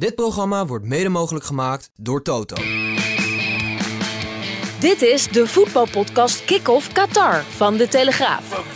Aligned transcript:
Dit 0.00 0.14
programma 0.14 0.66
wordt 0.66 0.84
mede 0.84 1.08
mogelijk 1.08 1.44
gemaakt 1.44 1.90
door 1.96 2.22
Toto. 2.22 2.56
Dit 4.78 5.02
is 5.02 5.28
de 5.28 5.46
voetbalpodcast 5.46 6.44
Kick-Off 6.44 6.92
Qatar 6.92 7.42
van 7.42 7.76
De 7.76 7.88
Telegraaf. 7.88 8.74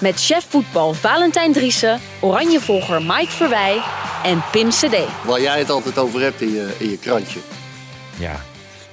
Met 0.00 0.20
chef 0.20 0.46
voetbal 0.48 0.94
Valentijn 0.94 1.52
Driessen, 1.52 2.00
Oranjevolger 2.20 3.02
Mike 3.02 3.30
Verwij 3.30 3.82
en 4.24 4.42
Pim 4.52 4.68
CD. 4.68 5.24
Waar 5.24 5.40
jij 5.40 5.58
het 5.58 5.70
altijd 5.70 5.98
over 5.98 6.20
hebt 6.20 6.40
in 6.40 6.52
je, 6.52 6.76
in 6.78 6.90
je 6.90 6.98
krantje. 6.98 7.40
Ja, 8.18 8.40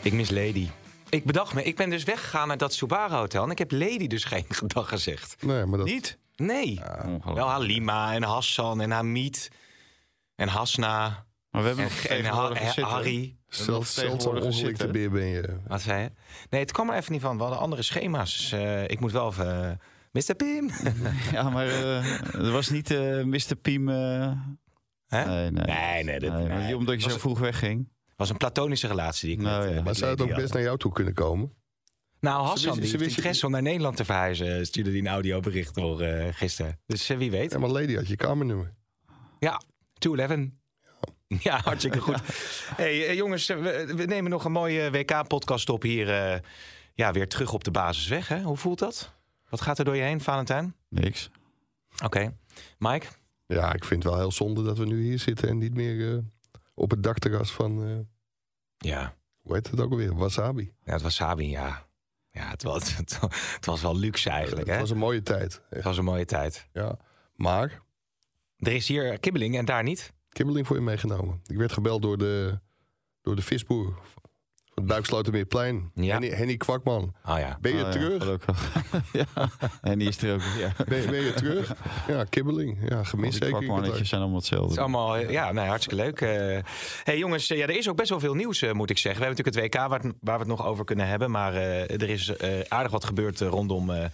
ik 0.01 0.13
mis 0.13 0.29
Lady. 0.29 0.67
Ik 1.09 1.25
bedacht 1.25 1.53
me, 1.53 1.63
ik 1.63 1.75
ben 1.75 1.89
dus 1.89 2.03
weggegaan 2.03 2.47
naar 2.47 2.57
dat 2.57 2.73
Subara 2.73 3.17
Hotel 3.17 3.43
en 3.43 3.51
ik 3.51 3.57
heb 3.57 3.71
Lady 3.71 4.07
dus 4.07 4.23
geen 4.23 4.45
gedag 4.59 4.89
gezegd. 4.89 5.35
Nee, 5.39 5.65
maar 5.65 5.77
dat... 5.77 5.87
Niet? 5.87 6.17
Nee. 6.35 6.79
Wel 7.33 7.47
Halima 7.47 8.13
en 8.13 8.23
Hassan 8.23 8.81
en 8.81 8.91
Hamid 8.91 9.49
en 10.35 10.47
Hasna 10.47 11.25
Maar 11.49 11.61
we 11.61 11.67
hebben 11.67 11.85
en, 11.85 11.91
nog 11.91 12.03
en 12.05 12.25
Ha-. 12.25 12.81
Harry. 12.89 13.37
Ongelikte 14.41 14.87
beer 14.87 15.11
ben 15.11 15.25
je. 15.25 15.57
Wat 15.67 15.81
zei 15.81 16.01
je? 16.03 16.11
Nee, 16.49 16.61
het 16.61 16.71
kwam 16.71 16.89
er 16.89 16.95
even 16.95 17.11
niet 17.11 17.21
van. 17.21 17.35
We 17.35 17.41
hadden 17.41 17.59
andere 17.61 17.81
schema's. 17.81 18.37
Dus 18.37 18.51
eh, 18.51 18.83
ik 18.83 18.99
moet 18.99 19.11
wel 19.11 19.27
even... 19.29 19.69
eh, 20.11 20.21
Mr. 20.27 20.35
Pim. 20.35 20.69
Ja, 21.31 21.49
maar 21.49 21.67
eh 21.67 22.33
er 22.33 22.51
was 22.51 22.69
niet 22.69 22.91
eh 22.91 23.23
Mr. 23.23 23.55
Piem. 23.61 23.89
eh, 23.89 24.31
Hè? 25.07 25.25
Nee, 25.25 25.51
nee. 25.51 25.65
Nee, 25.65 26.03
nee, 26.03 26.19
dat- 26.19 26.33
Nee, 26.33 26.47
maar 26.47 26.57
nee. 26.57 26.77
omdat 26.77 27.03
je 27.03 27.09
zo 27.09 27.17
vroeg 27.17 27.39
wegging. 27.39 27.89
was 28.15 28.29
een 28.29 28.37
platonische 28.37 28.87
relatie 28.87 29.27
die 29.29 29.37
ik 29.37 29.43
Nou 29.43 29.59
met, 29.59 29.69
ja. 29.69 29.75
met 29.75 29.83
Maar 29.83 29.95
zou 29.95 30.11
het 30.11 30.21
ook 30.21 30.27
best 30.27 30.41
had. 30.41 30.53
naar 30.53 30.61
jou 30.61 30.77
toe 30.77 30.91
kunnen 30.91 31.13
komen? 31.13 31.53
Nou, 32.19 32.45
Hassan, 32.45 32.55
wist- 32.55 32.73
die 32.75 32.85
ze 32.85 32.91
heeft 32.91 33.03
wist- 33.03 33.15
interesse 33.17 33.45
om 33.45 33.51
naar 33.51 33.61
Nederland 33.61 33.95
te 33.97 34.05
verhuizen. 34.05 34.65
Stuurde 34.65 34.91
die 34.91 35.01
een 35.01 35.07
audiobericht 35.07 35.75
door 35.75 36.01
eh, 36.01 36.33
gisteren. 36.33 36.79
Dus 36.85 37.07
wie 37.07 37.31
weet. 37.31 37.51
Ja, 37.51 37.57
maar 37.59 37.69
Lady 37.69 37.95
had 37.95 38.07
je 38.07 38.15
kamernummer. 38.15 38.73
Ja, 39.39 39.61
211. 39.97 40.49
Ja, 41.27 41.59
hartstikke 41.63 41.99
goed. 41.99 42.21
Hey, 42.75 43.07
eh, 43.07 43.15
jongens, 43.15 43.47
we, 43.47 43.93
we 43.95 44.05
nemen 44.05 44.31
nog 44.31 44.45
een 44.45 44.51
mooie 44.51 44.91
WK-podcast 44.91 45.69
op 45.69 45.81
hier. 45.81 46.09
eh, 46.33 46.39
ja, 46.93 47.11
weer 47.11 47.27
terug 47.27 47.53
op 47.53 47.63
de 47.63 47.71
basisweg. 47.71 48.27
Hè? 48.27 48.41
Hoe 48.41 48.57
voelt 48.57 48.79
dat? 48.79 49.13
Wat 49.49 49.61
gaat 49.61 49.79
er 49.79 49.85
door 49.85 49.95
je 49.95 50.01
heen, 50.01 50.21
Valentijn? 50.21 50.75
Niks. 50.89 51.29
Oké. 52.03 52.37
Mike? 52.77 53.05
Ja, 53.47 53.73
ik 53.73 53.83
vind 53.85 54.03
het 54.03 54.11
wel 54.11 54.21
heel 54.21 54.31
zonde 54.31 54.63
dat 54.63 54.77
we 54.77 54.85
nu 54.85 55.03
hier 55.03 55.19
zitten 55.19 55.49
en 55.49 55.57
niet 55.57 55.73
meer 55.73 56.13
eh, 56.13 56.19
op 56.73 56.89
het 56.91 57.03
dakterras 57.03 57.51
van, 57.51 57.83
eh, 57.87 58.89
Ja. 58.91 59.15
hoe 59.41 59.53
heet 59.55 59.69
het 59.71 59.79
ook 59.79 59.91
alweer? 59.91 60.15
Wasabi. 60.15 60.73
ja, 60.83 60.93
het 60.93 61.01
was 61.01 61.15
Sabi, 61.15 61.49
ja. 61.49 61.85
Ja, 62.31 62.49
het 62.49 62.63
was, 62.63 62.95
het, 62.97 63.19
het 63.55 63.65
was 63.65 63.81
wel 63.81 63.97
luxe 63.97 64.29
eigenlijk, 64.29 64.65
hè? 64.67 64.71
Het 64.71 64.81
was 64.81 64.89
een 64.91 64.97
mooie 64.97 65.23
tijd. 65.23 65.61
Het 65.69 65.83
was 65.83 65.97
een 65.97 66.03
mooie 66.03 66.25
tijd. 66.25 66.67
ja. 66.73 66.97
Maar, 67.35 67.81
Er 68.57 68.71
is 68.73 68.87
hier 68.87 69.19
kibbeling 69.19 69.57
en 69.57 69.65
daar 69.65 69.83
niet. 69.83 70.13
kibbeling 70.29 70.67
voor 70.67 70.75
je 70.75 70.81
meegenomen. 70.81 71.41
Ik 71.45 71.57
werd 71.57 71.71
gebeld 71.73 72.01
door 72.01 72.17
de, 72.17 72.59
door 73.21 73.35
de 73.35 73.41
visboer 73.41 73.93
van 74.13 74.23
het 74.73 74.85
Buikslotermeerplein. 74.85 75.91
Ja. 75.93 76.11
Henny, 76.11 76.29
Henny 76.29 76.57
Kwakman. 76.57 77.15
Oh 77.25 77.37
ja. 77.39 77.57
Ben 77.61 77.75
je 77.75 77.83
Oh 77.83 77.89
terug? 77.91 78.45
ja, 79.13 79.25
en 79.81 79.99
die 79.99 80.07
is 80.07 80.17
er 80.21 80.33
ook. 80.33 80.41
Ja. 80.59 80.73
Ben, 80.87 81.01
je- 81.01 81.07
ben 81.09 81.21
je 81.21 81.33
terug? 81.33 81.75
Ja, 82.07 82.23
kibbeling. 82.23 82.89
Ja, 82.89 83.03
gemist 83.03 83.33
zeker. 83.37 83.49
Kwakmannetjes 83.57 84.09
zijn 84.09 84.21
allemaal 84.21 84.39
Het 84.39 84.45
is 84.45 84.49
hetzelfde. 84.49 84.81
allemaal, 84.81 85.17
ja, 85.17 85.51
nee, 85.51 85.65
hartstikke 85.67 86.03
leuk. 86.03 86.21
Eh 86.21 86.59
hey 87.03 87.17
jongens, 87.17 87.49
eh, 87.49 87.57
ja, 87.57 87.63
er 87.63 87.77
is 87.77 87.89
ook 87.89 87.97
best 87.97 88.09
wel 88.09 88.19
veel 88.19 88.33
nieuws, 88.33 88.61
eh, 88.61 88.71
moet 88.71 88.89
ik 88.89 88.97
zeggen. 88.97 89.21
We 89.21 89.27
hebben 89.27 89.45
natuurlijk 89.45 89.73
het 89.73 89.81
WK 89.81 89.89
waar, 89.89 90.13
waar 90.21 90.35
we 90.39 90.49
het 90.51 90.57
nog 90.57 90.65
over 90.67 90.85
kunnen 90.85 91.07
hebben. 91.07 91.31
Maar 91.31 91.53
eh, 91.55 92.01
er 92.01 92.09
is 92.09 92.29
eh, 92.35 92.59
aardig 92.67 92.91
wat 92.91 93.05
gebeurd 93.05 93.39
rondom 93.39 93.89
eh 93.91 94.05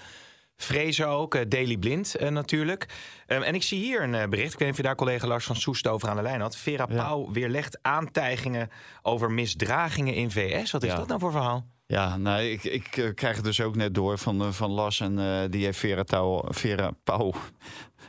Vrezen 0.64 1.08
ook. 1.08 1.36
eh, 1.36 1.42
Daily 1.48 1.78
Blind 1.78 2.16
eh, 2.16 2.30
natuurlijk. 2.30 2.86
Ehm, 3.28 3.42
en 3.42 3.56
ik 3.56 3.64
zie 3.64 3.80
hier 3.80 4.04
een 4.04 4.16
eh, 4.16 4.28
bericht. 4.28 4.54
Ik 4.54 4.60
weet 4.60 4.68
niet 4.68 4.70
of 4.70 4.78
je 4.78 4.84
daar 4.84 4.96
collega 4.96 5.28
Lars 5.28 5.46
van 5.46 5.56
Soest 5.56 5.88
over 5.88 6.10
aan 6.10 6.16
de 6.16 6.22
lijn 6.22 6.42
had. 6.42 6.58
Vera 6.58 6.86
Ja. 6.90 6.96
Pauw 6.96 7.32
weerlegt 7.32 7.80
aantijgingen 7.82 8.70
over 9.02 9.32
misdragingen 9.32 10.14
in 10.14 10.32
VS. 10.32 10.72
Wat 10.72 10.84
is 10.84 10.90
Ja. 10.90 10.96
dat 10.96 11.08
nou 11.08 11.20
voor 11.20 11.32
verhaal? 11.32 11.66
Ja, 11.88 12.18
nou, 12.18 12.42
ik, 12.42 12.64
ik 12.64 13.12
krijg 13.16 13.36
het 13.36 13.46
dus 13.46 13.62
ook 13.62 13.76
net 13.76 13.94
door 13.96 14.18
van, 14.18 14.42
eh, 14.42 14.50
van 14.52 14.70
Las. 14.72 15.00
En 15.00 15.16
die 15.50 15.64
heeft 15.66 15.80
Vera, 15.80 16.04
Touw, 16.04 16.42
Vera 16.50 16.92
Pauw 17.04 17.34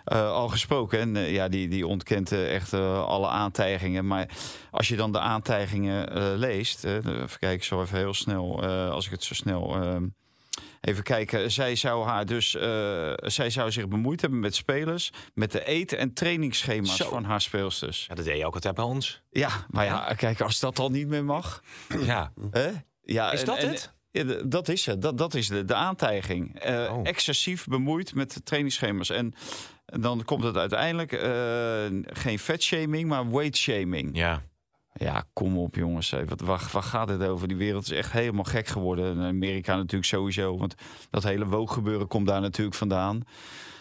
al 0.04 0.48
gesproken. 0.48 0.98
En 0.98 1.14
ja, 1.32 1.48
die, 1.48 1.69
die 1.69 1.86
ontkent 1.86 2.32
echt 2.32 2.74
alle 2.74 3.28
aantijgingen. 3.28 4.06
Maar 4.06 4.28
als 4.70 4.88
je 4.88 4.96
dan 4.96 5.12
de 5.12 5.19
aantijgingen 5.19 6.36
leest... 6.38 6.84
even 6.84 7.28
kijken, 7.38 7.64
zo 7.64 7.82
even 7.82 7.98
heel 7.98 8.14
snel, 8.14 8.62
als 8.90 9.04
ik 9.06 9.10
het 9.10 9.24
zo 9.24 9.34
snel... 9.34 9.76
Even 10.82 11.03
kijken, 11.03 11.50
zij 11.50 11.75
zou 11.76 12.06
haar 12.06 12.26
dus, 12.26 12.54
eh, 12.56 13.12
zij 13.16 13.50
zou 13.50 13.70
zich 13.72 13.88
bemoeid 13.88 14.20
hebben 14.20 14.41
met 14.41 14.54
spelers, 14.54 15.10
met 15.34 15.53
de 15.53 15.65
eten- 15.65 15.98
en 15.98 16.12
trainingsschema's 16.12 16.97
Zo. 16.97 17.09
van 17.09 17.25
haar 17.25 17.41
speelsters. 17.41 18.06
Ja, 18.09 18.15
dat 18.15 18.25
deed 18.25 18.38
je 18.38 18.47
ook 18.47 18.54
altijd 18.54 18.75
bij 18.75 18.84
ons. 18.84 19.22
Ja, 19.31 19.50
maar 19.70 19.84
ja, 19.84 20.15
kijk, 20.16 20.41
als 20.41 20.60
dat 20.60 20.78
al 20.78 20.91
niet 20.91 21.09
meer 21.09 21.25
mag. 21.25 21.62
Ja. 22.04 22.32
Hè? 22.50 22.70
Ja, 23.03 23.32
Is 23.32 23.44
dat 23.44 23.59
en- 23.59 23.69
het? 23.69 23.94
ja, 24.10 24.25
dat 24.44 24.69
is 24.69 24.87
het. 24.87 25.03
Dat, 25.03 25.19
dat 25.19 25.34
is 25.34 25.48
de, 25.48 25.65
de 25.65 25.75
aantijging. 25.75 26.59
Eh, 26.60 26.91
Oh. 26.93 27.00
Excessief 27.03 27.66
bemoeid 27.66 28.14
met 28.14 28.34
de 28.34 28.43
trainingsschema's. 28.43 29.10
En 29.10 29.34
dan 29.84 30.25
komt 30.25 30.44
het 30.44 30.56
uiteindelijk 30.56 31.12
eh, 31.12 31.84
geen 32.04 32.38
vetshaming, 32.38 33.09
maar 33.09 33.31
weight 33.31 33.56
shaming. 33.56 34.16
Ja. 34.16 34.43
Ja, 34.94 35.25
kom 35.32 35.58
op 35.58 35.75
jongens. 35.75 36.14
Wat, 36.26 36.41
waar, 36.41 36.58
gaat 36.58 37.08
het 37.08 37.22
over? 37.22 37.48
Die 37.48 37.56
wereld 37.56 37.82
is 37.82 37.91
echt 37.91 38.12
helemaal 38.12 38.44
gek 38.44 38.66
geworden. 38.66 39.19
En 39.19 39.26
Amerika 39.26 39.76
natuurlijk 39.76 40.04
sowieso. 40.04 40.58
Want 40.58 40.75
dat 41.10 41.22
hele 41.22 41.47
wooggebeuren 41.47 42.06
komt 42.06 42.26
daar 42.26 42.41
natuurlijk 42.41 42.76
vandaan. 42.76 43.22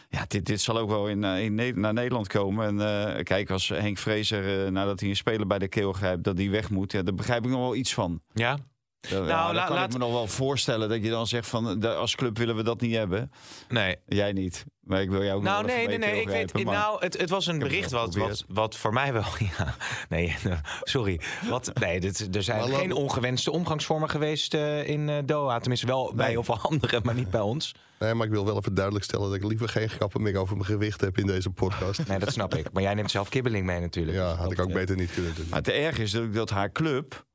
Ja, 0.09 0.25
dit, 0.27 0.45
dit 0.45 0.61
zal 0.61 0.77
ook 0.77 0.89
wel 0.89 1.07
in, 1.07 1.23
eh, 1.23 1.43
in, 1.43 1.79
naar 1.79 1.93
Nederland 1.93 2.27
komen. 2.27 2.67
En 2.67 3.07
eh, 3.15 3.23
kijk, 3.23 3.49
als 3.49 3.67
Henk 3.67 3.97
Vrezer, 3.97 4.65
eh, 4.65 4.71
nadat 4.71 4.99
hij 4.99 5.09
een 5.09 5.15
speler 5.15 5.47
bij 5.47 5.59
de 5.59 5.67
keel 5.67 5.93
grijpt, 5.93 6.23
dat 6.23 6.37
die 6.37 6.51
weg 6.51 6.69
moet. 6.69 6.91
Ja, 6.91 7.01
daar 7.01 7.13
begrijp 7.13 7.43
ik 7.43 7.49
nog 7.49 7.59
wel 7.59 7.75
iets 7.75 7.93
van. 7.93 8.21
Ja? 8.33 8.57
Ja, 9.01 9.19
Nou, 9.19 9.27
la- 9.27 9.53
dan 9.53 9.65
kan 9.65 9.75
laat- 9.75 9.85
ik 9.85 9.91
me 9.93 9.97
nog 9.99 10.11
wel 10.11 10.27
voorstellen 10.27 10.89
dat 10.89 11.03
je 11.03 11.09
dan 11.09 11.27
zegt 11.27 11.47
van 11.47 11.69
eh, 11.69 11.75
de- 11.79 11.93
als 11.93 12.15
club 12.15 12.37
willen 12.37 12.55
we 12.55 12.63
dat 12.63 12.81
niet 12.81 12.95
hebben. 12.95 13.31
Nee. 13.69 13.95
Jij 14.05 14.31
niet. 14.33 14.65
Maar 14.81 15.01
ik 15.01 15.09
wil 15.09 15.23
jou 15.23 15.37
ook 15.37 15.43
Nou, 15.43 15.65
nee, 15.65 15.87
nee, 15.87 15.97
nee. 15.97 16.21
Ik 16.21 16.27
weet, 16.27 16.53
maar- 16.63 16.73
nou, 16.73 17.03
het, 17.03 17.17
het 17.17 17.29
was 17.29 17.47
een 17.47 17.59
bericht 17.59 17.91
wat, 17.91 18.43
wat, 18.47 18.75
voor 18.77 18.93
mij 18.93 19.13
wel. 19.13 19.23
Ja, 19.57 19.75
nee, 20.09 20.35
sorry. 20.83 21.19
Wat, 21.49 21.71
nee, 21.79 21.99
dit, 21.99 22.35
er 22.35 22.43
zijn 22.43 22.59
Maar 22.59 22.69
laat- 22.69 22.79
geen 22.79 22.93
ongewenste 22.93 23.51
omgangsvormen 23.51 24.09
geweest 24.09 24.53
eh, 24.53 24.87
in 24.87 25.09
eh, 25.09 25.17
Doha. 25.25 25.59
Tenminste, 25.59 25.85
wel 25.87 26.13
bij 26.15 26.35
of 26.35 26.49
anderen, 26.69 27.01
maar 27.03 27.15
niet 27.15 27.29
bij 27.29 27.41
ons. 27.41 27.75
Nee, 27.99 28.13
maar 28.13 28.25
ik 28.25 28.31
wil 28.33 28.45
wel 28.45 28.57
even 28.57 28.73
duidelijk 28.73 29.05
stellen 29.05 29.27
dat 29.29 29.35
ik 29.35 29.43
liever 29.43 29.69
geen 29.69 29.89
grappen 29.89 30.21
meer 30.21 30.37
over 30.37 30.55
mijn 30.55 30.67
gewicht 30.67 31.01
heb 31.01 31.17
in 31.17 31.25
deze 31.27 31.49
podcast. 31.49 32.07
Nee, 32.07 32.19
dat 32.19 32.31
snap 32.33 32.55
ik. 32.55 32.71
Maar 32.73 32.81
jij 32.83 32.93
neemt 32.93 33.11
zelf 33.11 33.29
kibbeling 33.29 33.65
mee 33.65 33.79
natuurlijk. 33.79 34.17
Ja, 34.17 34.29
Dus 34.31 34.39
had 34.39 34.51
ik 34.51 34.59
ook 34.61 34.73
beter 34.73 34.95
niet 34.95 35.11
kunnen 35.13 35.35
doen. 35.35 35.45
Maar 35.49 35.59
het 35.59 35.69
erg 35.69 35.97
is 35.99 36.11
natuurlijk 36.11 36.33
dat 36.39 36.49
haar 36.49 36.71
club 36.71 37.25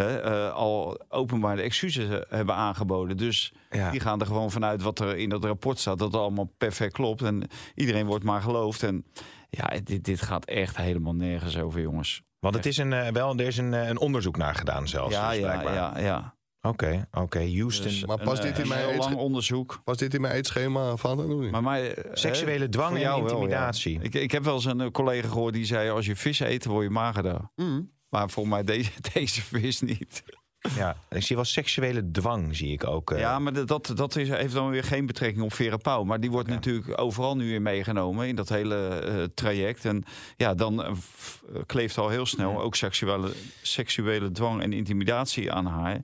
eh, 0.00 0.52
al 0.52 1.00
openbaar 1.08 1.56
de 1.56 1.62
excuses 1.62 2.08
eh, 2.08 2.18
hebben 2.28 2.54
aangeboden. 2.54 3.16
Dus 3.16 3.52
Ja. 3.70 3.90
die 3.90 4.00
gaan 4.00 4.20
er 4.20 4.26
gewoon 4.26 4.50
vanuit 4.50 4.82
wat 4.82 4.98
er 4.98 5.16
in 5.16 5.28
dat 5.28 5.44
rapport 5.44 5.78
staat. 5.78 5.98
Dat 5.98 6.12
het 6.12 6.20
allemaal 6.20 6.52
perfect 6.58 6.92
klopt. 6.92 7.22
En 7.22 7.48
iedereen 7.74 8.06
wordt 8.06 8.24
maar 8.24 8.40
geloofd. 8.40 8.82
En 8.82 9.04
ja, 9.50 9.70
dit, 9.84 10.04
dit 10.04 10.22
gaat 10.22 10.44
echt 10.44 10.76
helemaal 10.76 11.14
nergens 11.14 11.58
over, 11.58 11.80
jongens. 11.80 12.22
Want 12.38 12.54
het 12.54 12.66
is 12.66 12.76
een, 12.76 12.92
eh, 12.92 13.08
wel, 13.12 13.36
er 13.36 13.46
is 13.46 13.56
een, 13.56 13.72
een 13.72 13.98
onderzoek 13.98 14.36
naar 14.36 14.54
gedaan 14.54 14.88
zelfs. 14.88 15.14
ja, 15.14 15.30
dus 15.30 15.38
ja, 15.38 15.62
ja, 15.62 15.98
ja. 15.98 16.34
Oké, 16.60 17.08
oké. 17.12 17.38
Houston. 17.38 17.86
Dus 17.86 18.06
Maar 18.06 18.18
past 18.22 18.42
een, 18.44 18.48
dit 18.52 18.58
in 18.58 18.68
mijn 18.68 18.96
lang 18.96 19.14
onderzoek. 19.16 19.80
Was 19.84 19.96
dit 19.96 20.14
in 20.14 20.20
mijn 20.20 20.34
eetschema 20.34 20.96
van? 20.96 21.50
Maar, 21.50 21.62
maar, 21.62 21.80
eh, 21.82 22.04
Seksuele 22.12 22.64
hè, 22.64 22.68
dwang 22.68 22.94
en 22.94 23.00
jou 23.00 23.22
wel, 23.22 23.30
ja. 23.30 23.34
intimidatie. 23.36 23.98
Ik, 24.02 24.14
ik 24.14 24.30
heb 24.30 24.44
wel 24.44 24.54
eens 24.54 24.64
een 24.64 24.90
collega 24.90 25.28
gehoord 25.28 25.54
die 25.54 25.64
zei... 25.64 25.90
als 25.90 26.06
je 26.06 26.16
vis 26.16 26.40
eet, 26.40 26.64
word 26.64 26.84
je 26.84 26.90
magerder. 26.90 27.50
Mm. 27.54 27.90
Maar 28.08 28.30
voor 28.30 28.48
mij 28.48 28.64
deze, 28.64 28.90
deze 29.12 29.42
vis 29.42 29.80
niet. 29.80 30.22
Ja, 30.76 30.96
ik 31.10 31.22
zie 31.22 31.36
wel 31.36 31.44
seksuele 31.44 32.10
dwang, 32.10 32.56
zie 32.56 32.72
ik 32.72 32.86
ook. 32.86 33.10
eh. 33.10 33.18
Ja, 33.18 33.38
maar 33.38 33.52
dat- 33.52 33.68
dat, 33.68 33.92
dat 33.94 34.16
is, 34.16 34.28
heeft 34.28 34.52
dan 34.54 34.70
weer 34.70 34.84
geen 34.84 35.06
betrekking 35.06 35.44
op 35.44 35.52
Vera 35.52 35.76
Pauw. 35.76 36.04
Maar 36.04 36.20
die 36.20 36.30
wordt 36.30 36.48
natuurlijk 36.48 37.00
overal 37.00 37.36
nu 37.36 37.54
in 37.54 37.62
meegenomen 37.62 38.28
in 38.28 38.36
dat 38.36 38.48
hele 38.48 38.88
eh, 38.88 39.22
traject. 39.34 39.84
En 39.84 40.04
ja, 40.36 40.54
dan 40.54 40.82
eh, 40.84 40.92
kleeft 41.66 41.98
al 41.98 42.08
heel 42.08 42.26
snel 42.26 42.60
ook 42.60 42.74
seksuele, 42.76 43.32
seksuele 43.62 44.30
dwang 44.30 44.62
en 44.62 44.72
intimidatie 44.72 45.52
aan 45.52 45.66
haar. 45.66 46.00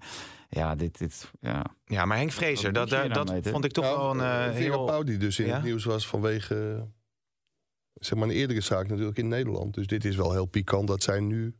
Ja, 0.48 0.74
dit, 0.74 0.98
dit 0.98 1.30
ja. 1.40 1.64
Ja, 1.84 2.04
maar 2.04 2.16
Henk 2.16 2.32
Vrezer, 2.32 2.72
dat, 2.72 2.88
dat, 2.88 3.28
mee, 3.30 3.42
vond 3.42 3.64
ik 3.64 3.72
toch 3.72 3.84
wel 3.84 4.10
een 4.10 4.20
eh, 4.20 4.42
Vera 4.44 4.52
heel... 4.52 4.84
Pauw 4.84 5.02
die 5.02 5.16
dus 5.18 5.38
in 5.38 5.46
Ja? 5.46 5.54
het 5.54 5.62
nieuws 5.64 5.84
was 5.84 6.06
vanwege 6.06 6.88
zeg 7.94 8.18
maar 8.18 8.28
een 8.28 8.34
eerdere 8.34 8.60
zaak 8.60 8.88
natuurlijk 8.88 9.18
in 9.18 9.28
Nederland. 9.28 9.74
Dus 9.74 9.86
dit 9.86 10.04
is 10.04 10.16
wel 10.16 10.32
heel 10.32 10.46
pikant 10.46 10.88
dat 10.88 11.02
zij 11.02 11.20
nu 11.20 11.54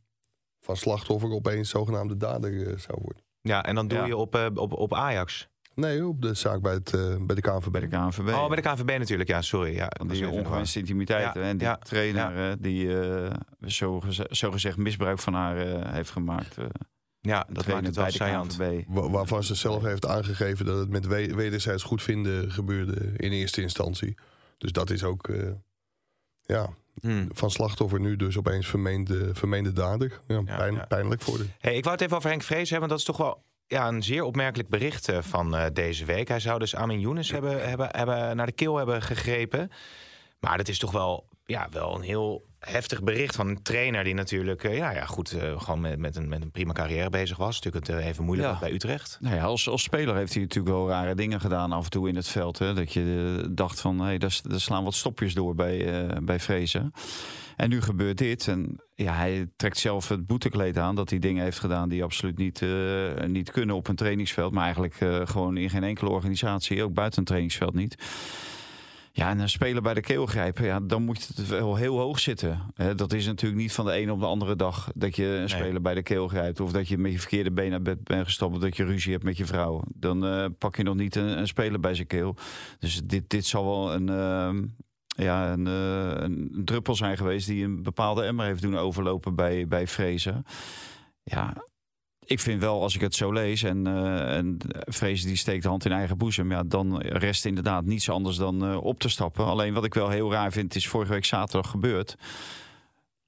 van 0.63 0.77
slachtoffer 0.77 1.29
opeens 1.31 1.69
zogenaamde 1.69 2.17
dader 2.17 2.67
eh, 2.67 2.77
zou 2.77 2.97
worden. 3.01 3.23
Ja, 3.41 3.63
en 3.63 3.75
dan 3.75 3.87
doe 3.87 3.97
Ja. 3.97 4.05
je 4.05 4.17
op, 4.17 4.35
eh, 4.35 4.45
op, 4.53 4.73
op 4.73 4.93
Ajax. 4.93 5.47
Nee, 5.75 6.07
op 6.07 6.21
de 6.21 6.33
zaak 6.33 6.61
bij, 6.61 6.73
het, 6.73 6.93
eh, 6.93 7.15
bij 7.25 7.35
de 7.35 7.41
KNVB. 7.41 7.71
Bij 7.71 7.81
de 7.81 7.87
KNVB. 7.87 8.27
Oh, 8.27 8.47
bij 8.47 8.55
de 8.55 8.61
KNVB 8.61 8.97
natuurlijk. 8.99 9.29
Ja, 9.29 9.41
sorry. 9.41 9.75
Ja, 9.75 9.87
Van 9.97 10.07
dat 10.07 10.15
die 10.17 10.29
ongewenste 10.29 10.79
intimiteit. 10.79 11.33
Ja, 11.33 11.41
En 11.41 11.57
die 11.57 11.67
ja, 11.67 11.75
trainer 11.77 12.49
eh, 12.49 12.55
die 12.59 12.99
eh 13.01 13.31
zo, 13.65 13.99
geze- 13.99 14.27
zo 14.31 14.51
gezegd 14.51 14.77
misbruik 14.77 15.19
van 15.19 15.33
haar 15.33 15.57
eh, 15.57 15.93
heeft 15.93 16.09
gemaakt. 16.09 16.55
Ja, 17.19 17.45
dat 17.49 17.67
maakt 17.67 17.85
het 17.85 18.57
wel. 18.57 18.83
Wa- 18.87 19.09
waarvan 19.09 19.43
ze 19.43 19.55
zelf 19.55 19.83
heeft 19.83 20.05
aangegeven 20.07 20.65
dat 20.65 20.77
het 20.77 20.89
met 20.89 21.05
we- 21.07 21.35
wederzijds 21.35 21.83
goed 21.83 22.01
vinden 22.03 22.51
gebeurde 22.51 23.13
in 23.17 23.31
eerste 23.31 23.61
instantie. 23.61 24.17
Dus 24.57 24.71
dat 24.71 24.89
is 24.89 25.03
ook 25.03 25.27
eh, 25.27 25.49
ja, 26.41 26.69
Hmm. 27.01 27.27
van 27.33 27.51
slachtoffer 27.51 27.99
nu 27.99 28.15
dus 28.15 28.37
opeens 28.37 28.67
vermeende, 28.67 29.29
vermeende 29.33 29.73
dader. 29.73 30.19
Ja, 30.27 30.41
Ja, 30.45 30.55
pijn- 30.57 30.73
ja. 30.73 30.85
Pijnlijk 30.85 31.21
voor 31.21 31.37
de. 31.37 31.45
Hey, 31.59 31.75
ik 31.75 31.83
wou 31.83 31.95
het 31.95 32.03
even 32.03 32.17
over 32.17 32.29
Henk 32.29 32.43
Vrees 32.43 32.69
hebben, 32.69 32.89
want 32.89 32.91
dat 32.91 32.99
is 32.99 33.05
toch 33.15 33.17
wel 33.27 33.43
ja, 33.67 33.87
een 33.87 34.03
zeer 34.03 34.23
opmerkelijk 34.23 34.69
bericht 34.69 35.09
eh, 35.09 35.17
van 35.21 35.55
eh, 35.55 35.65
deze 35.73 36.05
week. 36.05 36.27
Hij 36.27 36.39
zou 36.39 36.59
dus 36.59 36.75
Amin 36.75 36.99
Younes 36.99 37.31
hebben, 37.31 37.69
hebben, 37.69 37.87
hebben 37.91 38.35
naar 38.35 38.45
de 38.45 38.51
keel 38.51 38.77
hebben 38.77 39.01
gegrepen. 39.01 39.71
Maar 40.39 40.57
dat 40.57 40.67
is 40.67 40.79
toch 40.79 40.91
wel, 40.91 41.27
ja, 41.45 41.67
wel 41.71 41.95
een 41.95 42.01
heel 42.01 42.45
heftig 42.59 43.03
bericht 43.03 43.35
van 43.35 43.47
een 43.47 43.61
trainer 43.61 44.03
die 44.03 44.13
natuurlijk 44.13 44.63
eh, 44.63 44.77
ja, 44.77 44.91
ja, 44.91 45.05
goed 45.05 45.31
eh, 45.31 45.61
gewoon 45.61 45.81
met, 45.81 45.99
met, 45.99 46.15
een, 46.15 46.29
met 46.29 46.41
een 46.41 46.51
prima 46.51 46.71
carrière 46.73 47.09
bezig 47.09 47.37
was. 47.37 47.55
Natuurlijk 47.61 47.87
het 47.87 47.95
eh, 47.97 48.05
even 48.07 48.23
moeilijk 48.23 48.49
Ja. 48.49 48.59
bij 48.59 48.71
Utrecht. 48.73 49.17
Nou 49.21 49.35
ja, 49.35 49.43
als, 49.43 49.69
als 49.69 49.83
speler 49.83 50.15
heeft 50.15 50.33
hij 50.33 50.41
natuurlijk 50.41 50.75
wel 50.75 50.87
rare 50.89 51.15
dingen 51.15 51.39
gedaan 51.41 51.71
af 51.71 51.83
en 51.83 51.89
toe 51.89 52.07
in 52.09 52.15
het 52.15 52.27
veld. 52.27 52.59
Hè? 52.59 52.73
Dat 52.73 52.93
je 52.93 53.47
dacht 53.51 53.81
van, 53.81 53.99
hé, 53.99 54.17
daar, 54.17 54.31
s- 54.31 54.41
daar 54.41 54.59
slaan 54.59 54.83
wat 54.83 54.93
stopjes 54.93 55.33
door 55.33 55.55
bij, 55.55 56.07
bij 56.23 56.39
Vrezen. 56.39 56.91
En 57.55 57.69
nu 57.69 57.81
gebeurt 57.81 58.17
dit. 58.17 58.47
En 58.47 58.81
ja, 58.95 59.13
hij 59.13 59.47
trekt 59.55 59.77
zelf 59.77 60.09
het 60.09 60.25
boetekleed 60.27 60.77
aan 60.77 60.95
dat 60.95 61.09
hij 61.09 61.19
dingen 61.19 61.43
heeft 61.43 61.59
gedaan 61.59 61.89
die 61.89 62.03
absoluut 62.03 62.37
niet, 62.37 62.61
niet 63.27 63.51
kunnen 63.51 63.75
op 63.75 63.87
een 63.87 63.95
trainingsveld. 63.95 64.53
Maar 64.53 64.63
eigenlijk 64.63 64.95
gewoon 65.29 65.57
in 65.57 65.69
geen 65.69 65.83
enkele 65.83 66.09
organisatie, 66.09 66.83
ook 66.83 66.93
buiten 66.93 67.19
een 67.19 67.25
trainingsveld 67.25 67.73
niet. 67.73 67.95
Ja, 69.15 69.29
en 69.29 69.39
een 69.39 69.49
speler 69.49 69.81
bij 69.81 69.93
de 69.93 70.01
keel 70.01 70.25
grijpen, 70.25 70.65
ja, 70.65 70.79
dan 70.79 71.03
moet 71.03 71.27
het 71.27 71.47
wel 71.47 71.75
heel 71.75 71.99
hoog 71.99 72.19
zitten. 72.19 72.61
Dat 72.95 73.13
is 73.13 73.25
natuurlijk 73.25 73.61
niet 73.61 73.73
van 73.73 73.85
de 73.85 73.91
ene 73.91 74.11
op 74.11 74.19
de 74.19 74.25
andere 74.25 74.55
dag 74.55 74.91
dat 74.95 75.15
je 75.15 75.25
een 75.25 75.49
speler 75.49 75.81
bij 75.81 75.93
de 75.93 76.03
keel 76.03 76.27
grijpt. 76.27 76.59
Of 76.59 76.71
dat 76.71 76.87
je 76.87 76.97
met 76.97 77.11
je 77.11 77.19
verkeerde 77.19 77.51
been 77.51 77.69
naar 77.69 77.81
bed 77.81 78.03
bent 78.03 78.25
gestapt. 78.25 78.53
Of 78.55 78.61
dat 78.61 78.77
je 78.77 78.83
ruzie 78.83 79.11
hebt 79.11 79.23
met 79.23 79.37
je 79.37 79.45
vrouw. 79.45 79.83
Dan 79.95 80.25
eh, 80.25 80.45
pak 80.57 80.75
je 80.75 80.83
nog 80.83 80.95
niet 80.95 81.15
een, 81.15 81.37
een 81.37 81.47
speler 81.47 81.79
bij 81.79 81.95
zijn 81.95 82.07
keel. 82.07 82.35
Dus 82.79 83.01
dit, 83.01 83.29
dit 83.29 83.45
zal 83.45 83.65
wel 83.65 83.93
een, 83.93 84.09
ehm, 84.09 84.65
ja, 85.07 85.51
een, 85.51 85.67
eh, 85.67 86.23
een 86.23 86.61
druppel 86.65 86.95
zijn 86.95 87.17
geweest 87.17 87.47
die 87.47 87.63
een 87.63 87.83
bepaalde 87.83 88.23
emmer 88.23 88.45
heeft 88.45 88.61
doen 88.61 88.77
overlopen 88.77 89.35
bij, 89.35 89.67
bij 89.67 89.87
Vrezen. 89.87 90.45
Ja, 91.23 91.53
ik 92.25 92.39
vind 92.39 92.61
wel, 92.61 92.81
als 92.81 92.95
ik 92.95 93.01
het 93.01 93.15
zo 93.15 93.31
lees 93.31 93.63
en, 93.63 93.87
eh 93.87 94.35
en 94.35 94.57
die 95.01 95.35
steekt 95.35 95.63
de 95.63 95.69
hand 95.69 95.85
in 95.85 95.91
eigen 95.91 96.17
boezem, 96.17 96.51
ja, 96.51 96.63
dan 96.63 97.01
rest 97.01 97.45
inderdaad 97.45 97.85
niets 97.85 98.09
anders 98.09 98.37
dan 98.37 98.65
eh, 98.65 98.83
op 98.83 98.99
te 98.99 99.09
stappen. 99.09 99.45
Alleen 99.45 99.73
wat 99.73 99.85
ik 99.85 99.93
wel 99.93 100.09
heel 100.09 100.31
raar 100.31 100.51
vind, 100.51 100.75
is 100.75 100.87
vorige 100.87 101.11
week 101.11 101.25
zaterdag 101.25 101.69
gebeurd. 101.71 102.17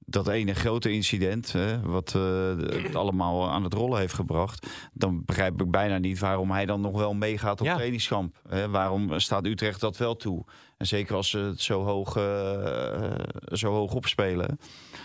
Dat 0.08 0.28
ene 0.28 0.54
grote 0.54 0.90
incident, 0.92 1.52
hè, 1.52 1.80
wat 1.80 2.14
eh, 2.14 2.48
het 2.56 2.94
allemaal 3.02 3.50
aan 3.50 3.64
het 3.64 3.74
rollen 3.74 3.98
heeft 3.98 4.14
gebracht. 4.14 4.66
Dan 4.92 5.22
begrijp 5.24 5.60
ik 5.62 5.70
bijna 5.70 5.98
niet 5.98 6.18
waarom 6.18 6.50
hij 6.50 6.66
dan 6.66 6.80
nog 6.80 6.92
wel 6.98 7.14
meegaat 7.14 7.60
op 7.60 7.66
Ja. 7.66 7.74
trainingskamp. 7.74 8.36
Hè. 8.48 8.68
Waarom 8.68 9.18
staat 9.20 9.46
Utrecht 9.46 9.80
dat 9.80 9.96
wel 9.96 10.16
toe? 10.16 10.44
En 10.76 10.86
zeker 10.86 11.14
als 11.16 11.30
ze 11.30 11.38
het 11.38 11.60
zo 11.60 11.84
hoog, 11.84 12.16
eh, 12.16 13.14
zo 13.52 13.72
hoog 13.72 13.92
opspelen. 13.94 14.58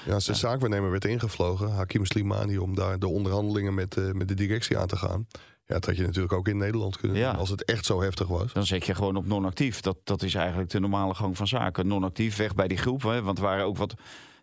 Ja, 0.06 0.20
zijn 0.20 0.38
zaakwaarnemer 0.38 0.92
werd 0.92 1.06
ingevlogen, 1.06 1.72
Hakim 1.72 2.06
Slimani, 2.06 2.58
om 2.58 2.76
daar 2.76 3.00
de 3.00 3.08
onderhandelingen 3.08 3.74
met, 3.74 3.98
eh, 3.98 4.12
met 4.12 4.28
de 4.28 4.34
directie 4.34 4.78
aan 4.78 4.88
te 4.88 4.98
gaan. 4.98 5.28
Ja, 5.66 5.74
dat 5.78 5.86
had 5.86 5.96
je 5.98 6.04
natuurlijk 6.06 6.34
ook 6.34 6.48
in 6.48 6.58
Nederland 6.58 6.98
kunnen 6.98 7.18
Ja. 7.18 7.30
doen, 7.32 7.40
als 7.40 7.50
het 7.50 7.66
echt 7.66 7.86
zo 7.86 8.02
heftig 8.02 8.28
was. 8.28 8.54
Dan 8.54 8.66
zet 8.66 8.86
je 8.86 8.96
gewoon 8.96 9.16
op 9.16 9.26
non-actief. 9.26 9.82
Dat, 9.82 9.98
dat 10.04 10.22
is 10.24 10.36
eigenlijk 10.36 10.70
de 10.70 10.80
normale 10.80 11.14
gang 11.14 11.38
van 11.38 11.48
zaken. 11.48 11.88
Non-actief, 11.88 12.36
weg 12.38 12.56
bij 12.56 12.68
die 12.68 12.78
groep. 12.78 13.02
Hè? 13.02 13.22
Want 13.22 13.38
er 13.38 13.44
waren 13.44 13.66
ook 13.66 13.78
wat... 13.78 13.94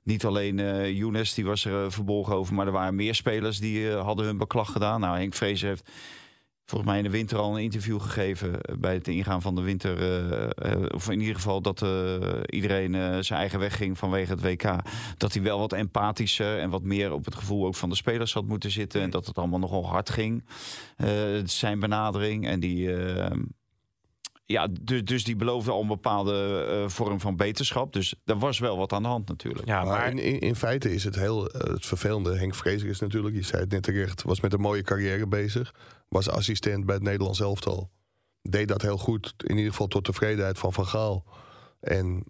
Niet 0.08 0.24
alleen 0.24 0.58
eh 0.58 0.96
Younes, 0.96 1.34
die 1.34 1.44
was 1.44 1.64
er 1.64 1.84
eh, 1.84 1.90
verbolgen 1.90 2.34
over... 2.34 2.54
maar 2.54 2.66
er 2.66 2.72
waren 2.72 2.94
meer 2.94 3.14
spelers 3.14 3.58
die 3.58 3.90
eh, 3.90 4.04
hadden 4.04 4.26
hun 4.26 4.38
beklag 4.38 4.72
gedaan. 4.72 5.00
Nou, 5.00 5.18
Henk 5.18 5.34
Vrees 5.34 5.62
heeft 5.62 5.90
volgens 6.64 6.90
mij 6.90 6.98
in 6.98 7.04
de 7.04 7.10
winter 7.10 7.38
al 7.38 7.56
een 7.56 7.62
interview 7.62 8.00
gegeven... 8.00 8.60
bij 8.78 8.94
het 8.94 9.08
ingaan 9.08 9.42
van 9.42 9.54
de 9.54 9.60
winter. 9.60 9.94
of 10.94 11.10
in 11.10 11.20
ieder 11.20 11.34
geval 11.34 11.60
dat 11.60 11.84
iedereen 12.46 13.24
zijn 13.24 13.40
eigen 13.40 13.58
weg 13.58 13.76
ging 13.76 13.98
vanwege 13.98 14.32
het 14.32 14.42
WK. 14.42 14.76
Dat 15.16 15.32
hij 15.32 15.42
wel 15.42 15.58
wat 15.58 15.72
empathischer 15.72 16.58
en 16.58 16.70
wat 16.70 16.82
meer 16.82 17.12
op 17.12 17.24
het 17.24 17.34
gevoel 17.34 17.66
ook 17.66 17.74
van 17.74 17.88
de 17.88 17.94
spelers 17.94 18.32
had 18.32 18.46
moeten 18.46 18.70
zitten. 18.70 19.00
En 19.00 19.10
dat 19.10 19.26
het 19.26 19.38
allemaal 19.38 19.58
nogal 19.58 19.86
hard 19.86 20.10
ging. 20.10 20.44
zijn 21.44 21.80
benadering. 21.80 22.46
En 22.46 22.60
die... 22.60 22.90
ja, 24.48 24.68
dus, 24.80 25.04
dus 25.04 25.24
die 25.24 25.36
beloofde 25.36 25.70
al 25.70 25.80
een 25.80 25.86
bepaalde 25.86 26.66
eh, 26.70 26.88
vorm 26.88 27.20
van 27.20 27.36
beterschap. 27.36 27.92
Dus 27.92 28.14
er 28.24 28.38
was 28.38 28.58
wel 28.58 28.76
wat 28.76 28.92
aan 28.92 29.02
de 29.02 29.08
hand 29.08 29.28
natuurlijk. 29.28 29.66
Ja, 29.66 29.84
maar 29.84 29.98
maar 29.98 30.10
in, 30.10 30.18
in, 30.18 30.38
in 30.38 30.56
feite 30.56 30.94
is 30.94 31.04
het 31.04 31.14
heel 31.14 31.48
eh, 31.48 31.72
het 31.72 31.86
vervelende. 31.86 32.36
Henk 32.36 32.54
Vrezer 32.54 32.88
is 32.88 33.00
natuurlijk, 33.00 33.36
je 33.36 33.42
zei 33.42 33.62
het 33.62 33.70
net 33.70 33.82
terecht, 33.82 34.22
was 34.22 34.40
met 34.40 34.52
een 34.52 34.60
mooie 34.60 34.82
carrière 34.82 35.26
bezig. 35.26 35.74
Was 36.08 36.28
assistent 36.28 36.86
bij 36.86 36.94
het 36.94 37.04
Nederlands 37.04 37.40
elftal. 37.40 37.90
Deed 38.42 38.68
dat 38.68 38.82
heel 38.82 38.98
goed, 38.98 39.34
in 39.36 39.56
ieder 39.56 39.70
geval 39.70 39.86
tot 39.86 40.04
tevredenheid 40.04 40.58
van 40.58 40.72
Van 40.72 40.86
Gaal. 40.86 41.24
En 41.80 42.24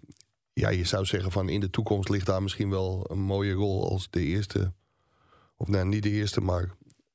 ja, 0.53 0.69
je 0.69 0.85
zou 0.85 1.05
zeggen 1.05 1.31
van 1.31 1.49
in 1.49 1.59
de 1.59 1.69
toekomst 1.69 2.09
ligt 2.09 2.25
daar 2.25 2.43
misschien 2.43 2.69
wel 2.69 3.05
een 3.09 3.21
mooie 3.21 3.53
rol 3.53 3.89
als 3.91 4.07
de 4.09 4.21
eerste. 4.21 4.73
Of 5.57 5.67
nou, 5.67 5.85
niet 5.85 6.03
de 6.03 6.09
eerste, 6.11 6.41
maar 6.41 6.69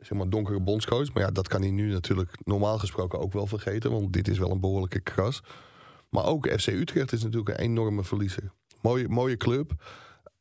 zeg 0.04 0.26
donkere 0.28 0.60
bondscoach. 0.60 1.12
Maar 1.12 1.22
ja, 1.22 1.30
dat 1.30 1.48
kan 1.48 1.60
hij 1.60 1.70
nu 1.70 1.90
natuurlijk 1.90 2.30
normaal 2.44 2.78
gesproken 2.78 3.18
ook 3.18 3.32
wel 3.32 3.46
vergeten. 3.46 3.90
Want 3.90 4.12
dit 4.12 4.28
is 4.28 4.38
wel 4.38 4.50
een 4.50 4.60
behoorlijke 4.60 5.00
kras. 5.00 5.42
Maar 6.08 6.24
ook 6.24 6.48
FC 6.48 6.66
Utrecht 6.66 7.12
is 7.12 7.22
natuurlijk 7.22 7.48
een 7.48 7.64
enorme 7.64 8.04
verliezer. 8.04 8.52
Mooie, 8.80 9.08
mooie 9.08 9.36
club. 9.36 9.72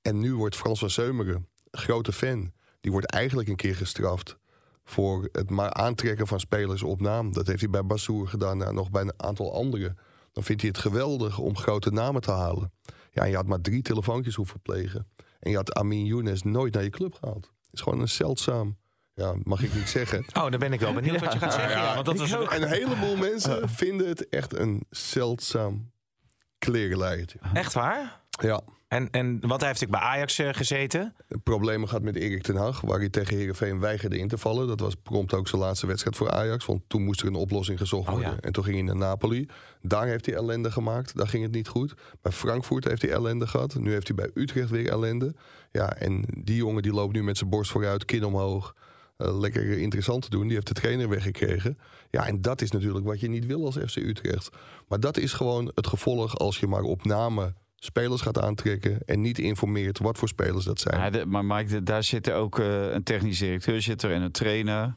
En 0.01 0.19
nu 0.19 0.35
wordt 0.35 0.55
Frans 0.55 0.79
van 0.79 0.89
Seumeren, 0.89 1.47
grote 1.71 2.11
fan, 2.11 2.51
die 2.81 2.91
wordt 2.91 3.07
eigenlijk 3.07 3.49
een 3.49 3.55
keer 3.55 3.75
gestraft 3.75 4.37
voor 4.83 5.29
het 5.31 5.51
aantrekken 5.57 6.27
van 6.27 6.39
spelers 6.39 6.83
op 6.83 7.01
naam. 7.01 7.33
Dat 7.33 7.47
heeft 7.47 7.59
hij 7.59 7.69
bij 7.69 7.85
Bassoer 7.85 8.27
gedaan 8.27 8.63
en 8.63 8.75
nog 8.75 8.89
bij 8.89 9.01
een 9.01 9.13
aantal 9.17 9.53
anderen. 9.53 9.97
Dan 10.31 10.43
vindt 10.43 10.61
hij 10.61 10.71
het 10.73 10.79
geweldig 10.79 11.39
om 11.39 11.57
grote 11.57 11.91
namen 11.91 12.21
te 12.21 12.31
halen. 12.31 12.71
Ja, 13.11 13.23
je 13.23 13.35
had 13.35 13.47
maar 13.47 13.61
drie 13.61 13.81
telefoontjes 13.81 14.35
hoeven 14.35 14.61
plegen. 14.61 15.07
En 15.39 15.51
je 15.51 15.55
had 15.55 15.73
Amin 15.73 16.05
Younes 16.05 16.43
nooit 16.43 16.73
naar 16.73 16.83
je 16.83 16.89
club 16.89 17.13
gehaald. 17.13 17.51
Het 17.63 17.73
is 17.73 17.81
gewoon 17.81 17.99
een 17.99 18.09
zeldzaam, 18.09 18.77
ja, 19.13 19.33
mag 19.43 19.63
ik 19.63 19.73
niet 19.73 19.89
zeggen. 19.89 20.25
oh, 20.37 20.49
dan 20.49 20.59
ben 20.59 20.73
ik 20.73 20.79
wel 20.79 20.93
benieuwd 20.93 21.19
wat 21.19 21.33
je 21.33 21.39
gaat 21.39 21.53
zeggen. 21.53 21.77
Ja, 21.81 21.93
want 21.93 22.05
dat 22.05 22.17
was 22.17 22.31
een 22.31 22.67
heleboel 22.67 23.15
mensen 23.15 23.69
vinden 23.69 24.07
het 24.07 24.29
echt 24.29 24.57
een 24.57 24.85
zeldzaam 24.89 25.91
klerenleiertje. 26.57 27.39
echt 27.53 27.73
waar. 27.73 28.21
Ja. 28.41 28.61
En, 28.87 29.09
en 29.11 29.39
want 29.47 29.61
hij 29.61 29.69
heeft 29.69 29.81
natuurlijk 29.81 29.91
bij 29.91 29.99
Ajax 29.99 30.39
eh, 30.39 30.49
gezeten. 30.51 31.15
problemen 31.43 31.87
gehad 31.87 32.03
met 32.03 32.15
Erik 32.15 32.43
ten 32.43 32.55
Hag, 32.55 32.81
waar 32.81 32.99
hij 32.99 33.09
tegen 33.09 33.37
Herenveen 33.37 33.79
weigerde 33.79 34.17
in 34.17 34.27
te 34.27 34.37
vallen. 34.37 34.67
Dat 34.67 34.79
was 34.79 34.95
prompt 34.95 35.33
ook 35.33 35.47
zijn 35.47 35.61
laatste 35.61 35.87
wedstrijd 35.87 36.15
voor 36.15 36.31
Ajax, 36.31 36.65
want 36.65 36.81
toen 36.87 37.03
moest 37.03 37.21
er 37.21 37.27
een 37.27 37.35
oplossing 37.35 37.77
gezocht 37.79 38.07
Oh, 38.07 38.13
worden. 38.13 38.31
ja. 38.31 38.39
En 38.39 38.51
toen 38.51 38.63
ging 38.63 38.75
hij 38.75 38.85
naar 38.85 38.95
Napoli. 38.95 39.47
Daar 39.81 40.07
heeft 40.07 40.25
hij 40.25 40.35
ellende 40.35 40.71
gemaakt, 40.71 41.17
daar 41.17 41.27
ging 41.27 41.43
het 41.43 41.51
niet 41.51 41.67
goed. 41.67 41.93
Bij 42.21 42.31
Frankfurt 42.31 42.83
heeft 42.83 43.01
hij 43.01 43.11
ellende 43.11 43.47
gehad. 43.47 43.75
Nu 43.75 43.91
heeft 43.91 44.07
hij 44.07 44.15
bij 44.15 44.31
Utrecht 44.33 44.69
weer 44.69 44.89
ellende. 44.89 45.35
Ja, 45.71 45.93
en 45.95 46.25
die 46.37 46.55
jongen 46.55 46.81
die 46.81 46.93
loopt 46.93 47.13
nu 47.13 47.23
met 47.23 47.37
zijn 47.37 47.49
borst 47.49 47.71
vooruit, 47.71 48.05
kin 48.05 48.23
omhoog. 48.25 48.75
Eh, 49.17 49.39
lekker 49.39 49.77
interessant 49.77 50.21
te 50.21 50.29
doen. 50.29 50.43
Die 50.43 50.53
heeft 50.53 50.67
de 50.67 50.73
trainer 50.73 51.09
weggekregen. 51.09 51.77
Ja, 52.09 52.27
en 52.27 52.41
dat 52.41 52.61
is 52.61 52.71
natuurlijk 52.71 53.05
wat 53.05 53.19
je 53.19 53.29
niet 53.29 53.45
wil 53.45 53.65
als 53.65 53.77
FC 53.77 53.95
Utrecht. 53.95 54.49
Maar 54.87 54.99
dat 54.99 55.17
is 55.17 55.33
gewoon 55.33 55.71
het 55.75 55.87
gevolg 55.87 56.37
als 56.37 56.59
je 56.59 56.67
maar 56.67 56.81
op 56.81 57.05
name 57.05 57.53
spelers 57.75 58.21
gaat 58.21 58.39
aantrekken 58.39 58.99
en 59.05 59.21
niet 59.21 59.39
informeert 59.39 59.99
wat 59.99 60.17
voor 60.17 60.27
spelers 60.27 60.65
dat 60.65 60.79
zijn. 60.79 61.13
Ja, 61.13 61.25
maar 61.25 61.45
Mike, 61.45 61.83
daar 61.83 62.03
zit 62.03 62.31
ook 62.31 62.59
eh, 62.59 62.91
een 62.91 63.03
technisch 63.03 63.39
directeur 63.39 63.81
zit 63.81 64.01
er 64.01 64.11
en 64.11 64.21
een 64.21 64.31
trainer. 64.31 64.95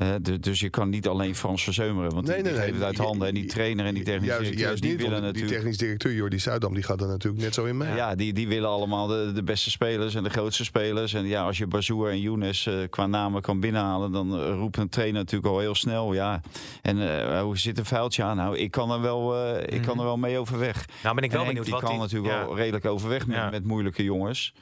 Eh, 0.00 0.08
de- 0.22 0.38
dus 0.40 0.60
je 0.60 0.70
kan 0.70 0.88
niet 0.88 1.08
alleen 1.08 1.34
Frans 1.34 1.62
verzeumeren. 1.64 2.14
Want 2.14 2.26
Nee, 2.26 2.34
die, 2.34 2.44
nee, 2.44 2.52
die 2.52 2.60
nee. 2.62 2.70
geven 2.72 2.86
het 2.86 2.98
uit 2.98 3.06
handen. 3.06 3.28
En 3.28 3.34
die 3.34 3.44
trainer 3.46 3.86
en 3.86 3.94
die 3.94 4.02
technisch 4.02 4.26
juist, 4.28 4.42
directeur, 4.42 4.66
juist 4.66 4.82
die 4.82 4.90
niet, 4.90 5.00
willen 5.00 5.22
natuurlijk... 5.22 5.46
Die 5.48 5.56
technisch 5.56 5.76
directeur 5.76 6.12
Jordi 6.14 6.38
Zuidam 6.38 6.74
die 6.74 6.82
gaat 6.82 7.00
er 7.00 7.06
natuurlijk 7.08 7.42
net 7.42 7.54
zo 7.54 7.64
in 7.64 7.76
mee. 7.76 7.94
Ja, 7.94 8.14
die, 8.14 8.32
die 8.32 8.48
willen 8.48 8.68
allemaal 8.68 9.06
de, 9.06 9.32
de 9.34 9.42
beste 9.42 9.70
spelers 9.70 10.14
en 10.14 10.22
de 10.22 10.30
grootste 10.30 10.64
spelers. 10.64 11.14
En 11.14 11.26
ja, 11.26 11.42
als 11.44 11.58
je 11.58 11.66
Bazoer 11.66 12.10
en 12.10 12.20
Younes 12.20 12.66
eh, 12.66 12.74
qua 12.90 13.06
namen 13.06 13.42
kan 13.42 13.60
binnenhalen... 13.60 14.12
dan 14.12 14.40
eh, 14.40 14.54
roept 14.54 14.76
een 14.76 14.88
trainer 14.88 15.18
natuurlijk 15.20 15.52
al 15.52 15.58
heel 15.58 15.74
snel. 15.74 16.12
Ja, 16.12 16.40
en 16.82 17.20
eh, 17.20 17.40
hoe 17.42 17.58
zit 17.58 17.78
een 17.78 17.84
vuiltje 17.84 18.22
aan? 18.22 18.36
Nou, 18.36 18.56
ik 18.56 18.70
kan 18.70 18.90
er 18.90 19.00
wel, 19.00 19.36
eh, 19.36 19.76
ik 19.76 19.82
kan 19.82 19.98
er 19.98 20.04
wel 20.04 20.16
mee 20.16 20.38
overweg. 20.38 20.84
Nou 21.02 21.14
ben 21.14 21.24
ik 21.24 21.30
wel 21.30 21.40
En 21.40 21.46
Henk, 21.46 21.58
benieuwd 21.58 21.64
die 21.64 21.72
wat 21.74 21.82
kan 21.82 21.90
die- 21.92 22.00
natuurlijk 22.00 22.32
ja. 22.32 22.46
wel 22.46 22.56
redelijk 22.56 22.84
overweg 22.84 23.26
met, 23.26 23.36
Ja. 23.36 23.50
met 23.50 23.64
moeilijke 23.64 24.02
jongens. 24.04 24.52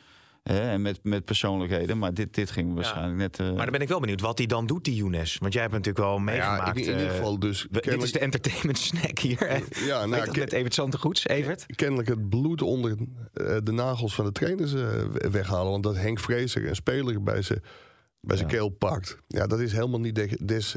Hè, 0.49 0.71
en 0.71 0.83
met, 0.83 0.99
met 1.03 1.25
persoonlijkheden. 1.25 1.99
Maar 1.99 2.15
dit, 2.15 2.35
dit 2.35 2.51
ging 2.51 2.75
waarschijnlijk 2.75 3.17
net... 3.17 3.39
eh, 3.39 3.47
Maar 3.47 3.63
dan 3.63 3.71
ben 3.71 3.81
ik 3.81 3.89
wel 3.89 4.01
benieuwd 4.01 4.21
wat 4.21 4.39
hij 4.39 4.47
dan 4.47 4.67
doet, 4.67 4.85
die 4.85 4.95
Younes. 4.95 5.37
Want 5.39 5.53
jij 5.53 5.63
hebt 5.63 5.75
natuurlijk 5.75 6.05
wel 6.05 6.19
Nou 6.21 6.37
ja, 6.37 6.51
meegemaakt. 6.51 6.79
in, 6.79 6.85
ieder 6.85 7.07
eh, 7.09 7.11
geval 7.15 7.39
dus 7.39 7.67
dit 7.71 8.03
is 8.03 8.13
de 8.13 8.19
entertainment 8.19 8.79
snack 8.79 9.19
hier. 9.19 9.63
ja, 9.87 10.07
nou, 10.07 10.39
met 10.39 10.53
Evert 10.53 10.75
Zantegoeds, 10.75 11.27
Evert? 11.29 11.67
kennelijk 11.75 12.09
het 12.09 12.29
bloed 12.29 12.63
onder 12.63 12.97
eh, 13.33 13.57
de 13.63 13.73
nagels 13.73 14.15
van 14.15 14.25
de 14.25 14.33
trainers 14.33 14.75
eh, 14.75 15.03
weghalen. 15.31 15.71
Want 15.71 15.83
dat 15.83 15.97
Henk 15.97 16.19
Vrezer 16.21 16.69
een 16.69 16.75
speler 16.77 17.23
bij 17.23 17.43
zijn 17.43 17.63
bij 18.21 18.37
zijn 18.37 18.49
Ja. 18.49 18.55
keel 18.57 18.69
pakt. 18.69 19.17
Ja, 19.27 19.47
dat 19.47 19.61
is 19.61 19.73
helemaal 19.73 20.01
niet 20.01 20.15
de- 20.15 20.39
des 20.45 20.77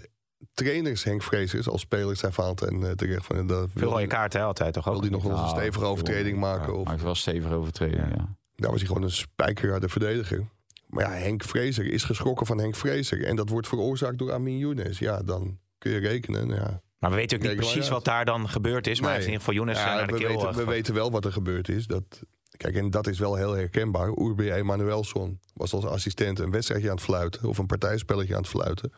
trainers 0.53 1.03
Henk 1.03 1.23
Vrezers. 1.23 1.69
Als 1.69 1.81
spelers 1.81 2.19
zijn 2.19 2.33
fout 2.33 2.61
en 2.61 2.83
eh, 2.83 2.91
terecht 2.91 3.25
van... 3.25 3.47
Dat 3.47 3.69
Veel 3.75 3.89
rode 3.89 4.07
kaarten 4.07 4.39
hè, 4.39 4.45
altijd 4.45 4.73
toch 4.73 4.87
ook? 4.87 4.93
wil 4.93 5.01
hij 5.01 5.11
nog 5.11 5.21
wel 5.23 5.31
eens 5.31 5.41
een 5.41 5.45
nou, 5.47 5.59
stevige 5.61 5.85
overtreding 5.85 6.37
maken. 6.39 6.77
Of, 6.77 6.87
Maakt 6.87 7.01
wel 7.01 7.15
stevige 7.15 7.53
overtreding, 7.53 8.07
ja. 8.15 8.35
Daar 8.55 8.71
was 8.71 8.79
hij 8.79 8.87
gewoon 8.87 9.03
een 9.03 9.11
spijkerharde 9.11 9.89
verdediger. 9.89 10.49
Maar 10.87 11.03
ja, 11.03 11.11
Henk 11.11 11.43
Vrezer 11.43 11.85
is 11.85 12.03
geschrokken 12.03 12.45
van 12.45 12.57
Henk 12.57 12.75
Vrezer. 12.75 13.23
En 13.23 13.35
dat 13.35 13.49
wordt 13.49 13.67
veroorzaakt 13.67 14.17
door 14.17 14.33
Amin 14.33 14.57
Younes. 14.57 14.99
Ja, 14.99 15.23
dan 15.23 15.59
kun 15.77 15.91
je 15.91 15.99
rekenen. 15.99 16.49
Ja. 16.49 16.81
Maar 16.99 17.09
we 17.09 17.15
weten 17.15 17.37
ook 17.37 17.43
niet 17.43 17.55
precies 17.55 17.89
wat 17.89 18.05
daar 18.05 18.25
dan 18.25 18.49
gebeurd 18.49 18.87
is. 18.87 19.01
Maar 19.01 19.11
heeft 19.11 19.25
in 19.25 19.31
ieder 19.31 19.45
geval 19.45 19.59
Younes 19.59 19.77
Ja, 19.77 19.89
eh, 19.89 19.95
naar 19.95 20.07
de 20.07 20.13
we, 20.13 20.19
keel 20.19 20.27
weten, 20.27 20.49
eh, 20.49 20.55
we 20.55 20.65
weten 20.65 20.93
wel 20.93 21.11
wat 21.11 21.25
er 21.25 21.31
gebeurd 21.31 21.69
is. 21.69 21.87
Dat, 21.87 22.21
kijk, 22.57 22.75
en 22.75 22.89
dat 22.89 23.07
is 23.07 23.19
wel 23.19 23.35
heel 23.35 23.53
herkenbaar. 23.53 24.07
Urbi 24.07 24.51
Emanuelson 24.51 25.39
was 25.53 25.73
als 25.73 25.85
assistent 25.85 26.39
een 26.39 26.51
wedstrijdje 26.51 26.89
aan 26.89 26.95
het 26.95 27.03
fluiten. 27.03 27.49
Of 27.49 27.57
een 27.57 27.65
partijspelletje 27.65 28.33
aan 28.33 28.41
het 28.41 28.49
fluiten. 28.49 28.93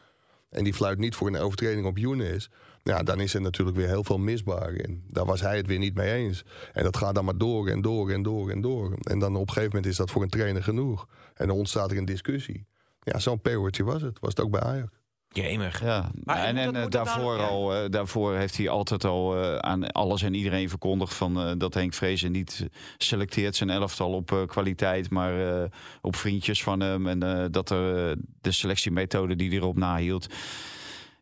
En 0.49 0.63
die 0.63 0.73
fluit 0.73 0.97
niet 0.97 1.15
voor 1.15 1.27
een 1.27 1.37
overtreding 1.37 1.85
op 1.85 1.97
Younes. 1.97 2.49
Ja, 2.83 3.03
dan 3.03 3.19
is 3.19 3.33
er 3.33 3.41
natuurlijk 3.41 3.77
weer 3.77 3.87
heel 3.87 4.03
veel 4.03 4.17
misbaar. 4.17 4.73
En 4.73 5.03
daar 5.09 5.25
was 5.25 5.41
hij 5.41 5.57
het 5.57 5.67
weer 5.67 5.79
niet 5.79 5.95
mee 5.95 6.13
eens. 6.13 6.43
En 6.73 6.83
dat 6.83 6.97
gaat 6.97 7.15
dan 7.15 7.25
maar 7.25 7.37
door 7.37 7.67
en 7.67 7.81
door 7.81 8.11
en 8.11 8.23
door 8.23 8.49
en 8.49 8.61
door. 8.61 8.93
En 9.01 9.19
dan 9.19 9.35
op 9.35 9.41
een 9.41 9.53
gegeven 9.53 9.69
moment 9.75 9.85
is 9.91 9.97
dat 9.97 10.11
voor 10.11 10.21
een 10.21 10.29
trainer 10.29 10.63
genoeg. 10.63 11.07
En 11.33 11.47
dan 11.47 11.57
ontstaat 11.57 11.91
er 11.91 11.97
een 11.97 12.05
discussie. 12.05 12.65
Ja, 13.01 13.19
zo'n 13.19 13.41
peertje 13.41 13.83
was 13.83 14.01
het. 14.01 14.19
Was 14.19 14.29
het 14.29 14.39
ook 14.45 14.51
bij 14.51 14.61
Ajax. 14.61 14.89
Jemig. 15.29 15.81
Ja, 15.81 16.11
Maar 16.23 16.37
en, 16.43 16.55
moet 16.55 16.63
en 16.63 16.73
dat- 16.73 16.83
eh, 16.83 16.89
daarvoor, 16.89 17.37
dan- 17.37 17.45
ja. 17.45 17.51
al, 17.51 17.73
eh, 17.75 17.89
daarvoor 17.89 18.35
heeft 18.35 18.57
hij 18.57 18.69
altijd 18.69 19.05
al 19.05 19.37
eh, 19.43 19.55
aan 19.57 19.91
alles 19.91 20.21
en 20.21 20.33
iedereen 20.33 20.69
verkondigd 20.69 21.13
van, 21.13 21.39
eh, 21.39 21.51
dat 21.57 21.73
Henk 21.73 21.93
Vrezen 21.93 22.31
niet 22.31 22.67
selecteert 22.97 23.55
zijn 23.55 23.69
elftal 23.69 24.11
op 24.13 24.31
eh, 24.31 24.45
kwaliteit, 24.45 25.09
maar 25.09 25.61
eh, 25.63 25.69
op 26.01 26.15
vriendjes 26.15 26.63
van 26.63 26.79
hem. 26.79 27.07
En 27.07 27.23
eh, 27.23 27.45
dat 27.51 27.69
er 27.69 28.15
de 28.41 28.51
selectiemethode 28.51 29.35
die 29.35 29.49
hij 29.49 29.57
erop 29.57 29.77
nahield. 29.77 30.27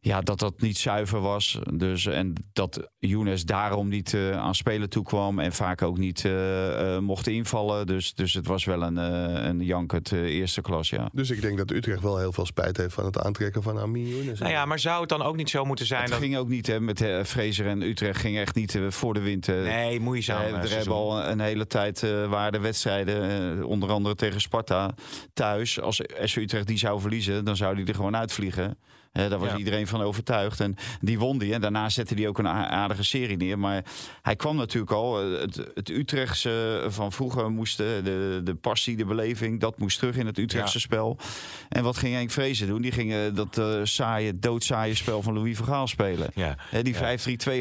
Ja, 0.04 0.22
dat 0.22 0.40
dat 0.40 0.62
niet 0.62 0.78
zuiver 0.78 1.20
was. 1.20 1.60
Dus, 1.74 2.06
en 2.06 2.34
dat 2.54 2.90
Younes 3.00 3.46
daarom 3.46 3.88
niet 3.88 4.14
eh, 4.14 4.32
aan 4.32 4.56
spelen 4.56 4.90
toekwam. 4.90 5.40
En 5.40 5.52
vaak 5.54 5.82
ook 5.82 5.98
niet 5.98 6.26
eh, 6.26 6.96
eh, 6.96 7.02
mocht 7.02 7.28
invallen. 7.28 7.88
Dus, 7.88 8.14
dus 8.14 8.34
het 8.34 8.48
was 8.48 8.66
wel 8.66 8.82
een, 8.84 8.98
eh 8.98 9.46
een 9.46 9.64
jankert 9.64 10.12
eh, 10.12 10.20
eerste 10.24 10.62
klas, 10.62 10.90
ja. 10.90 11.10
Dus 11.14 11.30
ik 11.30 11.42
denk 11.42 11.58
dat 11.58 11.72
Utrecht 11.72 12.02
wel 12.02 12.18
heel 12.18 12.32
veel 12.32 12.46
spijt 12.46 12.78
heeft 12.78 12.94
van 12.94 13.06
het 13.06 13.18
aantrekken 13.20 13.64
van 13.64 13.80
Amin 13.80 14.08
Younes. 14.08 14.40
Nou 14.40 14.52
ja, 14.52 14.66
maar 14.66 14.80
zou 14.80 15.00
het 15.00 15.10
dan 15.10 15.22
ook 15.22 15.36
niet 15.36 15.50
zo 15.50 15.66
moeten 15.66 15.86
zijn 15.86 16.02
Het 16.02 16.10
dat... 16.12 16.20
ging 16.20 16.38
ook 16.38 16.48
niet 16.48 16.68
hè, 16.68 16.80
met 16.80 17.06
Fraser 17.26 17.68
en 17.68 17.82
Utrecht. 17.82 18.20
ging 18.20 18.38
echt 18.38 18.56
niet 18.56 18.80
voor 18.90 19.14
de 19.14 19.20
wind. 19.22 19.48
eh. 19.48 19.62
Nee, 19.62 20.00
moeizaam. 20.00 20.42
Er 20.42 20.50
seizoen. 20.50 20.78
hebben 20.78 20.94
al 20.96 21.24
een 21.24 21.40
hele 21.40 21.68
tijd 21.68 22.04
eh 22.04 22.30
waren 22.30 22.52
de 22.52 22.60
wedstrijden, 22.60 23.64
onder 23.66 23.90
andere 23.90 24.16
tegen 24.16 24.42
Sparta, 24.42 24.94
thuis. 25.34 25.82
Als 25.82 26.02
SV 26.24 26.36
Utrecht 26.36 26.68
die 26.68 26.78
zou 26.78 27.02
verliezen, 27.02 27.46
dan 27.46 27.56
zou 27.56 27.76
die 27.76 27.86
er 27.86 27.96
gewoon 27.96 28.16
uitvliegen. 28.16 28.78
Daar 29.12 29.40
was 29.40 29.50
Ja. 29.50 29.58
iedereen 29.58 29.88
van 29.88 30.02
overtuigd. 30.02 30.60
En 30.60 30.76
die 31.02 31.20
won 31.20 31.38
die. 31.38 31.54
En 31.54 31.62
daarna 31.62 31.90
zette 31.90 32.14
hij 32.14 32.28
ook 32.28 32.38
een 32.38 32.48
aardige 32.48 33.04
serie 33.04 33.38
neer. 33.38 33.60
Maar 33.60 33.84
hij 34.22 34.36
kwam 34.36 34.56
natuurlijk 34.56 34.92
al. 34.92 35.22
eh, 35.22 35.40
Het, 35.42 35.56
het 35.74 35.90
Utrechtse 35.90 36.86
van 36.90 37.12
vroeger 37.12 37.50
moest 37.52 37.80
eh, 37.80 37.86
de, 38.04 38.42
de 38.44 38.56
passie, 38.56 38.98
de 38.98 39.06
beleving, 39.06 39.60
dat 39.60 39.78
moest 39.80 40.00
terug 40.00 40.16
in 40.16 40.26
het 40.26 40.38
Utrechtse 40.38 40.78
Ja. 40.78 40.84
spel. 40.84 41.18
En 41.70 41.84
wat 41.84 41.98
ging 41.98 42.16
Henk 42.16 42.32
Vrezen 42.32 42.68
doen? 42.68 42.82
Die 42.82 42.92
ging 42.92 43.12
eh, 43.14 43.18
dat 43.34 43.58
eh, 43.58 43.80
saaie, 43.84 44.40
doodzaaie 44.40 44.96
spel 44.96 45.22
van 45.22 45.34
Louis 45.34 45.56
Vergaal 45.58 45.88
spelen. 45.88 46.30
Ja. 46.36 46.56
Die 46.82 46.96
5-3-2 46.96 47.00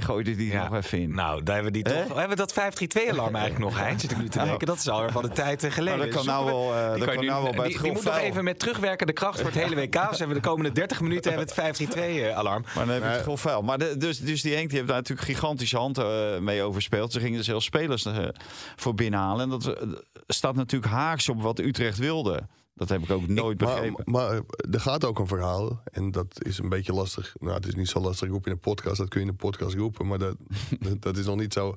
gooide 0.03 0.37
die 0.37 0.55
nog 0.55 0.75
even 0.75 1.01
in. 1.01 1.15
Nou, 1.15 1.43
daar 1.43 1.55
hebben 1.55 1.73
we 1.73 1.83
die 1.83 1.93
toch. 1.95 2.09
Hebben 2.19 2.29
we 2.29 2.37
dat 2.37 2.53
5-3-2-alarm 2.53 3.35
eigenlijk 3.35 3.65
nog, 3.65 3.79
Hein? 3.79 4.01
Zit 4.01 4.11
ik 4.11 4.19
nu 4.19 4.29
te 4.29 4.39
denken. 4.39 4.67
Dat 4.67 4.77
is 4.77 4.89
alweer 4.89 5.11
van 5.13 5.23
de 5.23 5.29
tijd 5.29 5.65
eh, 5.65 5.71
geleden. 5.71 5.99
Maar 5.99 6.07
dat 6.07 6.17
kan 6.17 6.27
nou 6.27 6.45
wel, 6.45 6.75
eh, 6.75 6.91
dat 6.91 7.05
kan 7.05 7.19
je 7.21 7.29
nou 7.31 7.43
wel 7.43 7.53
bij 7.53 7.53
die, 7.53 7.63
het 7.63 7.69
die 7.69 7.79
grof 7.79 7.95
moet 7.95 8.05
nog 8.05 8.17
even 8.23 8.45
met 8.45 8.59
terugwerkende 8.59 9.13
kracht 9.13 9.41
voor 9.41 9.51
het 9.51 9.59
hele 9.63 9.75
WK. 9.77 9.93
Dus 9.93 10.19
hebben 10.19 10.37
we 10.37 10.43
de 10.43 10.49
komende 10.49 10.73
30 10.73 11.01
minuten 11.01 11.39
het 11.41 11.53
5-3-2-alarm. 11.53 12.63
Maar 12.75 12.87
dan 12.87 12.95
heb 12.95 13.03
je 13.03 13.09
het 13.09 13.23
gewoon 13.23 13.39
vuil. 13.39 13.63
Maar 13.63 13.79
de, 13.79 13.97
dus, 13.97 14.19
dus 14.21 14.43
die 14.43 14.55
Henk 14.55 14.69
die 14.69 14.77
heeft 14.77 14.89
daar 14.91 14.99
natuurlijk 14.99 15.29
gigantische 15.29 15.77
hand 15.77 15.99
eh, 15.99 16.39
mee 16.39 16.63
overspeeld. 16.63 17.13
Ze 17.13 17.21
gingen 17.21 17.37
dus 17.37 17.47
zelfs 17.47 17.65
spelers 17.65 18.05
eh, 18.05 18.29
voor 18.77 18.95
binnenhalen. 18.95 19.43
En 19.43 19.49
dat 19.51 19.67
eh, 19.67 19.89
staat 20.27 20.55
natuurlijk 20.55 20.93
haaks 20.93 21.29
op 21.29 21.43
wat 21.43 21.59
Utrecht 21.59 21.99
wilde. 21.99 22.41
Dat 22.75 22.89
heb 22.89 23.03
ik 23.03 23.11
ook 23.11 23.29
nooit 23.29 23.61
Maar, 23.61 23.75
begrepen. 23.75 24.05
maar 24.13 24.31
eh, 24.33 24.39
er 24.71 24.81
gaat 24.81 25.05
ook 25.05 25.19
een 25.19 25.27
verhaal. 25.27 25.83
En 25.93 26.11
dat 26.11 26.45
is 26.45 26.59
een 26.59 26.69
beetje 26.69 26.93
lastig. 26.93 27.35
Nou, 27.39 27.55
het 27.55 27.67
is 27.67 27.75
niet 27.75 27.89
zo 27.89 28.01
lastig 28.01 28.29
roepen 28.29 28.47
in 28.51 28.53
een 28.57 28.63
podcast. 28.63 28.97
Dat 28.97 29.09
kun 29.09 29.21
je 29.21 29.27
in 29.27 29.33
een 29.33 29.39
podcast 29.39 29.75
roepen. 29.77 30.07
Maar 30.07 30.19
dat, 30.19 30.37
dat- 30.81 31.03
dat 31.03 31.17
is 31.17 31.27
nog 31.27 31.37
niet 31.37 31.53
zo. 31.53 31.75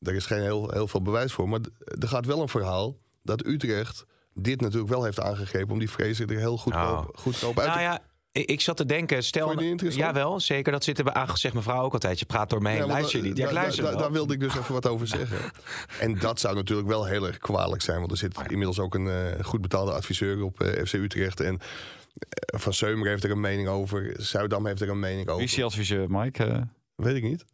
Er 0.00 0.14
is 0.14 0.26
geen 0.26 0.40
heel, 0.42 0.70
heel 0.70 0.88
veel 0.88 1.02
bewijs 1.02 1.32
voor. 1.32 1.48
Maar 1.48 1.60
er 2.00 2.08
gaat 2.08 2.26
wel 2.26 2.40
een 2.42 2.48
verhaal 2.48 2.96
dat 3.22 3.46
Utrecht 3.46 4.04
dit 4.34 4.60
natuurlijk 4.60 4.90
wel 4.90 5.04
heeft 5.04 5.20
aangegrepen. 5.20 5.72
om 5.72 5.78
die 5.78 5.90
vrezen 5.90 6.26
er 6.26 6.36
heel 6.38 6.56
goed, 6.56 6.74
Oh. 6.74 7.04
op, 7.08 7.16
goed 7.16 7.44
op 7.44 7.58
uit 7.58 7.66
Nou 7.68 7.78
te 7.78 7.84
ja, 7.84 7.98
ik, 8.32 8.50
ik 8.50 8.60
zat 8.60 8.76
te 8.76 8.86
denken, 8.86 9.22
stel... 9.24 9.50
Interessant? 9.60 9.94
Jawel, 10.06 10.40
zeker. 10.40 10.72
Dat 10.72 10.84
zitten 10.84 11.04
we 11.04 11.12
aan, 11.14 11.36
zegt 11.36 11.54
mevrouw 11.54 11.82
ook 11.82 11.92
altijd. 11.92 12.18
Je 12.18 12.24
praat 12.24 12.50
door 12.50 12.62
mij 12.62 12.72
heen, 12.72 12.80
Ja, 12.80 12.86
luister 12.88 13.22
je 13.22 13.28
niet. 13.28 13.36
Ja, 13.36 13.42
ik 13.48 13.54
da- 13.54 13.60
luister 13.60 13.84
da- 13.84 13.90
wel. 13.90 13.98
Daar 13.98 14.12
wilde 14.12 14.34
ik 14.34 14.40
dus 14.40 14.56
even 14.56 14.72
wat 14.74 14.86
over 14.86 15.06
zeggen. 15.06 15.38
En 16.00 16.18
dat 16.18 16.40
zou 16.40 16.54
natuurlijk 16.54 16.88
wel 16.88 17.04
heel 17.04 17.26
erg 17.26 17.38
kwalijk 17.38 17.82
zijn. 17.82 17.98
Want 17.98 18.10
er 18.10 18.16
zit 18.16 18.38
inmiddels 18.48 18.78
ook 18.78 18.94
een 18.94 19.08
eh, 19.08 19.44
goed 19.44 19.60
betaalde 19.60 19.92
adviseur 19.92 20.42
op 20.42 20.60
eh, 20.60 20.84
FC 20.84 20.92
Utrecht. 20.92 21.40
En 21.40 21.58
eh, 21.58 22.60
Van 22.60 22.72
Seumer 22.74 23.08
heeft 23.08 23.24
er 23.24 23.30
een 23.30 23.40
mening 23.40 23.68
over. 23.68 24.14
Zuidam 24.16 24.66
heeft 24.66 24.80
er 24.80 24.88
een 24.88 24.98
mening 25.00 25.26
Wie 25.26 25.34
is 25.36 25.42
over. 25.42 25.54
die 25.56 25.64
adviseur, 25.64 26.06
Mike? 26.10 26.44
Eh, 26.44 26.60
Weet 26.94 27.16
ik 27.16 27.22
niet. 27.22 27.44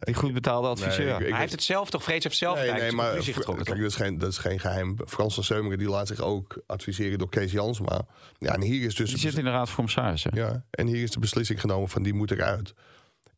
Die 0.00 0.14
goed 0.14 0.32
betaalde 0.32 0.68
adviseur. 0.68 1.04
Nee, 1.04 1.14
ik- 1.14 1.20
ik- 1.20 1.30
Hij 1.30 1.38
heeft 1.40 1.52
het 1.52 1.62
zelf 1.62 1.90
toch, 1.90 2.02
Vrees 2.02 2.24
heeft 2.24 2.36
zelf 2.36 2.58
Nee, 2.58 2.72
nee, 2.72 2.92
maar 2.92 3.12
kijk, 3.12 3.24
getrokken. 3.24 3.64
dat, 3.64 3.76
is 3.78 3.94
geen, 3.94 4.18
dat 4.18 4.30
is 4.30 4.38
geen 4.38 4.60
geheim. 4.60 4.96
Frans 5.06 5.34
van 5.34 5.44
Seumeren 5.44 5.78
die 5.78 5.88
laat 5.88 6.06
zich 6.06 6.20
ook 6.20 6.62
adviseren 6.66 7.18
door 7.18 7.28
Kees 7.28 7.52
Jansma. 7.52 8.06
Ja, 8.38 8.52
en 8.54 8.62
hier 8.62 8.84
is 8.86 8.94
dus... 8.94 9.10
Die 9.10 9.18
zit 9.18 9.36
in 9.38 9.44
de 9.44 9.50
Raad 9.50 9.66
van 9.66 9.74
Commissarissen. 9.74 10.30
Ja, 10.34 10.64
en 10.70 10.86
hier 10.86 11.02
is 11.02 11.10
de 11.10 11.18
beslissing 11.20 11.60
genomen 11.60 11.88
van 11.88 12.02
die 12.02 12.14
moet 12.14 12.30
eruit. 12.30 12.74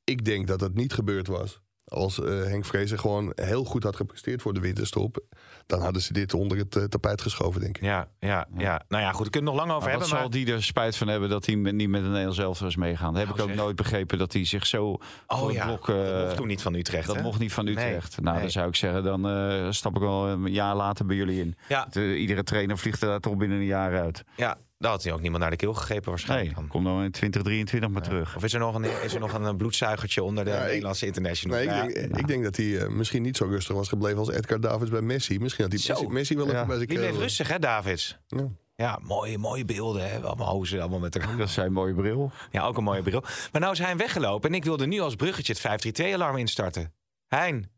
Ik 0.05 0.25
denk 0.25 0.47
dat 0.47 0.61
het 0.61 0.75
niet 0.75 0.93
gebeurd 0.93 1.27
was. 1.27 1.61
Als 1.91 2.21
eh, 2.21 2.27
Henk 2.43 2.65
Vrezen 2.65 2.99
gewoon 2.99 3.33
heel 3.35 3.65
goed 3.65 3.83
had 3.83 3.97
gepresteerd 3.97 4.43
voor 4.43 4.55
de 4.55 4.61
winterstop... 4.61 5.21
dan 5.67 5.81
hadden 5.81 6.03
ze 6.03 6.13
dit 6.13 6.35
onder 6.35 6.59
het 6.59 6.77
eh, 6.77 6.85
tapijt 6.85 7.21
geschoven, 7.23 7.61
denk 7.61 7.77
ik. 7.77 7.83
Ja, 7.85 8.09
ja, 8.21 8.47
ja. 8.57 8.83
Nou 8.89 9.03
ja, 9.03 9.13
goed, 9.13 9.25
we 9.25 9.31
kunnen 9.31 9.51
het 9.51 9.59
nog 9.59 9.67
lang 9.67 9.79
over 9.79 9.91
Maar 9.91 9.99
wat 9.99 10.09
hebben. 10.09 10.09
zal 10.09 10.19
Maar... 10.19 10.31
die 10.31 10.55
er 10.55 10.63
spijt 10.63 10.97
van 10.97 11.09
hebben 11.09 11.29
dat 11.29 11.47
hij 11.47 11.57
met- 11.57 11.75
niet 11.75 11.89
met 11.89 12.01
een 12.01 12.07
Nederlands 12.09 12.39
elftal 12.39 12.67
is 12.67 12.77
meegaan? 12.77 13.13
Dat 13.15 13.17
heb 13.19 13.25
Nou, 13.27 13.39
ik 13.39 13.45
ook 13.45 13.49
zeg. 13.51 13.65
nooit 13.65 13.77
begrepen 13.77 14.19
dat 14.19 14.33
hij 14.33 14.45
zich 14.45 14.67
zo 14.67 14.99
Oh 15.27 15.53
ja, 15.53 15.67
blok... 15.67 15.87
dat 15.87 15.97
eh, 15.97 16.23
mocht 16.23 16.37
toen 16.37 16.47
niet 16.47 16.63
van 16.63 16.75
Utrecht, 16.75 17.07
Dat 17.07 17.17
hè? 17.17 17.23
mocht 17.23 17.39
niet 17.39 17.53
van 17.53 17.67
Utrecht. 17.67 18.21
nou, 18.21 18.33
nee. 18.35 18.43
dan 18.43 18.51
zou 18.53 18.69
ik 18.69 18.77
zeggen, 18.77 19.03
dan 19.05 19.29
eh, 19.29 19.67
stap 19.71 19.95
ik 19.95 20.01
wel 20.01 20.29
een 20.29 20.53
jaar 20.53 20.77
later 20.77 21.07
bij 21.07 21.17
jullie 21.17 21.41
in. 21.41 21.57
Ja. 21.69 21.87
De- 21.91 22.17
iedere 22.17 22.43
trainer 22.43 22.79
vliegt 22.79 23.03
er 23.03 23.09
daar 23.09 23.21
toch 23.21 23.37
binnen 23.37 23.59
een 23.59 23.65
jaar 23.65 24.01
uit. 24.01 24.25
Ja, 24.37 24.57
daar 24.81 24.91
had 24.91 25.03
hij 25.03 25.13
ook 25.13 25.21
niemand 25.21 25.43
naar 25.43 25.51
de 25.51 25.57
keel 25.57 25.75
gegrepen 25.75 26.09
waarschijnlijk. 26.11 26.49
Nee, 26.51 26.59
dan. 26.59 26.69
kom 26.69 26.85
dan 26.85 27.03
in 27.03 27.11
2023 27.11 27.91
maar 27.91 28.03
terug. 28.03 28.37
Of 28.37 28.45
is 28.45 28.53
er 28.53 28.59
nog 28.61 28.75
een, 28.75 28.85
is 29.03 29.15
er 29.15 29.21
nog 29.21 29.33
een 29.33 29.57
bloedzuigertje 29.57 30.23
onder 30.23 30.45
de 30.45 30.51
Ja, 30.51 30.61
ik- 30.63 30.67
Nederlandse 30.67 31.07
international? 31.07 31.57
Nee, 31.57 31.67
ik, 31.89 31.95
denk, 31.95 32.17
ik 32.17 32.27
denk 32.27 32.43
dat 32.45 32.57
hij 32.57 32.79
eh, 32.79 32.89
misschien 32.89 33.23
niet 33.23 33.37
zo 33.37 33.45
rustig 33.47 33.75
was 33.77 33.89
gebleven 33.89 34.19
als 34.19 34.31
Edgar 34.31 34.61
Davids 34.61 34.91
bij 34.91 35.01
Messi. 35.01 35.39
Misschien 35.39 35.65
had 35.65 35.73
hij. 35.73 35.95
Messi, 35.95 36.07
Messi 36.09 36.37
wel 36.37 36.47
even 36.51 36.67
bij 36.67 36.77
zijn 36.77 36.89
Die 36.89 36.99
bleef 36.99 37.11
keel. 37.11 37.21
rustig, 37.21 37.49
hè, 37.49 37.59
Davids? 37.59 38.19
Ja. 38.27 38.49
Ja, 38.75 38.99
mooie, 39.03 39.39
mooie 39.39 39.65
beelden, 39.65 40.11
hè? 40.11 40.19
Allemaal 40.21 40.49
hozen, 40.49 40.81
allemaal 40.81 40.99
met 40.99 41.15
elkaar. 41.17 41.37
Dat 41.37 41.49
is 41.49 41.55
zijn 41.55 41.73
mooie 41.73 41.95
bril. 41.95 42.31
Ja, 42.51 42.63
ook 42.65 42.77
een 42.77 42.85
mooie 42.85 43.03
bril. 43.03 43.21
Maar 43.53 43.61
nou 43.61 43.73
is 43.73 43.79
hij 43.79 43.97
weggelopen 43.97 44.51
en 44.51 44.55
ik 44.57 44.65
wilde 44.65 44.87
nu 44.87 45.01
als 45.01 45.15
bruggetje 45.15 45.53
het 45.53 45.83
532-alarm 46.01 46.37
instarten. 46.37 46.93
Hein. 47.29 47.71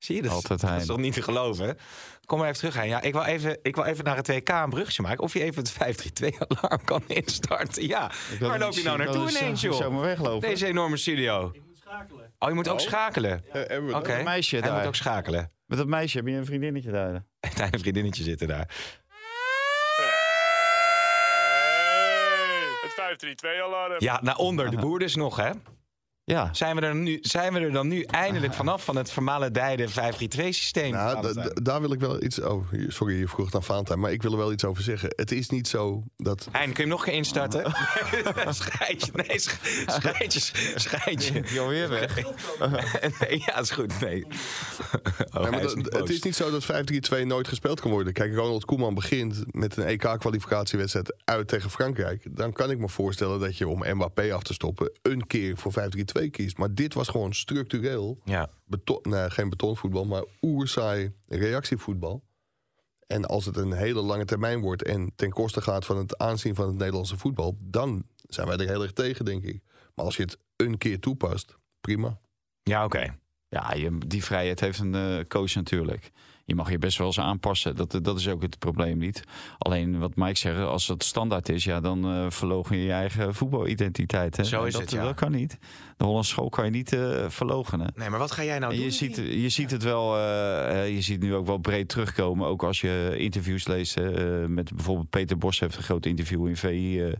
Zie 0.00 0.16
je 0.16 0.22
dat? 0.22 0.30
Altijd 0.30 0.60
Dat 0.60 0.80
is 0.80 0.86
toch 0.86 0.96
niet 0.98 1.12
te 1.12 1.22
geloven, 1.22 1.66
hè? 1.66 1.72
Kom 2.24 2.38
maar 2.38 2.46
even 2.48 2.58
terug, 2.58 2.74
Hein. 2.74 2.88
Ja, 2.88 3.00
ik 3.00 3.12
wil 3.12 3.22
even, 3.24 3.58
ik 3.62 3.74
wil 3.74 3.84
even 3.84 4.04
naar 4.04 4.16
het 4.16 4.26
WK 4.28 4.48
een 4.48 4.70
bruggetje 4.70 5.02
maken. 5.02 5.22
Of 5.22 5.32
je 5.32 5.42
even 5.42 5.62
het 5.62 5.72
532-alarm 5.72 6.84
kan 6.84 7.02
instarten. 7.20 7.86
Ja, 7.86 8.10
waar 8.40 8.58
loop 8.58 8.72
je 8.72 8.82
nou 8.82 8.98
naartoe 8.98 9.28
ineens, 9.30 9.60
Zou 9.60 9.74
joh? 9.74 9.90
maar 9.92 10.00
weglopen. 10.00 10.48
Deze 10.48 10.66
enorme 10.66 10.96
studio. 10.96 11.52
Oh, 12.38 12.48
je 12.48 12.54
moet 12.54 12.68
ook 12.68 12.80
schakelen. 12.80 13.44
Eh, 13.46 13.52
hebben 13.52 13.86
we 13.86 13.94
Oké, 13.96 14.08
dat? 14.08 14.18
een 14.18 14.24
meisje 14.24 14.56
hij 14.56 14.68
daar. 14.68 14.78
moet 14.78 14.86
ook 14.86 14.94
schakelen. 14.94 15.52
Met 15.66 15.78
dat 15.78 15.86
meisje 15.86 16.16
heb 16.16 16.26
je 16.26 16.32
een 16.32 16.44
vriendinnetje 16.46 16.90
daar. 16.90 17.14
En 17.40 17.50
hij 17.54 17.68
een 17.70 17.78
vriendinnetje 17.80 18.22
zitten 18.22 18.48
daar. 18.48 18.68
Het 22.82 23.18
532-alarm. 23.36 23.94
Ja, 23.98 24.18
naar 24.22 24.36
onder 24.36 24.70
de 24.70 24.76
boer 24.76 24.98
dus 24.98 25.14
nog, 25.14 25.36
hè? 25.36 25.50
Ja. 26.30 26.48
Zijn 26.52 26.76
we 26.76 26.80
er, 26.82 26.94
nu, 26.94 27.18
zijn 27.20 27.52
we 27.52 27.58
er 27.60 27.72
dan 27.72 27.88
nu 27.88 28.02
eindelijk 28.02 28.54
vanaf 28.54 28.84
van 28.84 28.96
het 28.96 29.10
vermalendijde 29.12 29.88
5-3-2-systeem? 29.88 30.92
Nou, 30.92 31.22
da- 31.22 31.32
da- 31.32 31.50
daar 31.62 31.80
wil 31.80 31.92
ik 31.92 32.00
wel 32.00 32.22
iets 32.22 32.40
over. 32.40 32.84
Sorry, 32.88 33.18
je 33.18 33.28
vroeg 33.28 33.52
naar 33.52 33.62
Valentijn, 33.62 34.00
maar 34.00 34.12
ik 34.12 34.22
wil 34.22 34.32
er 34.32 34.38
wel 34.38 34.52
iets 34.52 34.64
over 34.64 34.82
zeggen. 34.82 35.12
Het 35.16 35.32
is 35.32 35.48
niet 35.50 35.68
zo 35.68 36.02
dat. 36.16 36.48
Hein, 36.52 36.72
kun 36.72 36.72
je 36.72 36.80
hem 36.80 36.88
nog 36.88 36.98
een 37.00 37.04
keer 37.04 37.14
instarten? 37.14 37.72
Schijtje, 38.54 39.10
nee, 39.14 39.38
sch- 39.38 39.84
schijtje, 39.86 40.40
schijtje. 40.74 41.40
Die 41.42 41.60
alweer 41.60 41.88
weg. 41.88 42.16
Nee, 43.20 43.42
ja, 43.46 43.58
is 43.58 43.70
goed. 43.70 44.00
Nee. 44.00 44.24
Oh, 44.24 45.42
Nee, 45.42 45.50
maar 45.50 45.62
is 45.62 45.72
het 45.72 46.08
is 46.10 46.22
niet 46.22 46.36
zo 46.36 46.50
dat 46.50 46.64
5-3-2 47.22 47.26
nooit 47.26 47.48
gespeeld 47.48 47.80
kan 47.80 47.90
worden. 47.90 48.12
Kijk, 48.12 48.34
Ronald 48.34 48.64
Koeman 48.64 48.94
begint 48.94 49.42
met 49.46 49.76
een 49.76 49.84
EK-kwalificatiewedstrijd 49.84 51.14
uit 51.24 51.48
tegen 51.48 51.70
Frankrijk. 51.70 52.36
Dan 52.36 52.52
kan 52.52 52.70
ik 52.70 52.78
me 52.78 52.88
voorstellen 52.88 53.40
dat 53.40 53.56
je 53.58 53.68
om 53.68 53.82
Mbappé 53.94 54.32
af 54.34 54.42
te 54.42 54.52
stoppen 54.52 54.90
een 55.02 55.26
keer 55.26 55.56
voor 55.56 55.72
5-3-2 55.72 56.19
kiest. 56.28 56.58
Maar 56.58 56.74
dit 56.74 56.94
was 56.94 57.08
gewoon 57.08 57.34
structureel 57.34 58.20
Ja. 58.24 58.48
beton, 58.64 58.98
nee, 59.02 59.30
geen 59.30 59.48
betonvoetbal, 59.48 60.04
maar 60.04 60.24
oerzaai 60.40 61.12
reactievoetbal. 61.26 62.22
En 63.06 63.24
als 63.26 63.44
het 63.44 63.56
een 63.56 63.72
hele 63.72 64.00
lange 64.00 64.24
termijn 64.24 64.60
wordt 64.60 64.82
en 64.82 65.12
ten 65.16 65.30
koste 65.30 65.60
gaat 65.60 65.84
van 65.84 65.96
het 65.96 66.18
aanzien 66.18 66.54
van 66.54 66.66
het 66.66 66.76
Nederlandse 66.76 67.16
voetbal, 67.18 67.56
dan 67.60 68.06
zijn 68.16 68.46
wij 68.46 68.56
er 68.56 68.68
heel 68.68 68.82
erg 68.82 68.92
tegen, 68.92 69.24
denk 69.24 69.44
ik. 69.44 69.62
Maar 69.94 70.04
als 70.04 70.16
je 70.16 70.22
het 70.22 70.38
een 70.56 70.78
keer 70.78 71.00
toepast, 71.00 71.56
prima. 71.80 72.18
Ja, 72.62 72.84
oké. 72.84 73.18
Ja, 73.48 73.74
je, 73.74 73.98
die 74.06 74.24
vrijheid 74.24 74.60
heeft 74.60 74.78
een 74.78 74.94
eh, 74.94 75.24
coach 75.24 75.54
natuurlijk. 75.54 76.10
Je 76.50 76.56
mag 76.56 76.70
je 76.70 76.78
best 76.78 76.98
wel 76.98 77.06
eens 77.06 77.20
aanpassen. 77.20 77.76
Dat, 77.76 77.98
dat 78.02 78.18
is 78.18 78.28
ook 78.28 78.42
het 78.42 78.58
probleem 78.58 78.98
niet. 78.98 79.24
Alleen 79.58 79.98
wat 79.98 80.16
Mike 80.16 80.38
zegt, 80.38 80.60
als 80.60 80.88
het 80.88 81.04
standaard 81.04 81.48
is, 81.48 81.64
ja, 81.64 81.80
dan 81.80 82.04
eh 82.04 82.26
verlogen 82.28 82.76
je 82.76 82.84
je 82.84 82.92
eigen 82.92 83.34
voetbalidentiteit. 83.34 84.36
Hè? 84.36 84.44
Zo 84.44 84.64
is 84.64 84.72
dat, 84.72 84.82
het, 84.82 84.90
ja. 84.90 85.02
Dat 85.02 85.14
kan 85.14 85.32
niet. 85.32 85.58
De 85.96 86.04
Hollandse 86.04 86.30
school 86.30 86.48
kan 86.48 86.64
je 86.64 86.70
niet 86.70 86.96
verlogenen. 87.28 87.92
Nee, 87.94 88.10
maar 88.10 88.18
wat 88.18 88.30
ga 88.30 88.44
jij 88.44 88.58
nou 88.58 88.72
En 88.72 88.78
doen? 88.78 88.86
je, 88.86 88.92
ziet, 88.92 89.16
je 89.16 89.48
ziet 89.48 89.70
het 89.70 89.82
wel, 89.82 90.16
eh, 90.16 90.94
je 90.94 91.00
ziet 91.00 91.20
nu 91.20 91.34
ook 91.34 91.46
wel 91.46 91.58
breed 91.58 91.88
terugkomen. 91.88 92.46
Ook 92.46 92.62
als 92.62 92.80
je 92.80 93.14
interviews 93.16 93.66
leest. 93.66 93.96
met 94.46 94.74
bijvoorbeeld 94.74 95.10
Peter 95.10 95.38
Bos 95.38 95.60
heeft 95.60 95.76
een 95.76 95.82
groot 95.82 96.06
interview 96.06 96.46
in 96.46 96.56
VI. 96.56 97.14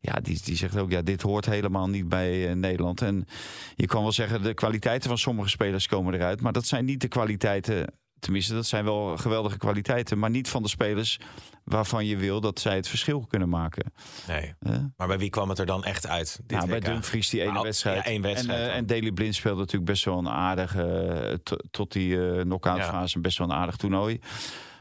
ja, 0.00 0.14
die, 0.22 0.40
die 0.44 0.56
zegt 0.56 0.78
ook, 0.78 0.90
ja, 0.90 1.02
dit 1.02 1.22
hoort 1.22 1.46
helemaal 1.46 1.88
niet 1.88 2.08
bij 2.08 2.54
Nederland. 2.54 3.02
En 3.02 3.26
je 3.74 3.86
kan 3.86 4.02
wel 4.02 4.12
zeggen, 4.12 4.42
de 4.42 4.54
kwaliteiten 4.54 5.08
van 5.08 5.18
sommige 5.18 5.48
spelers 5.48 5.86
komen 5.86 6.14
eruit. 6.14 6.40
Maar 6.40 6.52
dat 6.52 6.66
zijn 6.66 6.84
niet 6.84 7.00
de 7.00 7.08
kwaliteiten, 7.08 7.86
tenminste, 8.20 8.54
dat 8.54 8.66
zijn 8.66 8.84
wel 8.84 9.16
geweldige 9.16 9.56
kwaliteiten. 9.58 10.18
Maar 10.18 10.30
niet 10.30 10.48
van 10.48 10.62
de 10.62 10.68
spelers 10.68 11.18
waarvan 11.64 12.06
je 12.06 12.16
wil 12.16 12.40
dat 12.40 12.60
zij 12.60 12.76
het 12.76 12.88
verschil 12.88 13.24
kunnen 13.28 13.48
maken. 13.48 13.92
Nee. 14.28 14.54
Maar 14.96 15.06
bij 15.06 15.18
wie 15.18 15.30
kwam 15.30 15.48
het 15.48 15.58
er 15.58 15.66
dan 15.66 15.84
echt 15.84 16.06
uit? 16.06 16.40
Dit 16.46 16.60
Ja, 16.60 16.66
bij? 16.66 16.80
Dumfries 16.80 17.28
die 17.30 17.40
ene 17.42 17.52
Nou, 17.52 17.64
wedstrijd. 17.64 17.96
ja, 17.96 18.04
één 18.04 18.22
wedstrijd 18.22 18.58
En, 18.58 18.64
eh, 18.64 18.70
dan. 18.70 18.76
en 18.78 18.86
Daley 18.86 19.12
Blind 19.12 19.34
speelde 19.34 19.58
natuurlijk 19.60 19.90
best 19.90 20.04
wel 20.04 20.18
een 20.18 20.28
aardige... 20.28 20.82
eh, 21.44 21.54
tot 21.70 21.92
die 21.92 22.28
eh 22.30 22.40
knock-out 22.42 22.78
Ja. 22.78 22.84
fase 22.90 23.20
best 23.20 23.38
wel 23.38 23.50
een 23.50 23.56
aardig 23.56 23.76
toernooi. 23.76 24.20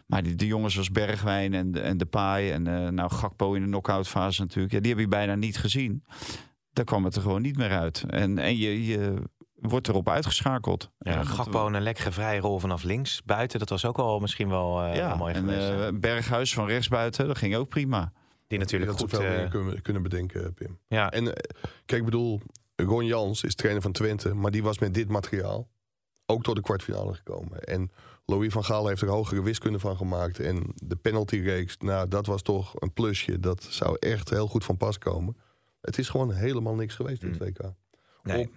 Maar 0.06 0.24
die, 0.24 0.36
de 0.36 0.46
jongens 0.48 0.78
als 0.78 0.92
Bergwijn 0.92 1.54
en, 1.54 1.72
de- 1.72 1.80
en 1.82 1.98
De 1.98 2.06
Paai... 2.06 2.52
en 2.52 2.94
nou 2.94 3.12
Gakpo 3.12 3.54
in 3.54 3.62
de 3.62 3.68
knock-out 3.68 4.08
fase 4.08 4.42
natuurlijk... 4.42 4.74
Ja, 4.74 4.80
die 4.80 4.92
heb 4.92 5.00
je 5.00 5.08
bijna 5.08 5.36
niet 5.36 5.58
gezien. 5.58 6.04
Daar 6.74 6.86
kwam 6.86 7.04
het 7.06 7.16
er 7.16 7.22
gewoon 7.22 7.42
niet 7.42 7.58
meer 7.58 7.72
uit. 7.78 8.04
En, 8.08 8.38
en 8.38 8.58
je, 8.58 8.86
je 8.86 9.22
wordt 9.62 9.88
erop 9.88 10.10
uitgeschakeld. 10.10 10.90
Ja, 11.00 11.16
dat- 11.16 11.28
Gakpo 11.28 11.68
een 11.68 11.82
lekkere 11.82 12.12
vrije 12.12 12.40
rol 12.40 12.60
vanaf 12.60 12.84
links. 12.84 13.24
Buiten, 13.26 13.60
dat 13.60 13.70
was 13.70 13.86
ook 13.86 13.98
wel 13.98 14.20
misschien 14.20 14.50
wel, 14.50 14.82
eh, 14.84 14.94
wel 15.08 15.16
mooi 15.18 15.34
en 15.34 15.40
geweest. 15.40 15.70
eh, 15.94 16.00
Berghuis 16.00 16.54
van 16.54 16.68
rechtsbuiten, 16.68 17.28
dat 17.28 17.38
ging 17.38 17.56
ook 17.56 17.70
prima. 17.70 18.12
Die 18.48 18.60
natuurlijk 18.60 18.92
dat 18.92 19.00
goed... 19.00 19.10
veel 19.10 19.22
eh, 19.22 19.30
meer 19.30 19.48
kunnen, 19.48 19.82
kunnen 19.82 20.02
bedenken, 20.02 20.54
Pim. 20.54 20.80
ja, 20.88 21.12
En 21.12 21.24
kijk, 21.86 22.00
ik 22.00 22.06
bedoel, 22.06 22.42
Ron 22.76 23.06
Jans 23.06 23.44
is 23.44 23.56
trainer 23.56 23.82
van 23.82 23.92
Twente, 23.92 24.34
maar 24.34 24.52
die 24.52 24.64
was 24.64 24.80
met 24.80 24.94
dit 24.94 25.10
materiaal 25.10 25.68
ook 26.26 26.44
tot 26.44 26.56
de 26.56 26.62
kwartfinale 26.62 27.14
gekomen. 27.14 27.64
En 27.64 27.92
Louis 28.26 28.54
van 28.54 28.64
Gaal 28.64 28.88
heeft 28.88 29.02
er 29.02 29.08
hogere 29.08 29.42
wiskunde 29.44 29.80
van 29.80 29.98
gemaakt. 29.98 30.40
En 30.40 30.72
de 30.76 30.96
penaltyreeks, 30.96 31.78
nou, 31.78 32.08
dat 32.08 32.26
was 32.26 32.42
toch 32.42 32.74
een 32.82 32.94
plusje. 32.94 33.40
Dat 33.40 33.64
zou 33.64 33.98
echt 34.00 34.30
heel 34.30 34.48
goed 34.48 34.64
van 34.66 34.78
pas 34.78 34.98
komen. 34.98 35.38
Het 35.82 35.98
is 35.98 36.10
gewoon 36.10 36.32
helemaal 36.32 36.76
niks 36.76 36.96
geweest 36.96 37.24
in 37.24 37.30
het 37.30 37.38
WK. 37.38 37.74
nee. 38.24 38.40
Op 38.48 38.52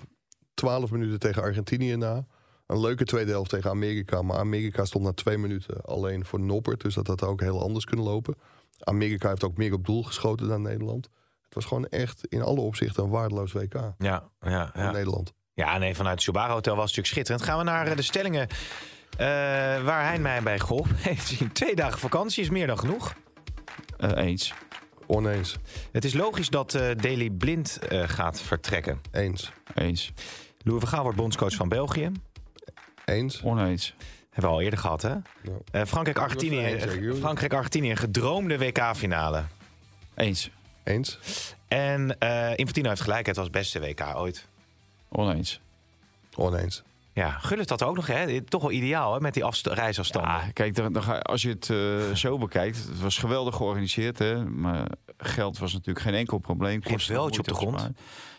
12 0.54 0.90
minuten 0.90 1.18
tegen 1.18 1.42
Argentinië 1.42 1.96
na. 1.96 2.24
Een 2.66 2.80
leuke 2.80 3.04
tweede 3.04 3.30
helft 3.30 3.50
tegen 3.50 3.70
Amerika. 3.70 4.22
Maar 4.22 4.38
Amerika 4.38 4.84
stond 4.84 5.04
na 5.04 5.12
twee 5.12 5.38
minuten 5.38 5.84
alleen 5.84 6.24
voor 6.24 6.40
Noppert. 6.40 6.80
Dus 6.80 6.94
dat 6.94 7.06
had 7.06 7.22
ook 7.22 7.40
heel 7.40 7.62
anders 7.62 7.84
kunnen 7.84 8.06
lopen. 8.06 8.34
Amerika 8.80 9.28
heeft 9.28 9.44
ook 9.44 9.56
meer 9.56 9.72
op 9.72 9.86
doel 9.86 10.02
geschoten 10.02 10.48
dan 10.48 10.62
Nederland. 10.62 11.08
Het 11.44 11.54
was 11.54 11.64
gewoon 11.64 11.86
echt 11.86 12.26
in 12.26 12.42
alle 12.42 12.60
opzichten 12.60 13.04
een 13.04 13.10
waardeloos 13.10 13.52
WK 13.52 13.72
ja, 13.72 13.94
ja, 13.98 14.70
voor 14.72 14.82
ja. 14.82 14.90
Nederland. 14.90 15.32
ja, 15.54 15.78
nee, 15.78 15.94
vanuit 15.94 16.14
het 16.14 16.22
Subaru 16.22 16.52
Hotel 16.52 16.76
was 16.76 16.90
het 16.90 16.96
natuurlijk 16.96 17.06
schitterend. 17.06 17.44
Gaan 17.44 17.58
we 17.58 17.64
naar 17.64 17.86
eh, 17.86 17.96
de 17.96 18.02
stellingen 18.02 18.48
eh, 18.48 19.26
waar 19.84 20.04
hij 20.04 20.18
mij 20.18 20.42
bij 20.42 20.58
geholpen 20.58 20.96
heeft. 21.08 21.54
Twee 21.54 21.74
dagen 21.74 21.98
vakantie 21.98 22.42
is 22.42 22.50
meer 22.50 22.66
dan 22.66 22.78
genoeg. 22.78 23.14
Eh, 23.98 24.24
eens. 24.24 24.54
Oneens. 25.14 25.56
Het 25.92 26.04
is 26.04 26.14
logisch 26.14 26.48
dat 26.48 26.74
eh 26.74 26.96
Daley 26.96 27.30
Blind 27.30 27.78
eh, 27.78 28.02
gaat 28.08 28.40
vertrekken. 28.40 29.00
Eens. 29.10 29.52
Eens. 29.74 30.12
Louis 30.62 30.80
van 30.80 30.88
Gaal 30.88 31.02
wordt 31.02 31.18
bondscoach 31.18 31.54
van 31.54 31.68
België. 31.68 32.10
Eens. 33.04 33.42
Oneens. 33.42 33.94
Hebben 34.30 34.50
we 34.50 34.56
al 34.56 34.62
eerder 34.62 34.78
gehad, 34.78 35.02
hè? 35.02 35.08
Ja. 35.08 35.22
Eh, 35.70 35.82
Frankrijk-Argentinië. 35.86 36.78
Frankrijk-Argentinië, 37.18 37.90
een 37.90 37.96
gedroomde 37.96 38.58
WK-finale. 38.58 39.42
Eens. 40.14 40.50
Eens. 40.84 41.18
En 41.68 42.18
eh 42.18 42.50
Infantino 42.56 42.88
heeft 42.88 43.00
gelijk, 43.00 43.26
het 43.26 43.36
was 43.36 43.50
beste 43.50 43.80
WK 43.80 44.00
ooit. 44.14 44.46
Oneens. 45.08 45.60
Oneens. 46.36 46.82
Ja, 47.14 47.30
Gullit 47.30 47.68
had 47.68 47.82
ook 47.82 47.96
nog, 47.96 48.06
hè? 48.06 48.40
Toch 48.42 48.62
wel 48.62 48.70
ideaal, 48.70 49.14
hè? 49.14 49.20
Met 49.20 49.34
die 49.34 49.44
afst- 49.44 49.66
reisafstanden. 49.66 50.30
Ja, 50.32 50.50
kijk, 50.52 50.74
dan, 50.74 50.92
dan 50.92 51.02
ga, 51.02 51.18
als 51.18 51.42
je 51.42 51.48
het 51.48 51.70
eh, 51.70 52.14
zo 52.14 52.38
bekijkt, 52.38 52.76
het 52.88 53.00
was 53.00 53.18
geweldig 53.18 53.54
georganiseerd, 53.56 54.18
hè, 54.18 54.44
maar 54.44 54.86
geld 55.16 55.58
was 55.58 55.72
natuurlijk 55.72 56.04
geen 56.06 56.14
enkel 56.14 56.38
probleem. 56.38 56.82
Geen 56.82 57.00
vuiltje 57.00 57.40
op 57.40 57.46
de 57.48 57.54
grond. 57.54 57.90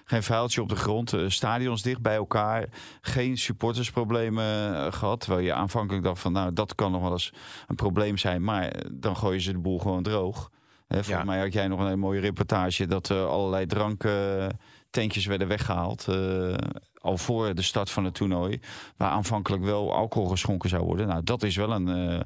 Geen 0.05 0.23
vuiltje 0.23 0.61
op 0.61 0.69
de 0.69 0.75
grond. 0.75 1.13
eh, 1.13 1.21
stadions 1.27 1.81
dicht 1.81 2.01
bij 2.01 2.15
elkaar. 2.15 2.65
Geen 3.01 3.37
supportersproblemen 3.37 4.75
eh, 4.85 4.91
gehad. 4.91 5.19
Terwijl 5.19 5.45
je 5.45 5.53
aanvankelijk 5.53 6.03
dacht 6.03 6.19
van, 6.21 6.31
nou, 6.31 6.53
dat 6.53 6.75
kan 6.75 6.91
nog 6.91 7.01
wel 7.01 7.11
eens 7.11 7.33
een 7.67 7.75
probleem 7.75 8.17
zijn. 8.17 8.43
Maar 8.43 8.73
dan 8.91 9.17
gooien 9.17 9.41
ze 9.41 9.51
de 9.51 9.57
boel 9.59 9.79
gewoon 9.79 10.03
droog. 10.03 10.49
Hè, 10.87 10.95
volgens 11.03 11.07
Ja. 11.07 11.23
mij 11.23 11.39
had 11.39 11.53
jij 11.53 11.67
nog 11.67 11.79
een 11.79 11.85
hele 11.85 11.97
mooie 11.97 12.19
reportage 12.19 12.85
dat 12.87 13.11
allerlei 13.11 13.65
dranktentjes 13.65 15.25
werden 15.25 15.47
weggehaald. 15.47 16.07
eh, 16.07 16.53
al 17.03 17.17
voor 17.17 17.55
de 17.55 17.61
start 17.61 17.89
van 17.89 18.03
het 18.03 18.13
toernooi. 18.13 18.59
Waar 18.97 19.09
aanvankelijk 19.09 19.63
wel 19.63 19.93
alcohol 19.93 20.27
geschonken 20.27 20.69
zou 20.69 20.83
worden. 20.83 21.07
Nou, 21.07 21.23
dat 21.23 21.43
is 21.43 21.55
wel 21.55 21.71
een, 21.71 21.87
eh, 21.87 22.19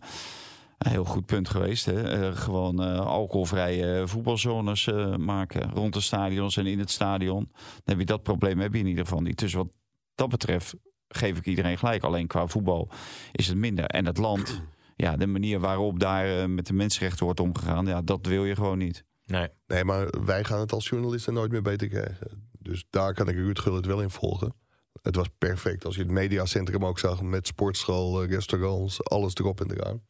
een 0.78 0.92
heel 0.92 1.06
goed 1.06 1.26
punt 1.26 1.50
geweest. 1.50 1.86
Hè? 1.86 2.02
Eh, 2.04 2.36
gewoon 2.36 2.84
eh, 2.84 3.00
alcoholvrije 3.00 4.08
voetbalzones 4.08 4.88
eh, 4.88 5.16
maken 5.16 5.72
rond 5.72 5.94
de 5.94 6.02
stadions 6.02 6.58
en 6.58 6.66
in 6.66 6.80
het 6.80 6.92
stadion. 6.92 7.50
Dan 7.54 7.82
heb 7.86 8.00
je 8.00 8.06
dat 8.06 8.24
probleem 8.24 8.60
heb 8.60 8.74
je 8.74 8.80
in 8.80 8.88
ieder 8.88 9.06
geval 9.06 9.22
niet. 9.22 9.40
Dus 9.40 9.54
wat 9.54 9.70
dat 10.16 10.30
betreft 10.30 10.76
geef 11.08 11.38
ik 11.38 11.46
iedereen 11.46 11.78
gelijk. 11.78 12.04
Alleen 12.04 12.28
qua 12.28 12.48
voetbal 12.48 12.90
is 13.32 13.48
het 13.48 13.58
minder. 13.58 13.86
En 13.86 14.06
het 14.06 14.18
land, 14.18 14.62
ja, 14.96 15.18
de 15.18 15.28
manier 15.28 15.60
waarop 15.60 16.00
daar 16.00 16.50
met 16.50 16.68
de 16.68 16.74
mensenrechten 16.74 17.26
wordt 17.26 17.40
omgegaan, 17.40 17.86
ja, 17.86 18.02
dat 18.02 18.26
wil 18.26 18.46
je 18.46 18.56
gewoon 18.56 18.78
niet. 18.78 19.06
Nee. 19.26 19.48
Nee, 19.68 19.84
maar 19.84 20.08
wij 20.26 20.44
gaan 20.44 20.60
het 20.60 20.74
als 20.74 20.90
journalisten 20.90 21.34
nooit 21.34 21.52
meer 21.52 21.62
beter 21.62 21.88
krijgen. 21.88 22.50
Dus 22.60 22.86
daar 22.90 23.14
kan 23.14 23.28
ik 23.28 23.36
Ruud 23.36 23.60
Gullit 23.60 23.86
wel 23.86 24.02
in 24.02 24.10
volgen. 24.10 24.54
Het 25.02 25.16
was 25.16 25.28
perfect 25.38 25.86
als 25.86 25.96
je 25.96 26.02
het 26.02 26.12
mediacentrum 26.12 26.86
ook 26.86 27.00
zag 27.00 27.22
met 27.22 27.48
sportschool, 27.48 28.22
eh, 28.24 28.30
restaurants, 28.30 29.04
alles 29.04 29.36
erop 29.36 29.62
en 29.62 29.72
eraan. 29.72 30.04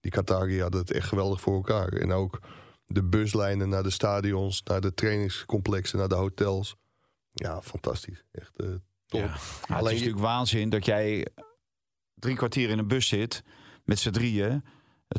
Die 0.00 0.10
Qatari 0.10 0.60
hadden 0.60 0.80
het 0.80 0.90
echt 0.90 1.08
geweldig 1.08 1.40
voor 1.40 1.54
elkaar. 1.54 1.88
En 1.92 2.12
ook 2.12 2.40
de 2.86 3.02
buslijnen 3.04 3.68
naar 3.68 3.82
de 3.82 3.90
stadions, 3.90 4.62
naar 4.62 4.80
de 4.80 4.94
trainingscomplexen, 4.94 5.98
naar 5.98 6.08
de 6.08 6.14
hotels. 6.14 6.76
Ja, 7.32 7.62
fantastisch. 7.62 8.24
Echt 8.32 8.56
eh, 8.56 8.66
top. 9.06 9.20
Ja. 9.20 9.26
Ja, 9.26 9.32
het 9.32 9.68
Alleen 9.68 9.82
is 9.94 9.98
je- 9.98 10.04
natuurlijk 10.06 10.18
waanzin 10.22 10.70
dat 10.70 10.84
jij 10.84 11.26
drie 12.14 12.36
kwartier 12.36 12.70
in 12.70 12.78
een 12.78 12.88
bus 12.88 13.08
zit 13.08 13.42
met 13.84 13.98
z'n 13.98 14.10
drieën. 14.10 14.50
eh, 14.50 14.60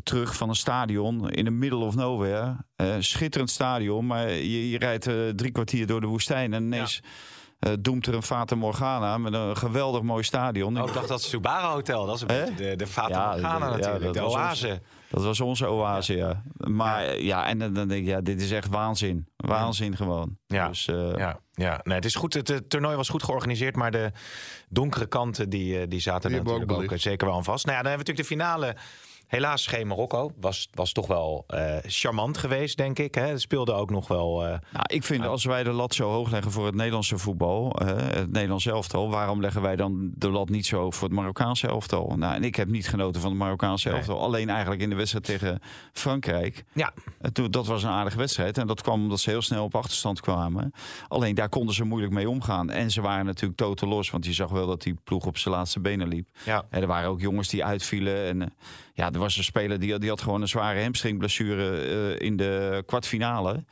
Terug 0.02 0.36
van 0.36 0.48
een 0.48 0.54
stadion 0.54 1.30
in 1.30 1.44
de 1.44 1.50
middle 1.50 1.84
of 1.84 1.94
nowhere. 1.94 2.56
Schitterend 2.98 3.50
stadion, 3.50 4.06
maar 4.06 4.30
je, 4.30 4.70
je 4.70 4.78
rijdt 4.78 5.04
drie 5.38 5.52
kwartier 5.52 5.86
door 5.86 6.00
de 6.00 6.06
woestijn. 6.06 6.52
En 6.54 6.62
ineens 6.64 7.00
eh, 7.62 7.72
doemt 7.80 8.06
er 8.06 8.14
een 8.14 8.22
Fata 8.22 8.54
Morgana 8.54 9.18
met 9.18 9.32
een 9.32 9.56
geweldig 9.56 10.02
mooi 10.02 10.22
stadion. 10.22 10.80
Oh, 10.80 10.88
ik 10.88 10.94
dacht 10.94 11.08
dat 11.08 11.20
het 11.20 11.28
Subaru 11.28 11.66
Hotel, 11.66 12.06
dat 12.06 12.14
is 12.14 12.20
een 12.20 12.26
beetje 12.26 12.54
de, 12.54 12.76
de 12.76 12.86
Fata 12.86 13.08
Ja, 13.08 13.30
Morgana 13.30 13.66
ja, 13.66 13.76
natuurlijk, 13.76 14.12
de 14.12 14.24
ons- 14.24 14.34
oase. 14.34 14.80
Dat 15.10 15.24
was 15.24 15.40
onze 15.40 15.68
oase, 15.70 16.16
ja. 16.16 16.42
Maar 16.56 17.20
ja, 17.20 17.46
en 17.46 17.58
dan, 17.58 17.74
denk 17.74 17.90
ik, 17.90 18.04
ja, 18.06 18.20
dit 18.20 18.40
is 18.40 18.50
echt 18.50 18.68
waanzin. 18.68 19.26
Waanzin 19.36 19.96
gewoon. 19.96 20.36
Ja. 20.46 20.68
Dus, 20.68 20.86
eh, 20.88 21.12
Ja, 21.16 21.38
ja. 21.52 21.80
Nee, 21.82 21.94
het 21.94 22.04
is 22.04 22.14
goed. 22.14 22.34
Het, 22.34 22.62
toernooi 22.70 22.96
was 22.96 23.08
goed 23.08 23.22
georganiseerd, 23.22 23.76
maar 23.76 23.90
de 23.90 24.10
donkere 24.68 25.06
kanten 25.06 25.48
die, 25.50 25.78
eh, 25.80 25.88
die 25.88 26.00
zaten 26.00 26.30
Die 26.30 26.38
ook 26.38 26.44
natuurlijk 26.46 26.72
ook, 26.82 26.90
eh, 26.90 26.98
zeker 26.98 27.26
wel 27.26 27.36
aan 27.36 27.44
vast. 27.44 27.66
Nou 27.66 27.76
ja, 27.76 27.82
dan 27.82 27.90
hebben 27.92 28.06
we 28.06 28.12
natuurlijk 28.12 28.38
de 28.38 28.54
finale 28.54 28.76
Helaas 29.32 29.66
geen 29.66 29.86
Marokko. 29.86 30.32
Was, 30.40 30.68
was 30.74 30.92
toch 30.92 31.06
wel 31.06 31.44
eh, 31.46 31.76
charmant 31.82 32.38
geweest, 32.38 32.76
denk 32.76 32.98
ik. 32.98 33.14
Hè. 33.14 33.38
Speelde 33.38 33.72
ook 33.72 33.90
nog 33.90 34.08
wel... 34.08 34.42
eh, 34.44 34.48
Nou, 34.48 34.84
ik 34.86 35.04
vind 35.04 35.26
als 35.26 35.44
wij 35.44 35.62
de 35.62 35.70
lat 35.72 35.94
zo 35.94 36.08
hoog 36.10 36.30
leggen 36.30 36.52
voor 36.52 36.66
het 36.66 36.74
Nederlandse 36.74 37.18
voetbal, 37.18 37.76
het 37.84 38.32
Nederlands 38.32 38.66
elftal, 38.66 39.10
waarom 39.10 39.40
leggen 39.40 39.62
wij 39.62 39.76
dan 39.76 40.10
de 40.14 40.30
lat 40.30 40.48
niet 40.48 40.66
zo 40.66 40.80
hoog 40.80 40.94
voor 40.94 41.08
het 41.08 41.16
Marokkaanse 41.16 41.66
elftal? 41.68 42.14
Nou, 42.16 42.34
en 42.34 42.44
ik 42.44 42.56
heb 42.56 42.68
niet 42.68 42.88
genoten 42.88 43.20
van 43.20 43.30
het 43.30 43.38
Marokkaanse 43.38 43.88
Nee. 43.88 43.96
elftal. 43.96 44.20
Alleen 44.20 44.48
eigenlijk 44.48 44.80
in 44.82 44.90
de 44.90 44.96
wedstrijd 44.96 45.24
tegen 45.24 45.58
Frankrijk. 45.92 46.64
ja, 46.72 46.92
toen, 47.32 47.50
dat 47.50 47.66
was 47.66 47.82
een 47.82 47.90
aardige 47.90 48.16
wedstrijd. 48.18 48.58
En 48.58 48.66
dat 48.66 48.82
kwam 48.82 49.02
omdat 49.02 49.20
ze 49.20 49.30
heel 49.30 49.42
snel 49.42 49.64
op 49.64 49.74
achterstand 49.74 50.20
kwamen. 50.20 50.72
Alleen 51.08 51.34
daar 51.34 51.48
konden 51.48 51.74
ze 51.74 51.84
moeilijk 51.84 52.12
mee 52.12 52.28
omgaan. 52.28 52.70
En 52.70 52.90
ze 52.90 53.00
waren 53.00 53.24
natuurlijk 53.24 53.58
totaal 53.60 53.88
los. 53.88 54.10
Want 54.10 54.24
je 54.26 54.32
zag 54.32 54.50
wel 54.50 54.66
dat 54.66 54.82
die 54.82 54.94
ploeg 55.04 55.26
op 55.26 55.38
zijn 55.38 55.54
laatste 55.54 55.80
benen 55.80 56.08
liep. 56.08 56.28
ja. 56.44 56.64
En 56.70 56.80
er 56.80 56.86
waren 56.86 57.08
ook 57.10 57.20
jongens 57.20 57.48
die 57.48 57.64
uitvielen. 57.64 58.26
En 58.26 58.42
eh, 58.42 58.48
ja, 58.94 59.12
er 59.12 59.18
was 59.18 59.36
een 59.36 59.44
speler 59.44 59.78
die, 59.80 59.98
die 59.98 60.08
had 60.08 60.20
gewoon 60.22 60.40
een 60.42 60.48
zware 60.48 60.82
hamstringblessure 60.82 61.76
eh, 62.16 62.26
in 62.26 62.36
de 62.36 62.82
kwartfinale. 62.86 63.64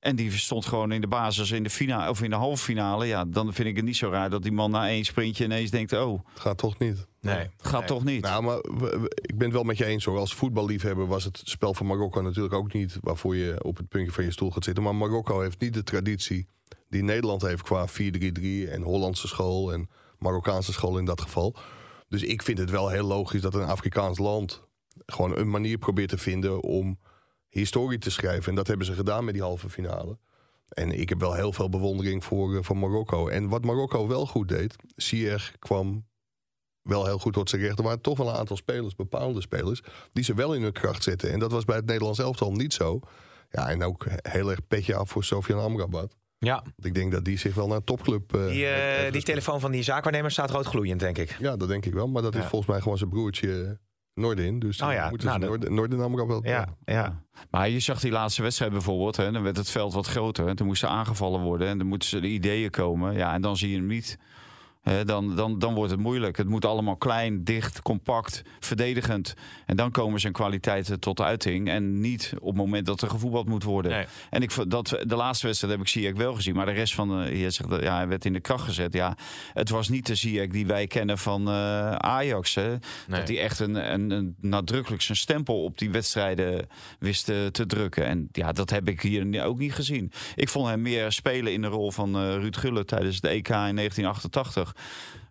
En 0.00 0.16
die 0.16 0.30
stond 0.32 0.66
gewoon 0.66 0.92
in 0.92 1.00
de 1.00 1.06
basis 1.06 1.50
in 1.50 1.62
de, 1.62 1.70
finale, 1.70 2.10
of 2.10 2.22
in 2.22 2.30
de 2.30 2.36
halve 2.36 2.64
finale. 2.64 3.06
Ja, 3.06 3.24
dan 3.24 3.52
vind 3.52 3.68
ik 3.68 3.76
het 3.76 3.84
niet 3.84 3.96
zo 3.96 4.10
raar 4.10 4.30
dat 4.30 4.42
die 4.42 4.52
man 4.52 4.70
na 4.70 4.88
één 4.88 5.04
sprintje 5.04 5.44
ineens 5.44 5.70
denkt... 5.70 5.92
oh, 5.92 6.20
Het 6.32 6.40
gaat 6.40 6.58
toch 6.58 6.78
niet. 6.78 7.06
Nee. 7.20 7.50
gaat 7.58 7.78
Nee. 7.78 7.88
toch 7.88 8.04
niet. 8.04 8.22
Nou, 8.22 8.42
maar 8.42 8.56
we- 8.60 8.98
we- 9.00 9.10
ik 9.22 9.36
ben 9.36 9.44
het 9.46 9.52
wel 9.52 9.62
met 9.62 9.78
je 9.78 9.84
eens 9.84 10.04
hoor. 10.04 10.18
Als 10.18 10.34
voetballiefhebber 10.34 11.06
was 11.06 11.24
het 11.24 11.40
spel 11.44 11.74
van 11.74 11.86
Marokko 11.86 12.20
natuurlijk 12.20 12.54
ook 12.54 12.72
niet 12.72 12.98
waarvoor 13.00 13.36
je 13.36 13.64
op 13.64 13.76
het 13.76 13.88
puntje 13.88 14.12
van 14.12 14.24
je 14.24 14.30
stoel 14.30 14.50
gaat 14.50 14.64
zitten. 14.64 14.82
Maar 14.82 14.94
Marokko 14.94 15.40
heeft 15.40 15.60
niet 15.60 15.74
de 15.74 15.82
traditie 15.82 16.46
die 16.88 17.02
Nederland 17.02 17.42
heeft 17.42 17.62
qua 17.62 17.88
4-3-3 17.88 17.92
en 18.68 18.82
Hollandse 18.82 19.28
school 19.28 19.72
en 19.72 19.88
Marokkaanse 20.18 20.72
school 20.72 20.98
in 20.98 21.04
dat 21.04 21.20
geval. 21.20 21.56
Dus 22.12 22.22
ik 22.22 22.42
vind 22.42 22.58
het 22.58 22.70
wel 22.70 22.88
heel 22.88 23.06
logisch 23.06 23.40
dat 23.40 23.54
een 23.54 23.64
Afrikaans 23.66 24.18
land 24.18 24.62
gewoon 25.06 25.36
een 25.36 25.50
manier 25.50 25.78
probeert 25.78 26.08
te 26.08 26.18
vinden 26.18 26.60
om 26.62 26.98
historie 27.48 27.98
te 27.98 28.10
schrijven. 28.10 28.48
En 28.48 28.54
dat 28.54 28.66
hebben 28.66 28.86
ze 28.86 28.92
gedaan 28.92 29.24
met 29.24 29.34
die 29.34 29.42
halve 29.42 29.68
finale. 29.68 30.18
En 30.68 31.00
ik 31.00 31.08
heb 31.08 31.20
wel 31.20 31.34
heel 31.34 31.52
veel 31.52 31.68
bewondering 31.68 32.24
voor, 32.24 32.56
eh, 32.56 32.62
voor 32.62 32.76
Marokko. 32.76 33.28
En 33.28 33.48
wat 33.48 33.64
Marokko 33.64 34.08
wel 34.08 34.26
goed 34.26 34.48
deed, 34.48 34.76
Ziyech 34.96 35.58
kwam 35.58 36.06
wel 36.82 37.04
heel 37.04 37.18
goed 37.18 37.32
tot 37.32 37.50
zijn 37.50 37.62
recht. 37.62 37.78
Er 37.78 37.84
waren 37.84 38.00
toch 38.00 38.18
wel 38.18 38.28
een 38.28 38.36
aantal 38.36 38.56
spelers, 38.56 38.94
bepaalde 38.94 39.40
spelers, 39.40 39.82
die 40.12 40.24
ze 40.24 40.34
wel 40.34 40.54
in 40.54 40.62
hun 40.62 40.72
kracht 40.72 41.02
zetten. 41.02 41.30
En 41.30 41.38
dat 41.38 41.52
was 41.52 41.64
bij 41.64 41.76
het 41.76 41.86
Nederlands 41.86 42.18
elftal 42.18 42.52
niet 42.52 42.72
zo. 42.72 43.00
Ja, 43.50 43.68
en 43.68 43.82
ook 43.82 44.06
heel 44.22 44.50
erg 44.50 44.66
petje 44.66 44.94
af 44.94 45.10
voor 45.10 45.24
Sofian 45.24 45.60
Amrabat. 45.60 46.16
Ja. 46.42 46.54
Want 46.62 46.84
ik 46.84 46.94
denk 46.94 47.12
dat 47.12 47.24
die 47.24 47.38
zich 47.38 47.54
wel 47.54 47.66
naar 47.66 47.76
een 47.76 47.84
topclub... 47.84 48.34
eh, 48.34 48.46
Die, 48.48 48.66
eh, 48.66 48.74
heeft- 48.74 49.00
heeft 49.00 49.12
die 49.12 49.22
telefoon 49.22 49.60
van 49.60 49.70
die 49.70 49.82
zaakwaarnemer 49.82 50.30
staat 50.30 50.50
roodgloeiend, 50.50 51.00
denk 51.00 51.18
ik. 51.18 51.36
Ja, 51.38 51.56
dat 51.56 51.68
denk 51.68 51.84
ik 51.86 51.92
wel. 51.92 52.08
Maar 52.08 52.22
dat 52.22 52.34
is 52.34 52.44
volgens 52.44 52.70
mij 52.70 52.80
gewoon 52.80 52.98
zijn 52.98 53.10
broertje 53.10 53.62
eh, 53.64 53.70
Noordin. 54.14 54.58
Dus 54.58 54.82
Oh 54.82 54.92
ja, 54.92 55.08
moeten 55.08 55.28
nou, 55.28 55.40
ze 55.40 55.48
dat- 55.48 55.58
Noord- 55.58 55.70
Noordin 55.72 56.00
Amrabat... 56.00 56.44
Ja, 56.44 56.68
ja. 56.84 57.22
Maar 57.50 57.68
je 57.68 57.80
zag 57.80 58.00
die 58.00 58.10
laatste 58.10 58.42
wedstrijd 58.42 58.72
bijvoorbeeld. 58.72 59.16
Hè, 59.16 59.32
dan 59.32 59.42
werd 59.42 59.56
het 59.56 59.70
veld 59.70 59.92
wat 59.94 60.06
groter. 60.06 60.46
En 60.46 60.56
toen 60.56 60.66
moesten 60.66 60.88
aangevallen 60.88 61.40
worden. 61.40 61.68
En 61.68 61.78
dan 61.78 61.86
moeten 61.86 62.08
ze 62.08 62.20
de 62.20 62.28
ideeën 62.28 62.70
komen. 62.70 63.14
Ja, 63.14 63.32
en 63.34 63.40
dan 63.42 63.56
zie 63.56 63.70
je 63.70 63.76
hem 63.76 63.86
niet. 63.86 64.18
Dan, 65.04 65.36
dan, 65.36 65.58
dan 65.58 65.74
wordt 65.74 65.90
het 65.90 66.00
moeilijk. 66.00 66.36
Het 66.36 66.48
moet 66.48 66.64
allemaal 66.64 66.96
klein, 66.96 67.44
dicht, 67.44 67.82
compact, 67.82 68.42
verdedigend. 68.60 69.34
En 69.66 69.76
dan 69.76 69.90
komen 69.90 70.20
zijn 70.20 70.32
kwaliteiten 70.32 71.00
tot 71.00 71.20
uiting. 71.20 71.68
En 71.68 72.00
niet 72.00 72.32
op 72.40 72.46
het 72.46 72.56
moment 72.56 72.86
dat 72.86 73.02
er 73.02 73.08
gevoetbald 73.08 73.48
moet 73.48 73.62
worden. 73.62 73.90
Nee. 73.90 74.04
En 74.30 74.42
ik, 74.42 74.70
dat, 74.70 74.88
de 75.02 75.16
laatste 75.16 75.46
wedstrijd 75.46 75.72
heb 75.72 75.82
ik 75.82 75.88
Ziyech 75.88 76.16
wel 76.16 76.34
gezien. 76.34 76.54
Maar 76.54 76.66
de 76.66 76.72
rest 76.72 76.94
van 76.94 77.08
de, 77.08 77.38
je 77.38 77.50
zegt, 77.50 77.82
ja, 77.82 77.96
hij 77.96 78.08
werd 78.08 78.24
in 78.24 78.32
de 78.32 78.40
kracht 78.40 78.64
gezet. 78.64 78.92
Ja, 78.92 79.16
het 79.52 79.68
was 79.68 79.88
niet 79.88 80.06
de 80.06 80.14
Ziyech 80.14 80.48
die 80.48 80.66
wij 80.66 80.86
kennen 80.86 81.18
van 81.18 81.48
eh, 81.48 81.92
Ajax. 81.92 82.54
Hè. 82.54 82.76
Dat 83.08 83.28
hij 83.28 83.40
echt 83.40 83.58
een, 83.58 83.92
een, 83.92 84.10
een 84.10 84.36
nadrukkelijk 84.40 85.02
zijn 85.02 85.18
stempel 85.18 85.64
op 85.64 85.78
die 85.78 85.90
wedstrijden 85.90 86.66
wist 86.98 87.28
eh, 87.28 87.46
te 87.46 87.66
drukken. 87.66 88.06
En 88.06 88.28
ja, 88.32 88.52
dat 88.52 88.70
heb 88.70 88.88
ik 88.88 89.00
hier 89.00 89.44
ook 89.44 89.58
niet 89.58 89.74
gezien. 89.74 90.12
Ik 90.34 90.48
vond 90.48 90.68
hem 90.68 90.82
meer 90.82 91.12
spelen 91.12 91.52
in 91.52 91.62
de 91.62 91.68
rol 91.68 91.90
van 91.90 92.16
eh, 92.16 92.34
Ruud 92.34 92.56
Gullit 92.56 92.86
tijdens 92.86 93.20
de 93.20 93.28
EK 93.28 93.48
in 93.48 93.54
1988. 93.54 94.71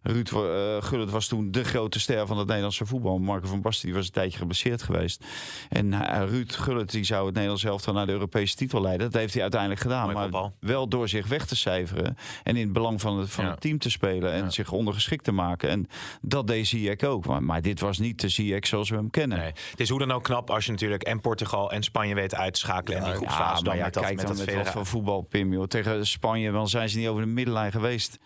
Ruud 0.03 0.29
eh, 0.31 0.83
Gullit 0.83 1.09
was 1.09 1.27
toen 1.27 1.51
de 1.51 1.63
grote 1.63 1.99
ster 1.99 2.27
van 2.27 2.37
het 2.37 2.47
Nederlandse 2.47 2.85
voetbal. 2.85 3.17
Marco 3.19 3.47
van 3.47 3.61
Basten 3.61 3.85
die 3.85 3.95
was 3.95 4.05
een 4.05 4.11
tijdje 4.11 4.37
geblesseerd 4.37 4.81
geweest. 4.81 5.25
En 5.69 5.93
eh, 5.93 6.29
Ruud 6.29 6.51
Gullit 6.51 6.91
die 6.91 7.03
zou 7.03 7.23
het 7.25 7.33
Nederlands 7.33 7.63
elftal 7.63 7.93
naar 7.93 8.05
de 8.05 8.11
Europese 8.11 8.55
titel 8.55 8.81
leiden. 8.81 9.11
Dat 9.11 9.21
heeft 9.21 9.33
hij 9.33 9.41
uiteindelijk 9.41 9.81
gedaan. 9.81 10.11
Mooi 10.11 10.29
maar 10.29 10.51
wel 10.59 10.87
door 10.87 11.09
zich 11.09 11.27
weg 11.27 11.45
te 11.45 11.55
cijferen. 11.55 12.17
En 12.43 12.55
in 12.55 12.63
het 12.63 12.73
belang 12.73 13.01
van 13.01 13.19
het, 13.19 13.29
van 13.29 13.43
Ja. 13.43 13.49
het 13.51 13.61
team 13.61 13.77
te 13.77 13.89
spelen. 13.89 14.31
En 14.31 14.43
Ja. 14.43 14.49
zich 14.49 14.71
ondergeschikt 14.71 15.23
te 15.23 15.31
maken. 15.31 15.69
En 15.69 15.87
dat 16.21 16.47
deed 16.47 16.67
Ziyech 16.67 17.01
ook. 17.03 17.25
Maar, 17.25 17.43
maar 17.43 17.61
dit 17.61 17.79
was 17.79 17.97
niet 17.97 18.21
de 18.21 18.29
Ziyech 18.29 18.67
zoals 18.67 18.89
we 18.89 18.95
hem 18.95 19.09
kennen. 19.09 19.37
Nee. 19.37 19.51
Het 19.71 19.79
is 19.79 19.89
hoe 19.89 19.99
dan 19.99 20.11
ook 20.11 20.23
knap 20.23 20.49
als 20.49 20.65
je 20.65 20.71
natuurlijk 20.71 21.03
en 21.03 21.19
Portugal 21.21 21.71
en 21.71 21.83
Spanje 21.83 22.15
weet 22.15 22.35
uit 22.35 22.53
te 22.53 22.59
schakelen. 22.59 22.97
en 22.99 23.03
die 23.05 23.13
groepsfase 23.13 23.63
dan 23.63 23.77
ja, 23.77 23.83
met 23.83 23.93
dat, 23.93 24.03
kijk 24.03 24.15
met 24.15 24.25
dan 24.27 24.35
dat 24.35 24.45
met 24.45 24.55
wat 24.55 24.63
federa- 24.63 24.77
voor 24.77 24.85
voetbal, 24.91 25.21
Pim. 25.21 25.53
Joh. 25.53 25.63
Tegen 25.67 26.07
Spanje 26.07 26.51
dan 26.51 26.69
zijn 26.69 26.89
ze 26.89 26.97
niet 26.97 27.07
over 27.07 27.21
de 27.21 27.27
middenlijn 27.27 27.71
geweest. 27.71 28.19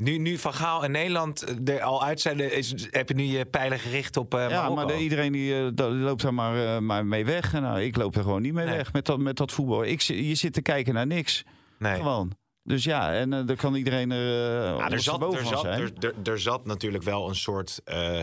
Nu, 0.00 0.18
nu 0.18 0.38
Van 0.38 0.54
Gaal 0.54 0.84
en 0.84 0.90
Nederland 0.90 1.68
er 1.68 1.80
al 1.82 2.04
uit 2.04 2.20
zijn, 2.20 2.52
is, 2.52 2.74
heb 2.90 3.08
je 3.08 3.14
nu 3.14 3.22
je 3.22 3.44
pijlen 3.46 3.78
gericht 3.78 4.16
op 4.16 4.34
eh 4.34 4.50
ja, 4.50 4.68
maar 4.70 4.86
de- 4.86 4.98
iedereen 4.98 5.32
die, 5.32 5.54
eh, 5.54 5.88
loopt 5.90 6.22
daar 6.22 6.34
maar, 6.34 6.74
eh, 6.74 6.78
maar 6.80 7.06
mee 7.06 7.24
weg. 7.24 7.54
En, 7.54 7.62
nou, 7.62 7.80
ik 7.82 7.96
loop 7.96 8.16
er 8.16 8.22
gewoon 8.22 8.42
niet 8.42 8.52
mee 8.52 8.66
Nee. 8.66 8.76
weg 8.76 8.92
met 8.92 9.04
dat, 9.06 9.18
met 9.18 9.36
dat 9.36 9.52
voetbal. 9.52 9.84
Ik, 9.84 10.00
je 10.00 10.34
zit 10.34 10.52
te 10.52 10.62
kijken 10.62 10.94
naar 10.94 11.06
niks. 11.06 11.44
nee. 11.78 11.96
Gewoon. 11.96 12.32
Dus 12.62 12.84
ja, 12.84 13.12
en 13.12 13.32
eh, 13.32 13.46
dan 13.46 13.56
kan 13.56 13.74
iedereen 13.74 14.10
er, 14.10 14.18
uh, 14.26 14.78
Ja, 14.78 14.90
er, 14.90 15.00
zat, 15.00 15.34
er, 15.34 15.46
zat, 15.46 15.60
zijn. 15.60 15.80
er, 15.80 15.92
er, 16.00 16.14
er 16.32 16.40
zat 16.40 16.66
natuurlijk 16.66 17.04
wel 17.04 17.28
een 17.28 17.34
soort 17.36 17.80
eh, 17.84 18.20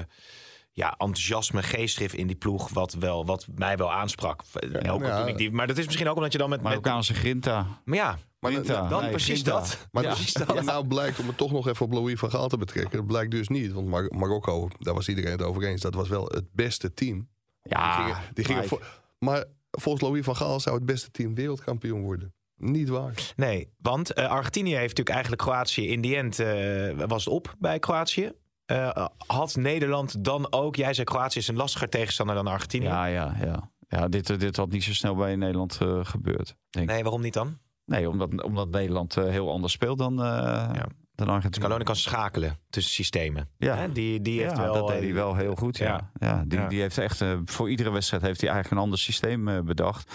ja, 0.71 0.89
enthousiasme, 0.97 1.63
geestdrift 1.63 2.13
in 2.13 2.27
die 2.27 2.35
ploeg. 2.35 2.69
Wat, 2.69 2.93
wel, 2.93 3.25
wat 3.25 3.47
mij 3.55 3.77
wel 3.77 3.91
aansprak. 3.93 4.41
Ook 4.89 5.03
ja. 5.05 5.19
toen 5.19 5.27
ik 5.27 5.37
die, 5.37 5.51
maar 5.51 5.67
dat 5.67 5.77
is 5.77 5.85
misschien 5.85 6.07
ook 6.09 6.15
omdat 6.15 6.31
je 6.31 6.37
dan 6.37 6.49
met. 6.49 6.57
met 6.61 6.67
Marokkaanse 6.67 7.13
grinta. 7.13 7.67
maar 7.85 7.97
ja, 7.97 8.17
Maar 8.39 8.51
Nee, 8.51 9.09
precies 9.09 9.43
dat. 9.43 9.87
Maar, 9.91 10.03
Ja. 10.03 10.13
precies 10.13 10.33
dat. 10.43 10.53
maar 10.55 10.63
nou 10.63 10.87
blijkt, 10.87 11.19
om 11.19 11.27
het 11.27 11.37
toch 11.37 11.51
nog 11.51 11.67
even 11.67 11.85
op 11.85 11.91
Louis 11.91 12.19
van 12.19 12.29
Gaal 12.29 12.47
te 12.47 12.57
betrekken... 12.57 12.97
dat 12.97 13.07
blijkt 13.07 13.31
dus 13.31 13.47
niet, 13.47 13.71
want 13.71 13.87
Mar- 13.87 14.11
Marokko, 14.15 14.69
daar 14.79 14.93
was 14.93 15.07
iedereen 15.07 15.31
het 15.31 15.41
over 15.41 15.63
eens... 15.63 15.81
dat 15.81 15.93
was 15.93 16.09
wel 16.09 16.25
het 16.25 16.45
beste 16.51 16.93
team. 16.93 17.27
Ja, 17.63 17.95
die 17.95 18.05
gingen, 18.05 18.21
die 18.33 18.45
gingen 18.45 18.61
Mike. 18.61 18.75
voor- 18.75 19.01
maar 19.19 19.45
volgens 19.71 20.03
Louis 20.03 20.25
van 20.25 20.35
Gaal 20.35 20.59
zou 20.59 20.75
het 20.75 20.85
beste 20.85 21.11
team 21.11 21.35
wereldkampioen 21.35 22.01
worden. 22.01 22.33
Niet 22.57 22.89
waar. 22.89 23.13
Nee, 23.35 23.69
want 23.81 24.13
eh, 24.13 24.27
Argentinië 24.27 24.69
heeft 24.75 24.97
natuurlijk 24.97 25.09
eigenlijk 25.09 25.41
Kroatië 25.41 25.87
in 25.87 26.01
die 26.01 26.15
end 26.15 26.39
eh, 26.39 27.05
was 27.07 27.25
het 27.25 27.33
op 27.33 27.55
bij 27.59 27.79
Kroatië. 27.79 28.31
Eh, 28.65 29.05
had 29.27 29.55
Nederland 29.55 30.23
dan 30.23 30.51
ook, 30.53 30.75
jij 30.75 30.93
zei 30.93 31.05
Kroatië 31.05 31.39
is 31.39 31.47
een 31.47 31.55
lastiger 31.55 31.89
tegenstander 31.89 32.35
dan 32.35 32.47
Argentinië. 32.47 32.85
Ja, 32.85 33.05
ja, 33.05 33.35
ja. 33.43 33.71
ja 33.87 34.07
dit, 34.07 34.39
dit 34.39 34.55
had 34.55 34.69
niet 34.71 34.83
zo 34.83 34.93
snel 34.93 35.15
bij 35.15 35.35
Nederland 35.35 35.77
eh, 35.81 35.99
gebeurd. 36.05 36.55
Denk 36.69 36.85
ik. 36.89 36.91
Nee, 36.93 37.03
waarom 37.03 37.21
niet 37.21 37.33
dan? 37.33 37.57
Nee, 37.87 38.09
omdat, 38.09 38.43
omdat 38.43 38.69
Nederland 38.69 39.17
eh, 39.17 39.23
heel 39.23 39.51
anders 39.51 39.73
speelt 39.73 39.97
dan, 39.97 40.23
eh 40.23 40.69
dan 41.15 41.27
Argentinië. 41.27 41.63
Scaloni 41.63 41.83
kan 41.83 41.95
schakelen 41.95 42.57
tussen 42.69 42.93
systemen. 42.93 43.49
Ja. 43.57 43.75
Hè, 43.75 43.91
Die, 43.91 44.21
die 44.21 44.41
heeft 44.41 44.55
ja, 44.57 44.61
wel, 44.63 44.73
dat 44.73 44.87
deed 44.87 45.01
hij 45.01 45.13
wel 45.13 45.35
heel 45.35 45.55
goed. 45.55 45.77
Ja. 45.77 46.09
Ja. 46.19 46.43
die, 46.47 46.59
Ja. 46.59 46.67
die 46.67 46.81
heeft 46.81 46.97
echt 46.97 47.21
eh, 47.21 47.37
voor 47.45 47.69
iedere 47.69 47.89
wedstrijd 47.91 48.23
heeft 48.23 48.41
hij 48.41 48.49
eigenlijk 48.49 48.79
een 48.79 48.83
ander 48.85 48.99
systeem 48.99 49.65
bedacht. 49.65 50.13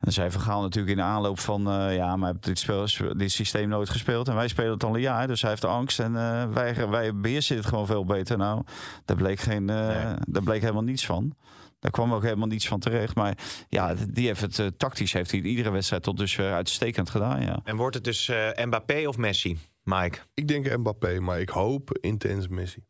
En 0.00 0.12
zij 0.12 0.30
vergaan 0.30 0.62
natuurlijk 0.62 0.90
in 0.96 1.02
de 1.04 1.08
aanloop 1.08 1.38
van 1.38 1.62
ja, 1.92 2.16
maar 2.16 2.34
dit, 2.40 2.58
spel, 2.58 2.86
dit 3.16 3.32
systeem 3.32 3.68
nooit 3.68 3.90
gespeeld 3.90 4.28
en 4.28 4.34
wij 4.34 4.48
spelen 4.48 4.72
het 4.72 4.84
al 4.84 4.94
een 4.94 5.00
jaar, 5.00 5.26
dus 5.26 5.40
hij 5.40 5.50
heeft 5.50 5.64
angst 5.64 6.00
en 6.00 6.12
wij, 6.52 6.88
wij 6.88 7.14
beheersen 7.14 7.56
het 7.56 7.66
gewoon 7.66 7.86
veel 7.86 8.04
beter. 8.04 8.36
Nou, 8.36 8.62
daar 9.04 9.16
bleek 9.16 9.40
geen, 9.40 9.64
Nee. 9.64 10.14
daar 10.26 10.42
bleek 10.42 10.60
helemaal 10.60 10.82
niets 10.82 11.06
van. 11.06 11.34
Daar 11.78 11.90
kwam 11.90 12.12
ook 12.14 12.22
helemaal 12.22 12.46
niets 12.48 12.68
van 12.68 12.80
terecht. 12.80 13.14
Maar 13.14 13.38
ja, 13.68 13.94
die 14.10 14.26
heeft 14.26 14.40
het 14.40 14.58
eh, 14.58 14.66
tactisch 14.66 15.12
heeft 15.12 15.30
hij 15.30 15.40
iedere 15.40 15.70
wedstrijd 15.70 16.02
tot 16.02 16.16
dusver 16.16 16.52
uitstekend 16.52 17.10
gedaan. 17.10 17.40
Ja. 17.42 17.60
En 17.64 17.76
wordt 17.76 17.94
het 17.94 18.04
dus 18.04 18.28
eh, 18.28 18.64
Mbappé 18.64 19.04
of 19.08 19.16
Messi, 19.16 19.58
Mike? 19.82 20.18
Ik 20.34 20.48
denk 20.48 20.76
Mbappé, 20.76 21.20
maar 21.20 21.40
ik 21.40 21.48
hoop 21.48 21.98
intens 22.00 22.48
Messi. 22.48 22.84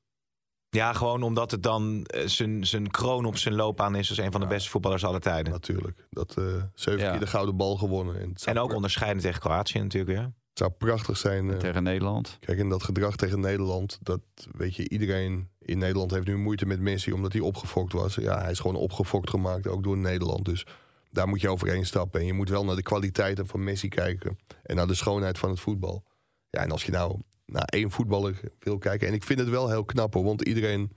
Ja, 0.70 0.92
gewoon 0.92 1.22
omdat 1.22 1.50
het 1.50 1.62
dan 1.62 2.04
eh, 2.04 2.26
zijn 2.26 2.66
zijn 2.66 2.90
kroon 2.90 3.24
op 3.24 3.36
zijn 3.36 3.54
loopbaan 3.54 3.94
is 3.94 4.08
als 4.08 4.18
een 4.18 4.32
van 4.32 4.40
de 4.40 4.46
beste 4.46 4.70
voetballers 4.70 5.04
aller 5.04 5.20
tijden. 5.20 5.52
Natuurlijk. 5.52 6.06
Dat 6.10 6.36
eh 6.36 6.44
zeven 6.74 7.00
Ja. 7.00 7.10
keer 7.10 7.20
de 7.20 7.26
gouden 7.26 7.56
bal 7.56 7.76
gewonnen. 7.76 8.20
En, 8.20 8.34
En 8.44 8.58
ook 8.58 8.66
pra- 8.66 8.76
onderscheiden 8.76 9.22
tegen 9.22 9.40
Kroatië 9.40 9.78
natuurlijk 9.78 10.18
weer. 10.18 10.32
Het 10.58 10.66
zou 10.66 10.90
prachtig 10.90 11.16
zijn. 11.16 11.50
eh, 11.50 11.56
Tegen 11.56 11.82
Nederland. 11.82 12.36
Kijk, 12.40 12.58
en 12.58 12.68
dat 12.68 12.82
gedrag 12.82 13.16
tegen 13.16 13.40
Nederland, 13.40 13.98
dat 14.02 14.20
weet 14.56 14.76
je, 14.76 14.88
iedereen 14.88 15.48
in 15.58 15.78
Nederland 15.78 16.10
heeft 16.10 16.26
nu 16.26 16.36
moeite 16.36 16.66
met 16.66 16.80
Messi 16.80 17.12
omdat 17.12 17.32
hij 17.32 17.42
opgefokt 17.42 17.92
was. 17.92 18.14
Ja, 18.14 18.40
hij 18.40 18.50
is 18.50 18.58
gewoon 18.58 18.76
opgefokt 18.76 19.30
gemaakt, 19.30 19.66
ook 19.66 19.82
door 19.82 19.96
Nederland. 19.96 20.44
Dus 20.44 20.66
daar 21.10 21.28
moet 21.28 21.40
je 21.40 21.48
overheen 21.48 21.86
stappen. 21.86 22.20
En 22.20 22.26
je 22.26 22.32
moet 22.32 22.48
wel 22.48 22.64
naar 22.64 22.76
de 22.76 22.82
kwaliteiten 22.82 23.46
van 23.46 23.64
Messi 23.64 23.88
kijken 23.88 24.38
en 24.62 24.76
naar 24.76 24.86
de 24.86 24.94
schoonheid 24.94 25.38
van 25.38 25.50
het 25.50 25.60
voetbal. 25.60 26.04
Ja, 26.50 26.60
en 26.62 26.70
als 26.70 26.84
je 26.84 26.92
nou 26.92 27.20
naar 27.46 27.64
één 27.64 27.90
voetballer 27.90 28.40
wil 28.58 28.78
kijken, 28.78 29.08
en 29.08 29.14
ik 29.14 29.24
vind 29.24 29.38
het 29.38 29.48
wel 29.48 29.68
heel 29.68 29.84
knap 29.84 30.14
hoor, 30.14 30.24
want 30.24 30.42
iedereen 30.42 30.92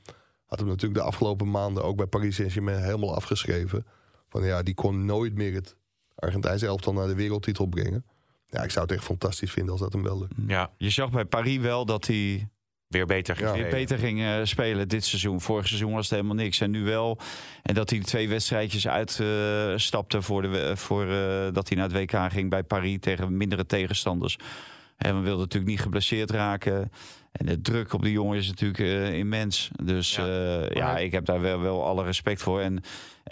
had 0.45 0.59
hem 0.59 0.67
natuurlijk 0.67 0.99
de 1.01 1.05
afgelopen 1.07 1.51
maanden 1.51 1.83
ook 1.83 1.95
bij 1.95 2.07
Paris 2.07 2.35
Saint-Germain 2.35 2.83
helemaal 2.83 3.15
afgeschreven. 3.15 3.85
Van 4.29 4.43
ja, 4.43 4.63
die 4.63 4.73
kon 4.73 5.05
nooit 5.05 5.35
meer 5.35 5.53
het 5.53 5.75
Argentijnse 6.15 6.65
elftal 6.65 6.93
naar 6.93 7.07
de 7.07 7.15
wereldtitel 7.15 7.65
brengen. 7.65 8.05
Ja, 8.51 8.63
ik 8.63 8.71
zou 8.71 8.85
het 8.85 8.95
echt 8.95 9.03
fantastisch 9.03 9.51
vinden 9.51 9.71
als 9.71 9.81
dat 9.81 9.93
hem 9.93 10.03
wel 10.03 10.19
lukt. 10.19 10.33
Ja. 10.47 10.71
Je 10.77 10.89
zag 10.89 11.09
bij 11.11 11.25
Paris 11.25 11.57
wel 11.57 11.85
dat 11.85 12.07
hij 12.07 12.47
weer 12.87 13.05
beter 13.05 13.39
Ja. 13.39 13.45
gegeven. 13.45 13.61
weer 13.69 13.79
beter 13.79 13.97
ging 13.97 14.21
eh, 14.21 14.39
spelen 14.43 14.87
dit 14.87 15.05
seizoen. 15.05 15.41
Vorig 15.41 15.67
seizoen 15.67 15.91
was 15.93 16.03
het 16.09 16.13
helemaal 16.15 16.35
niks. 16.43 16.61
En 16.61 16.71
nu 16.71 16.83
wel. 16.83 17.17
En 17.63 17.73
dat 17.73 17.89
hij 17.89 17.99
twee 17.99 18.29
wedstrijdjes 18.29 18.87
uitstapte 18.87 20.21
voor, 20.21 20.41
de, 20.41 20.71
voor 20.77 21.03
eh, 21.03 21.53
dat 21.53 21.67
hij 21.67 21.77
naar 21.77 21.89
het 21.89 21.97
WK 22.11 22.31
ging 22.31 22.49
bij 22.49 22.63
Paris 22.63 22.97
tegen 22.99 23.37
mindere 23.37 23.65
tegenstanders. 23.65 24.37
En 24.97 25.15
we 25.15 25.21
wilden 25.21 25.39
natuurlijk 25.41 25.71
niet 25.71 25.81
geblesseerd 25.81 26.31
raken. 26.31 26.91
En 27.31 27.45
de 27.45 27.61
druk 27.61 27.93
op 27.93 28.01
die 28.03 28.11
jongen 28.11 28.37
is 28.37 28.47
natuurlijk 28.47 28.79
eh, 28.79 29.13
immens. 29.17 29.69
Dus 29.83 30.15
Ja. 30.15 30.25
ja, 30.27 30.67
ja, 30.73 30.97
ik 30.97 31.11
heb 31.11 31.25
daar 31.25 31.41
wel, 31.41 31.59
wel 31.59 31.85
alle 31.85 32.03
respect 32.03 32.41
voor. 32.41 32.61
En 32.61 32.81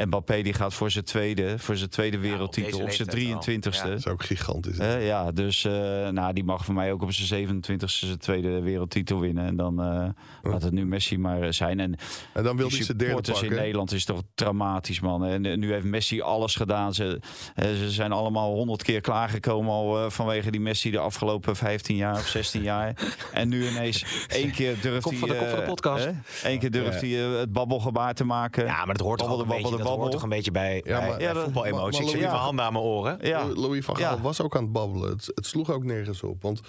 Mbappé 0.05 0.41
die 0.41 0.53
gaat 0.53 0.73
voor 0.73 0.91
zijn 0.91 1.03
tweede, 1.03 1.59
voor 1.59 1.75
zijn 1.75 1.89
tweede 1.89 2.17
wereldtitel 2.17 2.71
deze 2.71 2.83
op 2.83 2.91
zijn 2.91 3.07
leeftijd 3.17 3.65
al. 3.65 3.71
23ste. 3.71 3.89
Dat 3.89 3.97
is 3.97 4.07
ook 4.07 4.23
gigantisch. 4.23 4.77
Eh, 4.77 5.05
ja, 5.05 5.31
dus 5.31 5.65
eh, 5.65 5.71
nou, 6.07 6.33
die 6.33 6.43
mag 6.43 6.65
voor 6.65 6.73
mij 6.73 6.91
ook 6.91 7.01
op 7.01 7.11
zijn 7.11 7.27
27 7.27 7.89
e 7.89 8.05
zijn 8.05 8.17
tweede 8.17 8.61
wereldtitel 8.61 9.19
winnen. 9.19 9.45
En 9.45 9.55
dan 9.55 9.81
eh, 9.81 10.09
laat 10.41 10.61
het 10.61 10.73
nu 10.73 10.85
Messi 10.85 11.17
maar 11.17 11.53
zijn. 11.53 11.79
En 11.79 11.95
en 12.33 12.43
dan 12.43 12.57
wil 12.57 12.67
hij 12.67 12.83
zijn 12.83 12.97
derde 12.97 13.05
supporters 13.05 13.37
in 13.37 13.43
pakken. 13.43 13.63
Nederland 13.63 13.91
is 13.91 14.05
toch 14.05 14.21
dramatisch, 14.35 14.99
man. 14.99 15.25
En 15.25 15.59
nu 15.59 15.71
heeft 15.71 15.85
Messi 15.85 16.21
alles 16.21 16.55
gedaan. 16.55 16.93
Ze, 16.93 17.19
ze 17.55 17.91
zijn 17.91 18.11
allemaal 18.11 18.53
honderd 18.53 18.83
keer 18.83 19.01
klaargekomen 19.01 19.71
al 19.71 20.03
eh, 20.03 20.09
vanwege 20.09 20.51
die 20.51 20.61
Messi 20.61 20.91
de 20.91 20.99
afgelopen 20.99 21.55
15 21.55 21.95
jaar 21.95 22.13
of 22.13 22.27
16 22.27 22.61
jaar. 22.61 22.93
En 23.33 23.49
nu 23.49 23.67
ineens 23.67 24.05
één 24.27 24.51
keer 24.51 24.81
durft 24.81 25.09
hij... 25.09 25.17
van 25.17 25.29
de- 25.29 25.35
kop 25.35 25.47
van 25.47 25.59
de 25.59 25.65
podcast. 25.65 26.07
Eén 26.43 26.59
keer 26.59 26.71
durft 26.71 27.01
hij 27.01 27.25
eh, 27.25 27.39
het 27.39 27.51
babbelgebaar 27.51 28.13
te 28.13 28.23
maken. 28.23 28.65
Ja, 28.65 28.85
maar 28.85 28.95
dat 28.95 29.05
hoort 29.05 29.19
Babbel 29.19 29.39
een 29.39 29.47
beetje, 29.47 29.77
hoort 29.97 30.11
toch 30.11 30.23
een 30.23 30.29
beetje 30.29 30.51
bij, 30.51 30.81
Ja, 30.85 30.99
bij, 30.99 31.19
Ja, 31.19 31.33
dat- 31.33 31.43
voetbalemotie. 31.43 31.81
maar- 31.81 31.91
maar 31.91 31.99
Ik 32.01 32.05
Louis- 32.15 32.25
mijn 32.31 32.41
handen 32.43 32.65
aan 32.65 32.73
mijn 32.73 32.85
oren. 32.85 33.17
Ja. 33.21 33.45
Louis 33.45 33.85
van 33.85 33.97
Gaal 33.97 34.15
Ja. 34.15 34.21
was 34.21 34.41
ook 34.41 34.55
aan 34.55 34.63
het 34.63 34.71
babbelen. 34.71 35.09
Het, 35.09 35.31
het 35.35 35.45
sloeg 35.45 35.71
ook 35.71 35.83
nergens 35.83 36.23
op. 36.23 36.41
Want 36.41 36.61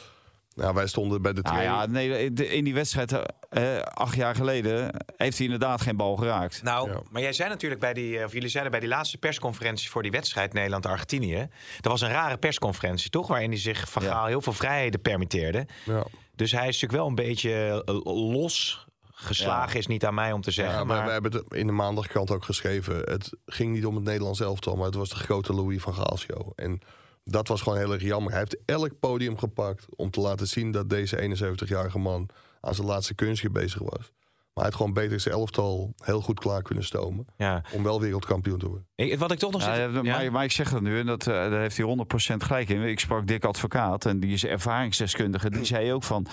nou, 0.55 0.75
wij 0.75 0.87
stonden 0.87 1.23
bij 1.23 1.33
de 1.33 1.41
Nou 1.43 1.57
training. 1.57 1.81
ja, 1.81 1.87
nee, 1.93 2.49
in 2.49 2.65
die 2.65 2.75
wedstrijd 2.75 3.13
eh, 3.51 3.79
acht 3.81 4.15
jaar 4.17 4.35
geleden 4.35 4.91
heeft 5.17 5.37
hij 5.37 5.47
inderdaad 5.47 5.81
geen 5.81 5.97
bal 5.97 6.17
geraakt. 6.17 6.63
Nou, 6.63 6.91
Ja. 6.91 7.01
maar 7.11 7.23
jij 7.23 7.33
zei 7.33 7.49
natuurlijk 7.49 7.81
bij 7.81 7.93
die, 7.95 8.19
eh, 8.19 8.25
of 8.25 8.33
jullie 8.33 8.49
zeiden 8.49 8.71
bij 8.73 8.81
die 8.81 8.89
laatste 8.89 9.19
persconferentie 9.19 9.91
voor 9.91 10.03
die 10.03 10.11
wedstrijd 10.11 10.53
Nederland-Argentinië. 10.53 11.49
Dat 11.81 11.93
was 11.93 12.01
een 12.01 12.11
rare 12.11 12.37
persconferentie, 12.37 13.11
toch? 13.11 13.27
Waarin 13.27 13.51
hij 13.51 13.59
zich 13.59 13.91
van 13.91 14.03
Ja. 14.03 14.11
Gaal 14.11 14.27
heel 14.27 14.41
veel 14.43 14.53
vrijheden 14.53 15.01
permitteerde. 15.01 15.67
ja. 15.85 16.05
Dus 16.37 16.53
hij 16.53 16.69
is 16.69 16.81
natuurlijk 16.81 16.93
wel 16.93 17.07
een 17.07 17.15
beetje 17.29 17.83
eh, 17.87 17.95
los 18.33 18.87
geslagen, 19.21 19.73
Ja. 19.73 19.79
is 19.79 19.87
niet 19.87 20.05
aan 20.05 20.15
mij 20.15 20.33
om 20.33 20.41
te 20.41 20.51
zeggen. 20.51 20.75
Ja, 20.75 20.85
maar 20.85 20.97
maar 20.97 21.05
wij 21.05 21.13
hebben 21.13 21.33
het 21.33 21.55
in 21.55 21.67
de 21.67 21.73
maandagkrant 21.73 22.31
ook 22.31 22.45
geschreven. 22.45 22.97
Het 22.97 23.31
ging 23.47 23.73
niet 23.73 23.87
om 23.87 23.95
het 23.95 24.05
Nederlands 24.05 24.41
elftal, 24.41 24.77
maar 24.77 24.87
het 24.87 24.95
was 24.95 25.09
de 25.09 25.17
grote 25.17 25.55
Louis 25.55 25.83
van 25.83 25.95
Gaal 25.95 26.17
show. 26.19 26.53
En 26.57 26.81
dat 27.25 27.49
was 27.49 27.63
gewoon 27.63 27.79
heel 27.79 27.93
erg 27.93 28.03
jammer. 28.03 28.31
Hij 28.31 28.41
heeft 28.41 28.57
elk 28.65 28.99
podium 29.01 29.39
gepakt 29.39 29.87
om 29.97 30.11
te 30.11 30.21
laten 30.21 30.47
zien 30.47 30.71
dat 30.71 30.91
deze 30.91 31.17
71-jarige 31.17 31.99
man 31.99 32.29
aan 32.61 32.75
zijn 32.75 32.87
laatste 32.87 33.15
kunstje 33.15 33.51
bezig 33.51 33.81
was. 33.81 34.13
Maar 34.55 34.65
hij 34.65 34.75
had 34.75 34.75
gewoon 34.75 34.93
beter 35.05 35.21
zijn 35.21 35.35
elftal 35.35 35.95
heel 36.05 36.21
goed 36.21 36.41
klaar 36.41 36.63
kunnen 36.63 36.85
stomen 36.85 37.27
ja. 37.37 37.63
om 37.73 37.83
wel 37.83 38.01
wereldkampioen 38.01 38.59
te 38.59 38.67
worden. 38.69 38.87
Ik- 38.95 39.19
wat 39.19 39.33
ik 39.33 39.39
toch 39.39 39.53
nog 39.53 39.61
Ja, 39.65 39.75
zit... 39.75 39.93
ja, 39.95 40.01
ja? 40.03 40.17
maar, 40.17 40.33
maar 40.33 40.45
ik 40.45 40.53
zeg 40.53 40.71
dat 40.71 40.81
nu, 40.81 40.99
en 40.99 41.07
dat, 41.07 41.27
eh, 41.27 41.35
daar 41.35 41.61
heeft 41.61 41.77
hij 41.77 41.87
100% 41.87 42.43
gelijk 42.45 42.69
in. 42.69 42.83
Ik 42.83 43.01
sprak 43.01 43.27
Dick 43.27 43.45
Advocaat 43.45 44.07
en 44.07 44.21
die 44.21 44.33
is 44.33 44.45
ervaringsdeskundige. 44.45 45.51
Die 45.51 45.65
zei 45.65 45.93
ook 45.93 46.03
van, 46.03 46.27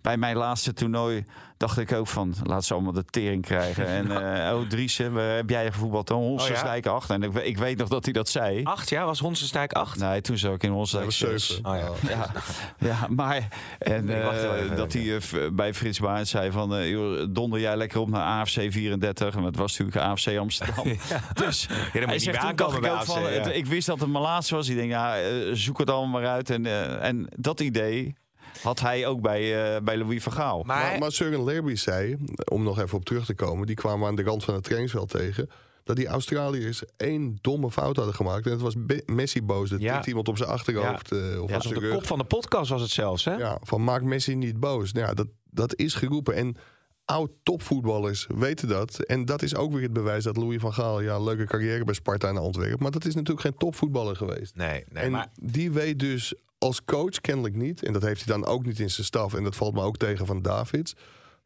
bij 0.00 0.16
mijn 0.16 0.36
laatste 0.36 0.72
toernooi 0.72 1.24
dacht 1.62 1.78
ik 1.78 1.92
ook 1.92 2.06
van, 2.08 2.34
laat 2.44 2.64
ze 2.64 2.74
allemaal 2.74 2.92
de 2.92 3.04
tering 3.04 3.42
krijgen. 3.42 3.86
En 3.86 4.10
eh 4.46 4.54
oh 4.56 4.68
Dries, 4.68 4.96
heb 4.98 5.50
jij 5.50 5.72
gevoetbald 5.72 6.06
dan? 6.06 6.18
Honsensdijk 6.18 6.86
8. 6.86 7.10
En 7.10 7.22
ik, 7.22 7.32
we- 7.32 7.44
ik 7.44 7.58
weet 7.58 7.78
nog 7.78 7.88
dat 7.88 8.04
hij 8.04 8.12
dat 8.12 8.28
zei. 8.28 8.62
Acht, 8.62 8.88
ja? 8.88 9.04
Was 9.04 9.18
Honsenstijk 9.18 9.72
acht? 9.72 9.98
Nee, 9.98 10.20
toen 10.20 10.38
zat 10.38 10.54
ik 10.54 10.62
in 10.62 10.74
was 10.74 10.90
6. 10.90 11.16
zeven. 11.18 11.64
Oh 11.66 11.76
ja. 11.76 12.08
Ja, 12.10 12.30
ja, 12.78 13.06
maar 13.08 13.48
en, 13.78 14.08
eh, 14.22 14.76
dat 14.76 14.92
hij 14.92 15.16
eh, 15.16 15.20
bij 15.52 15.74
Frits 15.74 16.00
Baart 16.00 16.28
zei 16.28 16.50
van 16.50 16.74
eh, 16.74 16.90
joh, 16.90 17.26
donder 17.30 17.60
jij 17.60 17.76
lekker 17.76 18.00
op 18.00 18.08
naar 18.08 18.22
AFC 18.40 18.50
34 18.72 19.34
en 19.34 19.42
het 19.42 19.56
was 19.56 19.78
natuurlijk 19.78 20.06
AFC 20.06 20.36
Amsterdam. 20.38 20.84
Dus 21.34 21.66
hij 21.92 22.06
niet 22.06 22.22
zegt 22.22 22.38
toen 22.40 22.48
aankomen 22.48 22.56
dacht 22.56 22.74
ik 22.74 22.80
bij 22.80 22.90
ook 22.90 22.96
AFC, 22.96 23.06
van, 23.10 23.22
ja. 23.22 23.28
het- 23.28 23.56
ik 23.56 23.66
wist 23.66 23.86
dat 23.86 24.00
het 24.00 24.08
mijn 24.08 24.24
laatste 24.24 24.54
was. 24.54 24.68
Ik 24.68 24.76
denk 24.76 24.90
ja, 24.90 25.16
zoek 25.54 25.78
het 25.78 25.90
allemaal 25.90 26.20
maar 26.20 26.30
uit 26.30 26.50
en 26.50 26.66
eh, 26.66 27.04
en 27.04 27.26
dat 27.36 27.60
idee 27.60 28.14
had 28.62 28.80
hij 28.80 29.06
ook 29.06 29.20
bij, 29.20 29.74
eh, 29.74 29.82
bij 29.82 29.96
Louis 29.96 30.22
van 30.22 30.32
Gaal. 30.32 30.62
Maar, 30.62 30.90
Maar, 30.90 30.98
maar 30.98 31.12
Søren 31.12 31.44
Lerby 31.44 31.74
zei, 31.74 32.16
om 32.44 32.62
nog 32.62 32.80
even 32.80 32.96
op 32.98 33.04
terug 33.04 33.24
te 33.24 33.34
komen... 33.34 33.66
die 33.66 33.76
kwamen 33.76 34.08
aan 34.08 34.14
de 34.16 34.22
rand 34.22 34.44
van 34.44 34.54
het 34.54 34.62
trainingsveld 34.64 35.08
tegen... 35.10 35.50
dat 35.84 35.96
die 35.96 36.06
Australiërs 36.06 36.82
één 36.96 37.38
domme 37.40 37.70
fout 37.70 37.96
hadden 37.96 38.14
gemaakt. 38.14 38.46
En 38.46 38.52
het 38.52 38.60
was 38.60 38.74
Be- 38.78 39.02
Messi 39.06 39.42
boos. 39.42 39.70
Dat 39.70 39.80
Ja. 39.80 40.06
iemand 40.06 40.28
op 40.28 40.36
zijn 40.36 40.48
achterhoofd 40.50 41.12
eh, 41.12 41.18
of 41.18 41.24
Ja, 41.32 41.40
op 41.40 41.48
was 41.48 41.56
op 41.56 41.62
zijn 41.62 41.74
de 41.74 41.80
rug. 41.80 41.94
kop 41.94 42.06
van 42.06 42.18
de 42.18 42.24
podcast 42.24 42.70
was 42.70 42.80
het 42.80 42.90
zelfs, 42.90 43.24
hè? 43.24 43.34
Ja, 43.34 43.58
van 43.62 43.84
maak 43.84 44.02
Messi 44.02 44.34
niet 44.34 44.60
boos. 44.60 44.92
Nou 44.92 45.06
ja, 45.06 45.14
dat, 45.14 45.26
dat 45.50 45.76
is 45.76 45.94
geroepen. 45.94 46.34
En 46.34 46.56
oud 47.04 47.30
topvoetballers 47.42 48.26
weten 48.34 48.68
dat. 48.68 48.98
En 48.98 49.24
dat 49.24 49.42
is 49.42 49.54
ook 49.54 49.72
weer 49.72 49.82
het 49.82 49.92
bewijs 49.92 50.24
dat 50.24 50.36
Louis 50.36 50.60
van 50.60 50.74
Gaal... 50.74 51.00
ja, 51.00 51.14
een 51.14 51.24
leuke 51.24 51.44
carrière 51.46 51.84
bij 51.84 51.94
Sparta 51.94 52.28
en 52.28 52.36
Antwerpen... 52.36 52.82
maar 52.82 52.90
dat 52.90 53.04
is 53.04 53.14
natuurlijk 53.14 53.40
geen 53.46 53.56
topvoetballer 53.56 54.16
geweest. 54.16 54.56
Nee, 54.56 54.84
nee, 54.88 55.02
en 55.04 55.10
maar... 55.10 55.28
die 55.40 55.70
weet 55.72 55.98
dus 55.98 56.34
als 56.62 56.84
coach 56.84 57.20
kennelijk 57.20 57.54
niet... 57.54 57.82
en 57.82 57.92
dat 57.92 58.02
heeft 58.02 58.24
hij 58.24 58.38
dan 58.38 58.46
ook 58.46 58.64
niet 58.64 58.78
in 58.78 58.90
zijn 58.90 59.06
staf... 59.06 59.34
en 59.34 59.44
dat 59.44 59.56
valt 59.56 59.74
me 59.74 59.82
ook 59.82 59.96
tegen 59.96 60.26
van 60.26 60.42
Davids... 60.42 60.94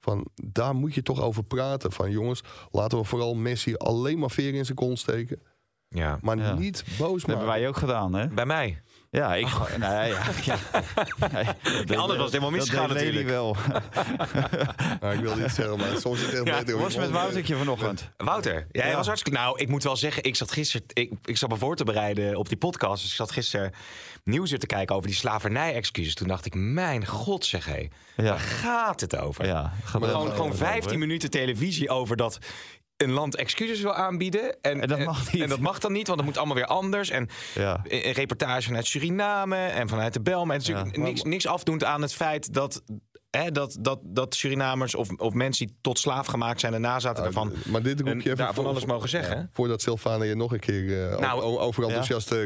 van 0.00 0.26
daar 0.34 0.74
moet 0.74 0.94
je 0.94 1.02
toch 1.02 1.22
over 1.22 1.44
praten. 1.44 1.92
Van 1.92 2.10
jongens, 2.10 2.42
laten 2.70 2.98
we 2.98 3.04
vooral 3.04 3.34
Messi 3.34 3.76
alleen 3.76 4.18
maar 4.18 4.30
veer 4.30 4.54
in 4.54 4.64
zijn 4.64 4.76
kont 4.76 4.98
steken... 4.98 5.40
Ja. 5.88 6.18
maar 6.22 6.36
Ja. 6.36 6.54
niet 6.54 6.84
boos 6.98 7.20
Dat 7.20 7.30
hebben 7.30 7.46
wij 7.46 7.68
ook 7.68 7.76
gedaan, 7.76 8.14
hè? 8.14 8.28
Bij 8.28 8.46
mij. 8.46 8.82
Ja, 9.16 9.34
ik. 9.34 9.46
Nee, 9.78 9.88
ja, 9.88 10.22
ja. 10.44 10.56
Nee, 11.86 11.98
anders 11.98 12.18
was 12.18 12.32
het 12.32 12.32
helemaal 12.32 12.50
misgegaan 12.50 12.88
natuurlijk. 12.88 13.28
wel. 13.28 13.56
Nou, 15.00 15.14
ik 15.14 15.20
wil 15.20 15.36
niet 15.36 15.50
zeggen, 15.50 15.78
maar 15.78 15.96
soms 15.98 16.18
is 16.20 16.26
het 16.26 16.34
echt 16.34 16.46
Ja, 16.46 16.58
beter... 16.58 16.78
was 16.78 16.96
met 16.96 17.10
Woutertje 17.10 17.56
vanochtend. 17.56 18.10
Wouter, 18.16 18.66
ja, 18.72 18.80
hij 18.80 18.90
Ja. 18.90 18.96
was 18.96 19.06
hartstikke... 19.06 19.38
Nou, 19.38 19.58
ik 19.60 19.68
moet 19.68 19.82
wel 19.82 19.96
zeggen, 19.96 20.22
ik 20.22 20.36
zat 20.36 20.52
gisteren... 20.52 20.86
Ik, 20.92 21.12
ik 21.24 21.36
zat 21.36 21.48
me 21.50 21.56
voor 21.56 21.76
te 21.76 21.84
bereiden 21.84 22.36
op 22.36 22.48
die 22.48 22.56
podcast. 22.58 23.02
Dus 23.02 23.10
ik 23.10 23.16
zat 23.16 23.30
gisteren 23.32 23.72
nieuws 24.24 24.50
te 24.50 24.66
kijken 24.66 24.94
over 24.94 25.08
die 25.08 25.16
slavernij-excuses. 25.18 26.14
Toen 26.14 26.28
dacht 26.28 26.46
ik, 26.46 26.54
mijn 26.54 27.06
god 27.06 27.44
zeg 27.44 27.64
hé. 27.66 27.88
Ja. 28.16 28.22
Waar 28.22 28.38
gaat 28.38 29.00
het 29.00 29.16
over? 29.16 29.46
Ja, 29.46 29.72
gaat 29.84 30.00
Maar 30.00 30.10
gewoon, 30.10 30.30
gewoon 30.30 30.46
over, 30.46 30.66
15 30.66 30.90
hè? 30.92 30.96
minuten 30.98 31.30
televisie 31.30 31.88
over 31.88 32.16
dat 32.16 32.38
een 32.96 33.10
land 33.10 33.36
excuses 33.36 33.80
wil 33.80 33.94
aanbieden. 33.94 34.56
En, 34.62 34.80
En 34.80 34.88
dat 34.88 34.98
mag 35.04 35.32
niet. 35.32 35.42
En 35.42 35.48
dat 35.48 35.60
mag 35.60 35.78
dan 35.78 35.92
niet, 35.92 36.06
want 36.06 36.18
dat 36.18 36.26
moet 36.28 36.36
allemaal 36.36 36.54
weer 36.56 36.66
anders. 36.66 37.10
En 37.10 37.28
Ja. 37.54 37.80
een 37.84 38.12
reportage 38.12 38.62
vanuit 38.66 38.86
Suriname 38.86 39.56
en 39.66 39.88
vanuit 39.88 40.12
de 40.12 40.20
Bel. 40.20 40.44
Maar 40.44 40.56
het 40.56 40.62
is 40.64 40.68
natuurlijk 40.68 40.96
Ja. 40.96 41.02
niks, 41.02 41.22
niks 41.22 41.46
afdoend 41.46 41.84
aan 41.84 42.02
het 42.02 42.14
feit 42.14 42.52
dat... 42.54 42.82
Hè, 43.36 43.50
dat, 43.50 43.76
dat, 43.80 43.98
dat 44.02 44.34
Surinamers 44.34 44.94
of, 44.94 45.08
of 45.16 45.32
mensen 45.34 45.66
die 45.66 45.76
tot 45.80 45.98
slaaf 45.98 46.26
gemaakt 46.26 46.60
zijn... 46.60 46.74
en 46.74 46.80
nazaten 46.80 47.22
daarvan 47.22 47.52
Maar 47.64 47.82
dit 47.82 48.00
roep 48.00 48.20
je 48.20 48.30
even 48.30 48.54
voor- 48.54 48.66
alles 48.66 48.84
mogen 48.84 49.08
zeggen. 49.08 49.36
Ja, 49.36 49.48
voordat 49.52 49.82
Sylvana 49.82 50.24
je 50.24 50.34
nog 50.34 50.52
een 50.52 50.60
keer 50.60 51.10
eh, 51.10 51.18
Nou, 51.18 51.42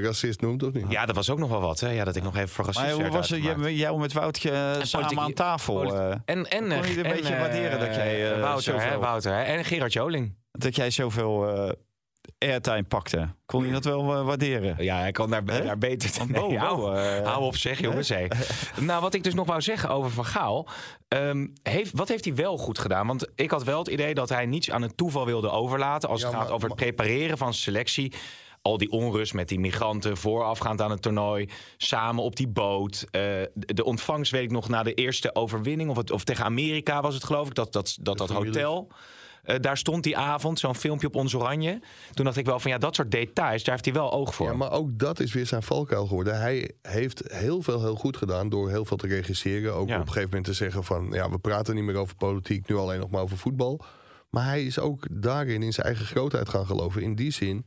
racist 0.03 0.41
noemt, 0.41 0.63
of 0.63 0.73
niet? 0.73 0.85
Ja, 0.89 1.07
dat 1.07 1.17
was 1.17 1.31
ook 1.31 1.39
nog 1.39 1.51
wel 1.51 1.61
wat. 1.61 1.81
Hè? 1.81 1.91
Ja, 1.91 2.05
dat 2.05 2.17
ik 2.17 2.23
nog 2.23 2.37
even 2.37 2.49
voor 2.49 2.65
racist 2.65 2.99
Maar 2.99 3.11
was. 3.11 3.29
Jij, 3.29 3.75
jij 3.75 3.93
met 3.93 4.13
Woutje 4.13 4.51
eh, 4.51 4.57
samen 4.83 5.07
politiek- 5.09 5.19
aan 5.19 5.33
tafel. 5.33 5.95
eh, 5.97 6.11
En, 6.25 6.47
en, 6.51 6.69
Kon 6.69 6.69
je 6.89 6.99
een 6.99 7.05
en, 7.05 7.13
beetje 7.17 7.37
waarderen 7.37 7.79
dat 7.81 7.95
jij, 7.95 8.33
eh, 8.33 8.41
Wouter, 8.41 8.83
hè, 8.83 8.99
Wouter 8.99 9.33
hè? 9.33 9.43
en 9.43 9.65
Gerard 9.65 9.93
Joling. 9.93 10.37
dat 10.53 10.77
jij 10.77 10.91
zoveel 10.91 11.49
eh 11.67 11.73
airtime 12.39 12.83
pakte. 12.83 13.29
Kon 13.47 13.67
je 13.67 13.73
dat 13.73 13.85
wel 13.85 14.15
eh, 14.15 14.25
waarderen? 14.25 14.85
Ja, 14.85 14.99
hij 14.99 15.11
kan 15.13 15.31
daar, 15.31 15.45
daar 15.45 15.79
beter... 15.79 16.11
Nee, 16.29 16.59
hou, 16.59 16.77
Bo, 16.77 16.93
eh, 16.93 17.27
hou 17.27 17.45
op 17.45 17.57
zeg, 17.57 17.81
jongens. 17.81 18.13
Nou, 18.81 19.01
wat 19.03 19.15
ik 19.15 19.25
dus 19.25 19.35
nog 19.35 19.47
wou 19.47 19.61
zeggen 19.61 19.89
over 19.89 20.11
Van 20.11 20.25
Gaal. 20.27 20.69
ehm, 21.09 21.47
heeft, 21.63 21.93
wat 21.95 22.09
heeft 22.09 22.25
hij 22.25 22.35
wel 22.35 22.57
goed 22.57 22.79
gedaan? 22.79 23.07
Want 23.07 23.27
ik 23.35 23.51
had 23.51 23.65
wel 23.65 23.79
het 23.79 23.89
idee 23.89 24.15
dat 24.15 24.29
hij 24.29 24.47
niets 24.47 24.71
aan 24.71 24.83
het 24.83 24.97
toeval 24.97 25.27
wilde 25.27 25.51
overlaten... 25.51 26.09
als 26.09 26.23
het 26.23 26.33
gaat 26.33 26.43
maar- 26.43 26.53
over 26.53 26.69
het 26.69 26.77
prepareren 26.77 27.39
van 27.39 27.55
selectie... 27.55 28.15
Al 28.63 28.79
die 28.79 28.91
onrust 28.91 29.35
met 29.35 29.49
die 29.49 29.61
migranten 29.61 30.17
voorafgaand 30.17 30.81
aan 30.81 30.91
het 30.91 31.03
toernooi. 31.03 31.49
Samen 31.77 32.25
op 32.25 32.37
die 32.37 32.49
boot. 32.49 33.07
Eh, 33.11 33.23
de 33.55 33.85
ontvangst 33.85 34.33
weet 34.33 34.43
ik 34.43 34.51
nog 34.51 34.69
na 34.69 34.83
de 34.83 34.95
eerste 34.95 35.35
overwinning. 35.35 35.91
Of, 35.91 35.97
het, 35.97 36.11
of 36.11 36.25
tegen 36.25 36.45
Amerika 36.45 37.01
was 37.01 37.15
het 37.15 37.25
geloof 37.25 37.49
ik. 37.49 37.55
Dat, 37.55 37.73
dat, 37.73 37.97
dat, 38.01 38.19
dat 38.19 38.31
hotel. 38.31 38.89
Eh, 39.55 39.61
daar 39.61 39.77
stond 39.77 40.03
die 40.03 40.17
avond 40.17 40.59
zo'n 40.59 40.75
filmpje 40.75 41.07
op 41.07 41.15
Ons 41.15 41.35
Oranje. 41.35 41.81
Toen 42.15 42.25
dacht 42.25 42.37
ik 42.37 42.47
wel 42.47 42.61
van 42.61 42.71
ja, 42.71 42.79
dat 42.79 42.95
soort 42.95 43.11
details, 43.11 43.63
daar 43.65 43.73
heeft 43.75 43.85
hij 43.85 43.95
wel 43.95 44.13
oog 44.13 44.35
voor. 44.35 44.47
Ja, 44.47 44.55
maar 44.55 44.73
ook 44.73 44.99
dat 44.99 45.21
is 45.21 45.33
weer 45.33 45.47
zijn 45.47 45.63
valkuil 45.63 46.07
geworden. 46.07 46.41
Hij 46.41 46.71
heeft 46.83 47.23
heel 47.27 47.63
veel 47.63 47.81
heel 47.81 47.95
goed 47.97 48.17
gedaan 48.17 48.49
door 48.49 48.71
heel 48.71 48.85
veel 48.85 48.97
te 48.97 49.07
regisseren. 49.07 49.75
Ook 49.75 49.89
Ja. 49.89 49.95
op 49.95 50.01
een 50.01 50.07
gegeven 50.07 50.29
moment 50.29 50.45
te 50.47 50.53
zeggen 50.53 50.85
van... 50.85 51.09
ja, 51.13 51.31
we 51.31 51.39
praten 51.39 51.75
niet 51.75 51.85
meer 51.85 51.97
over 51.97 52.17
politiek, 52.17 52.69
nu 52.69 52.77
alleen 52.77 53.01
nog 53.01 53.11
maar 53.11 53.23
over 53.23 53.39
voetbal. 53.39 53.81
Maar 54.31 54.45
hij 54.45 54.65
is 54.65 54.79
ook 54.79 55.07
daarin 55.11 55.63
in 55.63 55.73
zijn 55.73 55.87
eigen 55.87 56.07
grootheid 56.07 56.49
gaan 56.49 56.67
geloven. 56.67 57.03
In 57.03 57.15
die 57.15 57.31
zin, 57.31 57.67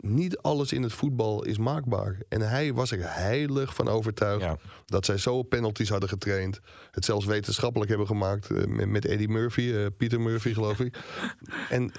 niet 0.00 0.38
alles 0.38 0.72
in 0.72 0.82
het 0.82 0.92
voetbal 0.92 1.44
is 1.44 1.58
maakbaar. 1.58 2.18
En 2.28 2.40
hij 2.40 2.74
was 2.74 2.90
er 2.90 3.14
heilig 3.14 3.74
van 3.74 3.88
overtuigd... 3.88 4.42
Ja. 4.42 4.58
dat 4.86 5.04
zij 5.04 5.16
zo 5.18 5.42
penalties 5.42 5.88
hadden 5.88 6.08
getraind. 6.08 6.60
Het 6.90 7.04
zelfs 7.04 7.26
wetenschappelijk 7.26 7.90
hebben 7.90 8.06
gemaakt 8.06 8.50
eh, 8.50 8.64
met, 8.64 8.88
met 8.88 9.04
Eddie 9.04 9.28
Murphy, 9.28 9.72
eh, 9.72 9.86
Pieter 9.96 10.20
Murphy 10.20 10.52
geloof 10.52 10.80
ik. 10.80 10.98
En 11.68 11.92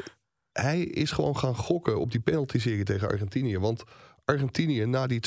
hij 0.52 0.82
is 0.82 1.12
gewoon 1.12 1.38
gaan 1.38 1.56
gokken 1.56 2.00
op 2.00 2.12
die 2.12 2.20
penalty-serie 2.20 2.84
tegen 2.84 3.08
Argentinië. 3.08 3.58
Want 3.60 3.84
Argentinië 4.26 4.86
na 4.86 5.08
die 5.08 5.22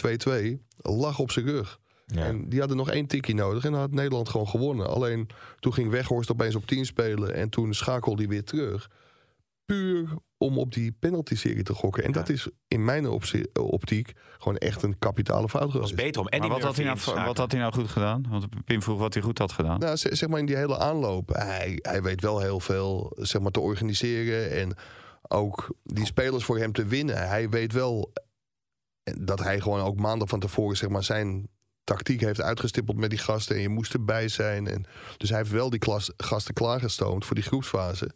2-2 0.56 0.60
lag 0.76 1.18
op 1.18 1.30
zijn 1.30 1.46
rug. 1.46 1.80
Ja. 2.06 2.24
En 2.24 2.48
die 2.48 2.58
hadden 2.58 2.76
nog 2.76 2.90
één 2.90 3.06
tikkie 3.06 3.34
nodig 3.34 3.64
en 3.64 3.72
dan 3.72 3.80
had 3.80 3.90
Nederland 3.90 4.28
gewoon 4.28 4.48
gewonnen. 4.48 4.88
Alleen 4.88 5.28
toen 5.60 5.72
ging 5.72 5.90
Weghorst 5.90 6.30
opeens 6.30 6.54
op 6.54 6.66
10 6.66 6.86
spelen 6.86 7.34
en 7.34 7.48
toen 7.48 7.74
schakelde 7.74 8.22
hij 8.22 8.30
weer 8.30 8.44
terug. 8.44 8.90
Puur 9.64 10.08
om 10.44 10.58
op 10.58 10.72
die 10.72 10.92
penalty-serie 10.92 11.62
te 11.62 11.74
gokken. 11.74 12.04
En 12.04 12.12
dat 12.12 12.28
is 12.28 12.48
in 12.68 12.84
mijn 12.84 13.08
optie- 13.08 13.54
optiek 13.54 14.12
gewoon 14.38 14.56
echt 14.56 14.82
een 14.82 14.98
kapitale 14.98 15.48
fout 15.48 15.62
Het 15.62 15.72
was 15.80 15.90
geweest. 15.90 16.06
beter 16.06 16.20
om 16.20 16.26
Eddie 16.26 16.40
Maar 16.50 16.58
wat 16.58 16.66
had, 16.66 16.76
hij 16.76 16.84
nou, 16.84 17.26
wat 17.26 17.36
had 17.38 17.50
hij 17.50 17.60
nou 17.60 17.72
goed 17.72 17.88
gedaan? 17.88 18.26
Want 18.30 18.64
Pim 18.64 18.82
vroeg 18.82 18.98
wat 18.98 19.14
hij 19.14 19.22
goed 19.22 19.38
had 19.38 19.52
gedaan. 19.52 19.78
Nou, 19.78 19.96
zeg 19.96 20.28
maar 20.28 20.38
in 20.38 20.46
die 20.46 20.56
hele 20.56 20.78
aanloop. 20.78 21.28
Hij, 21.28 21.78
hij 21.82 22.02
weet 22.02 22.20
wel 22.20 22.40
heel 22.40 22.60
veel 22.60 23.12
zeg 23.16 23.42
maar, 23.42 23.50
te 23.50 23.60
organiseren. 23.60 24.50
En 24.50 24.76
ook 25.28 25.76
die 25.82 26.06
spelers 26.06 26.44
voor 26.44 26.58
hem 26.58 26.72
te 26.72 26.84
winnen. 26.86 27.28
Hij 27.28 27.48
weet 27.48 27.72
wel 27.72 28.12
dat 29.20 29.38
hij 29.38 29.60
gewoon 29.60 29.80
ook 29.80 29.96
maanden 29.96 30.28
van 30.28 30.40
tevoren 30.40 30.76
zeg 30.76 30.88
maar, 30.88 31.04
zijn 31.04 31.48
tactiek 31.84 32.20
heeft 32.20 32.40
uitgestippeld 32.40 32.96
met 32.96 33.10
die 33.10 33.18
gasten. 33.18 33.56
En 33.56 33.62
je 33.62 33.68
moest 33.68 33.94
erbij 33.94 34.28
zijn. 34.28 34.66
En, 34.66 34.84
dus 35.16 35.28
hij 35.28 35.38
heeft 35.38 35.50
wel 35.50 35.70
die 35.70 35.78
klas, 35.78 36.10
gasten 36.16 36.54
klaargestoomd 36.54 37.24
voor 37.24 37.34
die 37.34 37.44
groepsfase. 37.44 38.10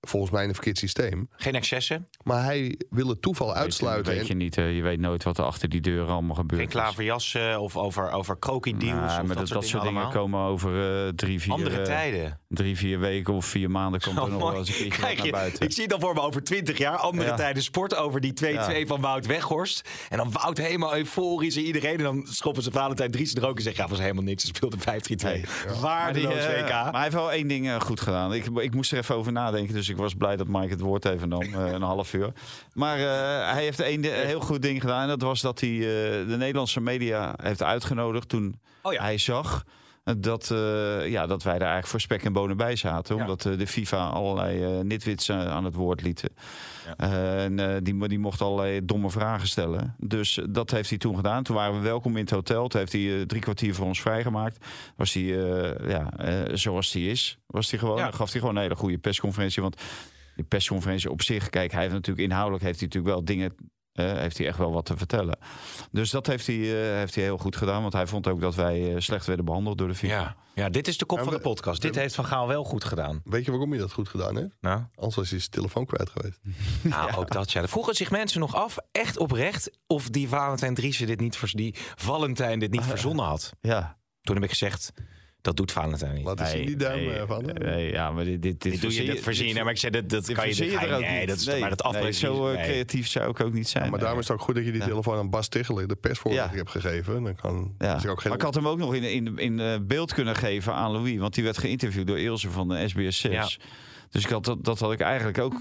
Volgens 0.00 0.32
mij 0.32 0.42
in 0.42 0.48
een 0.48 0.54
verkeerd 0.54 0.78
systeem. 0.78 1.28
Geen 1.36 1.54
excessen, 1.54 2.08
Maar 2.24 2.44
hij 2.44 2.78
wil 2.90 3.08
het 3.08 3.22
toeval 3.22 3.54
uitsluiten. 3.54 4.04
Weet, 4.06 4.16
weet 4.18 4.26
je, 4.26 4.32
En- 4.32 4.38
niet, 4.38 4.56
eh, 4.58 4.76
je 4.76 4.82
weet 4.82 5.00
nooit 5.00 5.22
wat 5.22 5.38
er 5.38 5.44
achter 5.44 5.68
die 5.68 5.80
deuren 5.80 6.12
allemaal 6.12 6.34
gebeurt. 6.36 6.60
geen 6.60 6.70
klaverjassen 6.70 7.60
of 7.60 7.76
over, 7.76 8.10
over 8.10 8.36
krokodils 8.38 8.92
Nou, 8.92 9.06
maar 9.06 9.26
dat, 9.26 9.26
dat, 9.36 9.36
soort, 9.36 9.48
dat 9.60 9.66
soort 9.68 9.82
dingen 9.82 10.02
allemaal. 10.02 10.22
komen 10.22 10.40
over 10.40 11.04
eh, 11.06 11.12
drie, 11.14 11.40
vier, 11.40 11.52
Andere 11.52 11.76
eh, 11.78 11.82
tijden. 11.84 12.40
drie, 12.48 12.76
vier 12.76 12.98
weken 12.98 13.34
of 13.34 13.44
vier 13.46 13.70
maanden 13.70 14.00
komt 14.00 14.16
er 14.16 14.22
Oh, 14.22 14.28
nog 14.28 14.38
mooi. 14.40 14.50
wel 14.52 14.60
eens 14.60 14.80
een 14.80 14.88
Kijk 14.88 15.18
naar 15.22 15.30
buiten. 15.30 15.64
Ik 15.66 15.72
zie 15.72 15.88
dan 15.88 16.00
voor 16.00 16.14
me 16.14 16.20
over 16.20 16.42
20 16.44 16.78
jaar 16.78 16.96
andere 16.96 17.28
Ja. 17.28 17.36
tijden 17.36 17.62
sport 17.62 17.94
over 17.96 18.20
die 18.20 18.32
2-2 18.32 18.78
Ja. 18.78 18.86
van 18.86 19.00
Wout 19.00 19.26
Weghorst. 19.26 19.88
En 20.08 20.16
dan 20.16 20.30
Wout 20.32 20.58
helemaal 20.58 20.96
euforisch 20.96 21.56
en 21.56 21.62
iedereen. 21.62 21.96
En 21.96 22.02
dan 22.04 22.26
schoppen 22.30 22.62
ze 22.62 22.70
Valentijn 22.70 23.10
Dries 23.10 23.34
er 23.34 23.46
ook 23.46 23.56
en 23.56 23.62
zeggen: 23.62 23.82
Ja, 23.84 23.90
was 23.90 23.98
helemaal 23.98 24.22
niks. 24.24 24.42
Ze 24.42 24.46
speelde 24.54 24.76
5-3-2. 24.78 25.32
Nee. 25.32 25.44
Waardeloos 25.80 26.34
Maar, 26.34 26.54
die, 26.54 26.62
WK. 26.62 26.68
maar 26.68 26.92
hij 26.92 27.02
heeft 27.02 27.14
wel 27.14 27.32
één 27.32 27.48
ding 27.48 27.82
goed 27.82 28.00
gedaan. 28.00 28.34
Ik, 28.34 28.46
ik 28.46 28.74
moest 28.74 28.92
er 28.92 28.98
even 28.98 29.14
over 29.16 29.32
nadenken, 29.32 29.74
dus 29.74 29.87
ik 29.88 29.96
was 29.96 30.14
blij 30.14 30.36
dat 30.36 30.46
Mike 30.46 30.68
het 30.68 30.80
woord 30.80 31.04
even 31.04 31.28
nam, 31.28 31.42
eh, 31.42 31.72
een 31.72 31.82
half 31.82 32.14
uur. 32.14 32.32
Maar 32.74 32.98
eh, 32.98 33.52
hij 33.52 33.62
heeft 33.62 33.80
één 33.80 34.02
heel 34.02 34.40
goed 34.40 34.62
ding 34.62 34.80
gedaan. 34.80 35.02
En 35.02 35.08
dat 35.08 35.22
was 35.22 35.40
dat 35.40 35.60
hij 35.60 35.70
eh, 35.70 36.28
de 36.28 36.36
Nederlandse 36.38 36.80
media 36.80 37.34
heeft 37.42 37.62
uitgenodigd 37.62 38.28
toen 38.28 38.60
Oh 38.82 38.92
ja. 38.92 39.02
hij 39.02 39.18
zag 39.18 39.64
dat, 40.18 40.46
ja, 41.04 41.26
dat 41.26 41.42
wij 41.42 41.58
daar 41.58 41.68
eigenlijk 41.72 41.86
voor 41.86 42.00
spek 42.00 42.24
en 42.24 42.32
bonen 42.32 42.56
bij 42.56 42.76
zaten. 42.76 43.16
Omdat 43.16 43.42
de 43.42 43.66
FIFA 43.66 44.08
allerlei 44.08 44.82
nitwits 44.84 45.30
aan 45.30 45.64
het 45.64 45.74
woord 45.74 46.02
lieten. 46.02 46.28
Eh, 46.96 47.44
en 47.44 47.58
eh, 47.58 47.76
die, 47.82 48.08
die 48.08 48.18
mocht 48.18 48.42
allerlei 48.42 48.84
domme 48.84 49.10
vragen 49.10 49.48
stellen. 49.48 49.94
Dus 49.98 50.40
dat 50.50 50.70
heeft 50.70 50.88
hij 50.88 50.98
toen 50.98 51.16
gedaan. 51.16 51.42
Toen 51.42 51.56
waren 51.56 51.74
we 51.74 51.80
welkom 51.80 52.16
in 52.16 52.22
het 52.22 52.30
hotel. 52.30 52.68
Toen 52.68 52.80
heeft 52.80 52.92
hij 52.92 53.18
eh, 53.18 53.26
drie 53.26 53.40
kwartier 53.40 53.74
voor 53.74 53.86
ons 53.86 54.00
vrijgemaakt. 54.00 54.66
Was 54.96 55.12
hij, 55.12 55.22
eh, 55.22 55.88
ja, 55.88 56.12
eh, 56.12 56.54
zoals 56.54 56.92
hij 56.92 57.02
is, 57.02 57.38
was 57.46 57.70
hij 57.70 57.78
gewoon. 57.78 57.98
Ja. 57.98 58.10
Gaf 58.10 58.30
hij 58.30 58.40
gewoon 58.40 58.56
een 58.56 58.62
hele 58.62 58.76
goede 58.76 58.98
persconferentie. 58.98 59.62
Want 59.62 59.82
die 60.36 60.44
persconferentie 60.44 61.10
op 61.10 61.22
zich, 61.22 61.50
kijk, 61.50 61.72
hij 61.72 61.80
heeft 61.80 61.92
natuurlijk 61.92 62.28
inhoudelijk 62.28 62.64
heeft 62.64 62.78
hij 62.78 62.88
natuurlijk 62.88 63.14
wel 63.14 63.24
dingen. 63.24 63.54
Eh, 63.98 64.12
heeft 64.12 64.38
hij 64.38 64.46
echt 64.46 64.58
wel 64.58 64.72
wat 64.72 64.84
te 64.84 64.96
vertellen. 64.96 65.38
Dus 65.90 66.10
dat 66.10 66.26
heeft 66.26 66.46
hij, 66.46 66.56
eh, 66.56 66.96
heeft 66.96 67.14
hij 67.14 67.24
heel 67.24 67.38
goed 67.38 67.56
gedaan. 67.56 67.80
Want 67.80 67.92
hij 67.92 68.06
vond 68.06 68.26
ook 68.28 68.40
dat 68.40 68.54
wij 68.54 68.94
eh, 68.94 69.00
slecht 69.00 69.26
werden 69.26 69.44
behandeld 69.44 69.78
door 69.78 69.88
de 69.88 69.94
FIFA. 69.94 70.14
Ja. 70.14 70.36
ja, 70.54 70.68
dit 70.68 70.88
is 70.88 70.98
de 70.98 71.04
kop 71.04 71.18
Ja, 71.18 71.24
van 71.24 71.32
de 71.32 71.38
we- 71.38 71.44
podcast. 71.48 71.82
Dit 71.82 71.94
heeft 71.94 72.14
Van 72.14 72.24
Gaal 72.24 72.46
wel 72.48 72.64
goed 72.64 72.84
gedaan. 72.84 73.20
Weet 73.24 73.44
je 73.44 73.50
waarom 73.50 73.70
hij 73.70 73.78
dat 73.80 73.92
goed 73.92 74.08
gedaan 74.08 74.36
heeft? 74.36 74.56
Nou, 74.60 74.82
Anders 74.94 75.16
was 75.16 75.30
hij 75.30 75.38
zijn 75.38 75.50
telefoon 75.50 75.86
kwijt 75.86 76.10
geweest. 76.10 76.38
nou 76.82 77.12
ook 77.16 77.30
dat. 77.32 77.52
Ja. 77.52 77.68
Vroegen 77.68 77.94
zich 77.94 78.10
mensen 78.10 78.40
nog 78.40 78.54
af, 78.54 78.76
echt 78.92 79.18
oprecht, 79.18 79.70
of 79.86 80.08
die 80.08 80.28
Valentijn 80.28 80.74
Driessen 80.74 81.06
dit 81.06 81.20
niet, 81.20 81.36
vers- 81.36 81.52
die 81.52 81.74
Valentijn 81.94 82.58
dit 82.58 82.70
niet 82.70 82.84
verzonnen 82.84 83.24
had. 83.24 83.52
ja. 83.60 83.96
Toen 84.22 84.34
heb 84.36 84.44
ik 84.44 84.50
gezegd: 84.50 84.92
Dat 85.40 85.56
doet 85.56 85.72
Valentijn 85.72 86.14
niet. 86.14 86.24
Laat 86.24 86.40
eens 86.40 86.50
zien 86.50 86.66
die 86.66 86.76
duim 86.76 87.04
nee, 87.04 87.18
eh, 87.18 87.26
van. 87.26 87.44
nee, 87.44 87.90
ja, 87.90 88.10
maar 88.10 88.24
dit, 88.24 88.42
dit, 88.42 88.62
dit, 88.62 88.72
Dit 88.72 88.80
doe 88.80 88.94
je, 88.94 89.04
dat 89.04 89.18
verzin 89.18 89.46
je. 89.46 89.52
Nee, 89.54 89.62
maar 89.62 89.72
ik 89.72 89.78
zei, 89.78 89.92
dat, 89.92 90.08
dat 90.08 90.26
dit 90.26 90.36
kan 90.36 90.48
je, 90.48 90.64
je, 90.64 90.78
er 90.78 90.94
ook 90.94 91.00
nee, 91.00 91.18
niet. 91.18 91.28
dat 91.28 91.38
is 91.38 91.46
nee, 91.46 91.60
maar 91.60 91.68
dat 91.68 91.82
nee, 91.82 91.92
afbreken. 91.92 92.14
zo 92.18 92.48
eh, 92.48 92.54
nee. 92.56 92.64
creatief 92.64 93.08
zou 93.08 93.30
ik 93.30 93.40
ook 93.40 93.52
niet 93.52 93.68
zijn. 93.68 93.90
maar 93.90 93.98
daarom 93.98 94.18
is 94.18 94.28
het 94.28 94.36
ook 94.36 94.42
goed 94.42 94.54
dat 94.54 94.64
je 94.64 94.70
die 94.72 94.80
Ja. 94.80 94.86
telefoon 94.86 95.18
aan 95.18 95.30
Bas 95.30 95.48
Ticheler, 95.48 95.88
de 95.88 95.96
persvoorzitter, 95.96 96.50
Ja. 96.50 96.56
hebt 96.56 96.70
gegeven. 96.70 97.22
Dan 97.22 97.34
kan 97.34 97.74
Ja. 97.78 97.96
is 97.96 98.06
ook 98.06 98.20
geen... 98.20 98.28
Maar 98.30 98.38
ik 98.38 98.44
had 98.44 98.54
hem 98.54 98.68
ook 98.68 98.78
nog 98.78 98.94
in, 98.94 99.02
in, 99.02 99.38
in 99.38 99.60
eh, 99.60 99.76
beeld 99.82 100.14
kunnen 100.14 100.36
geven 100.36 100.74
aan 100.74 100.90
Louis. 100.92 101.18
Want 101.18 101.34
die 101.34 101.44
werd 101.44 101.58
geïnterviewd 101.58 102.06
door 102.06 102.18
Ilse 102.18 102.50
van 102.50 102.68
de 102.68 102.88
SBS 102.88 103.20
6. 103.20 103.32
Ja. 103.32 103.48
Dus 104.10 104.24
ik 104.24 104.30
had 104.30 104.44
dat, 104.44 104.64
dat 104.64 104.78
had 104.78 104.92
ik 104.92 105.00
eigenlijk 105.00 105.38
ook... 105.38 105.54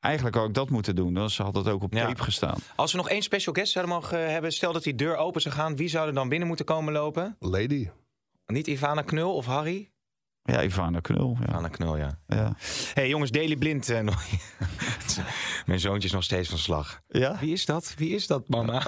Eigenlijk 0.00 0.36
had 0.36 0.48
ik 0.48 0.54
dat 0.54 0.70
moeten 0.70 0.96
doen. 0.96 1.14
Dan 1.14 1.30
had 1.36 1.54
het 1.54 1.68
ook 1.68 1.82
op 1.82 1.92
Ja. 1.94 2.06
tape 2.06 2.22
gestaan. 2.22 2.58
Als 2.76 2.92
we 2.92 2.98
nog 2.98 3.08
één 3.08 3.22
special 3.22 3.54
guest 3.54 3.72
zouden 3.72 3.94
mogen 3.94 4.30
hebben, 4.32 4.52
stel 4.52 4.72
dat 4.72 4.82
die 4.82 4.94
deur 4.94 5.16
open 5.16 5.40
zou 5.40 5.54
gaan, 5.54 5.76
wie 5.76 5.88
zou 5.88 6.08
er 6.08 6.14
dan 6.14 6.28
binnen 6.28 6.48
moeten 6.48 6.64
komen 6.66 6.92
lopen? 6.92 7.36
Lady. 7.38 7.88
Niet 8.46 8.66
Ivana 8.66 9.02
Knul 9.02 9.34
of 9.34 9.46
Harry? 9.46 9.92
Ja, 10.42 10.62
Ivana 10.62 11.00
Knul. 11.00 11.36
Ja. 11.40 11.46
Ivana 11.48 11.68
Knul, 11.68 11.96
ja. 11.96 12.18
Ja. 12.26 12.54
hey, 12.94 13.08
jongens, 13.08 13.30
Daily 13.30 13.56
Blind. 13.56 13.88
nog- 14.02 14.24
Mijn 15.66 15.80
zoontje 15.80 16.08
is 16.08 16.14
nog 16.14 16.22
steeds 16.24 16.48
van 16.48 16.58
slag. 16.58 17.00
ja? 17.08 17.36
Wie 17.40 17.52
is 17.52 17.64
dat? 17.64 17.94
Wie 17.96 18.14
is 18.14 18.26
dat, 18.26 18.48
mama? 18.48 18.78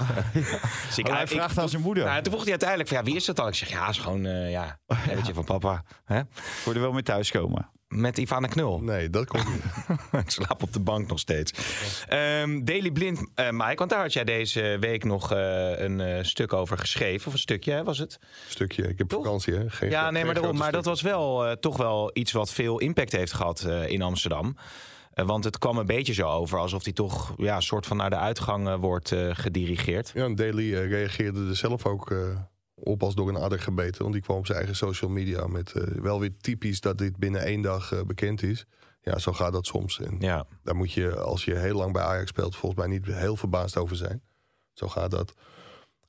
Dus 0.87 0.99
ik- 0.99 1.07
Oh, 1.09 1.13
hij 1.13 1.23
ik- 1.23 1.29
vraagt 1.29 1.59
aan 1.59 1.69
zijn 1.69 1.83
moeder. 1.83 2.05
Nou, 2.05 2.17
toen 2.23 2.33
vroeg 2.33 2.43
hij 2.43 2.51
uiteindelijk 2.51 2.89
van, 2.89 2.99
ja, 2.99 3.05
wie 3.05 3.15
is 3.17 3.25
dat 3.25 3.37
dan? 3.37 3.49
Ik 3.49 3.55
zeg, 3.55 3.69
ja, 3.69 3.89
is 3.89 3.99
gewoon, 3.99 4.27
eh 4.27 4.51
ja, 4.51 4.79
een 4.87 5.35
van 5.35 5.45
papa. 5.45 5.85
Hè? 6.05 6.21
Voor 6.33 6.75
er 6.75 6.81
wel 6.81 6.93
mee 6.93 7.03
thuiskomen. 7.03 7.71
Met 7.89 8.19
Ivana 8.19 8.47
Knul. 8.47 8.81
Nee, 8.81 9.11
dat 9.11 9.27
komt 9.27 9.49
niet. 9.49 9.63
ik 10.25 10.31
slaap 10.31 10.63
op 10.63 10.73
de 10.73 10.81
bank 10.81 11.09
nog 11.09 11.19
steeds. 11.19 11.53
Ehm, 12.09 12.65
Daily 12.65 12.91
Blind, 12.91 13.27
eh 13.35 13.51
Mike, 13.51 13.75
want 13.75 13.91
daar 13.91 14.01
had 14.01 14.13
jij 14.13 14.25
deze 14.25 14.77
week 14.81 15.05
nog 15.05 15.33
eh, 15.33 15.79
een 15.79 16.01
eh, 16.01 16.25
stuk 16.25 16.53
over 16.53 16.79
geschreven. 16.79 17.27
Of 17.27 17.33
een 17.33 17.39
stukje, 17.39 17.73
hè, 17.73 17.85
was 17.85 17.99
het? 17.99 18.19
Stukje. 18.49 18.89
Ik 18.89 18.99
heb 18.99 19.09
Toch? 19.09 19.25
vakantie, 19.25 19.55
hè? 19.55 19.71
Geen, 19.71 19.91
Ja, 19.91 20.11
nee, 20.11 20.25
maar, 20.25 20.35
daarom, 20.35 20.57
maar 20.57 20.73
dat 20.73 20.85
was 20.85 21.03
wel 21.03 21.57
toch 21.61 21.77
wel 21.77 22.11
iets 22.13 22.33
wat 22.33 22.53
veel 22.53 22.79
impact 22.79 23.13
heeft 23.13 23.33
gehad 23.33 23.61
eh, 23.61 23.89
in 23.89 24.03
Amsterdam. 24.03 24.57
Want 25.15 25.45
het 25.45 25.59
kwam 25.59 25.79
een 25.79 25.87
beetje 25.87 26.15
zo 26.15 26.29
over 26.29 26.59
alsof 26.59 26.85
hij 26.85 26.93
toch 26.93 27.35
ja, 27.37 27.61
soort 27.61 27.87
van 27.87 27.97
naar 27.97 28.11
de 28.11 28.17
uitgang 28.17 28.77
wordt 28.77 29.15
gedirigeerd. 29.31 30.11
Ja, 30.15 30.25
en 30.25 30.35
Daily 30.35 30.75
reageerde 30.75 31.49
er 31.49 31.57
zelf 31.57 31.87
ook 31.87 32.15
op 32.79 33.03
als 33.03 33.15
door 33.15 33.29
een 33.29 33.37
adder 33.37 33.61
gebeten. 33.61 34.01
Want 34.03 34.13
die 34.13 34.23
kwam 34.23 34.37
op 34.37 34.47
zijn 34.47 34.59
eigen 34.59 34.77
social 34.77 35.11
media 35.11 35.47
met 35.47 35.73
eh, 35.73 35.83
wel 35.83 36.21
weer 36.21 36.37
typisch 36.41 36.81
dat 36.81 36.99
dit 36.99 37.17
binnen 37.17 37.41
één 37.43 37.63
dag 37.63 37.93
eh, 37.93 38.03
bekend 38.03 38.43
is. 38.43 38.65
Ja, 39.01 39.19
zo 39.19 39.33
gaat 39.33 39.53
dat 39.53 39.67
soms. 39.67 40.01
En 40.01 40.17
Ja, 40.21 40.47
daar 40.63 40.77
moet 40.77 40.93
je, 40.93 41.17
als 41.17 41.45
je 41.45 41.55
heel 41.59 41.77
lang 41.77 41.93
bij 41.93 42.03
Ajax 42.03 42.29
speelt, 42.29 42.57
volgens 42.57 42.81
mij 42.87 42.91
niet 42.99 43.07
heel 43.07 43.37
verbaasd 43.37 43.77
over 43.77 43.97
zijn. 43.97 44.23
Zo 44.73 44.89
gaat 44.89 45.11
dat. 45.11 45.33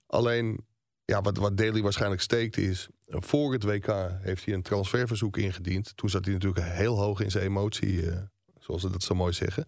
Alleen, 0.08 0.66
ja, 1.06 1.22
wat, 1.22 1.38
wat 1.38 1.58
Daly 1.58 1.82
waarschijnlijk 1.82 2.22
steekt 2.22 2.58
is... 2.58 2.88
voor 3.08 3.52
het 3.54 3.64
WK 3.64 3.88
heeft 4.22 4.46
hij 4.46 4.54
een 4.54 4.62
transferverzoek 4.62 5.38
ingediend. 5.38 5.98
Toen 5.98 6.10
zat 6.10 6.26
hij 6.26 6.34
natuurlijk 6.34 6.66
heel 6.66 6.98
hoog 7.00 7.20
in 7.20 7.32
zijn 7.32 7.44
emotie, 7.46 8.10
eh, 8.12 8.18
zoals 8.60 8.82
ze 8.82 8.90
dat 8.90 9.04
zo 9.04 9.16
mooi 9.16 9.34
zeggen. 9.34 9.66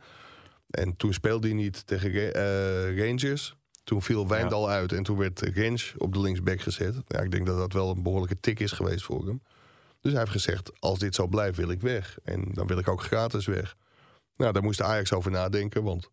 En 0.69 0.95
toen 0.95 1.13
speelde 1.13 1.47
hij 1.47 1.55
niet 1.55 1.87
tegen 1.87 2.11
Ra- 2.11 3.05
Rangers. 3.05 3.57
Toen 3.89 4.01
viel 4.01 4.27
Wijndal 4.27 4.69
uit 4.69 4.91
en 4.91 5.03
toen 5.03 5.17
werd 5.17 5.41
Rens 5.41 5.93
op 5.97 6.13
de 6.13 6.19
linksback 6.19 6.61
gezet. 6.61 6.95
Ja, 7.07 7.19
ik 7.19 7.31
denk 7.31 7.45
dat 7.45 7.57
dat 7.57 7.73
wel 7.73 7.89
een 7.89 8.03
behoorlijke 8.03 8.39
tik 8.39 8.59
is 8.59 8.71
geweest 8.71 9.03
voor 9.03 9.25
hem. 9.25 9.41
Dus 10.01 10.11
hij 10.11 10.21
heeft 10.21 10.31
gezegd, 10.31 10.79
als 10.79 10.99
dit 10.99 11.15
zo 11.15 11.27
blijft 11.27 11.57
wil 11.57 11.69
ik 11.69 11.81
weg. 11.81 12.17
En 12.23 12.51
dan 12.53 12.67
wil 12.67 12.77
ik 12.77 12.87
ook 12.87 13.01
gratis 13.01 13.45
weg. 13.45 13.75
Nou, 14.35 14.53
daar 14.53 14.63
moest 14.63 14.81
Ajax 14.81 15.13
over 15.13 15.31
nadenken. 15.31 15.83
Want 15.83 16.09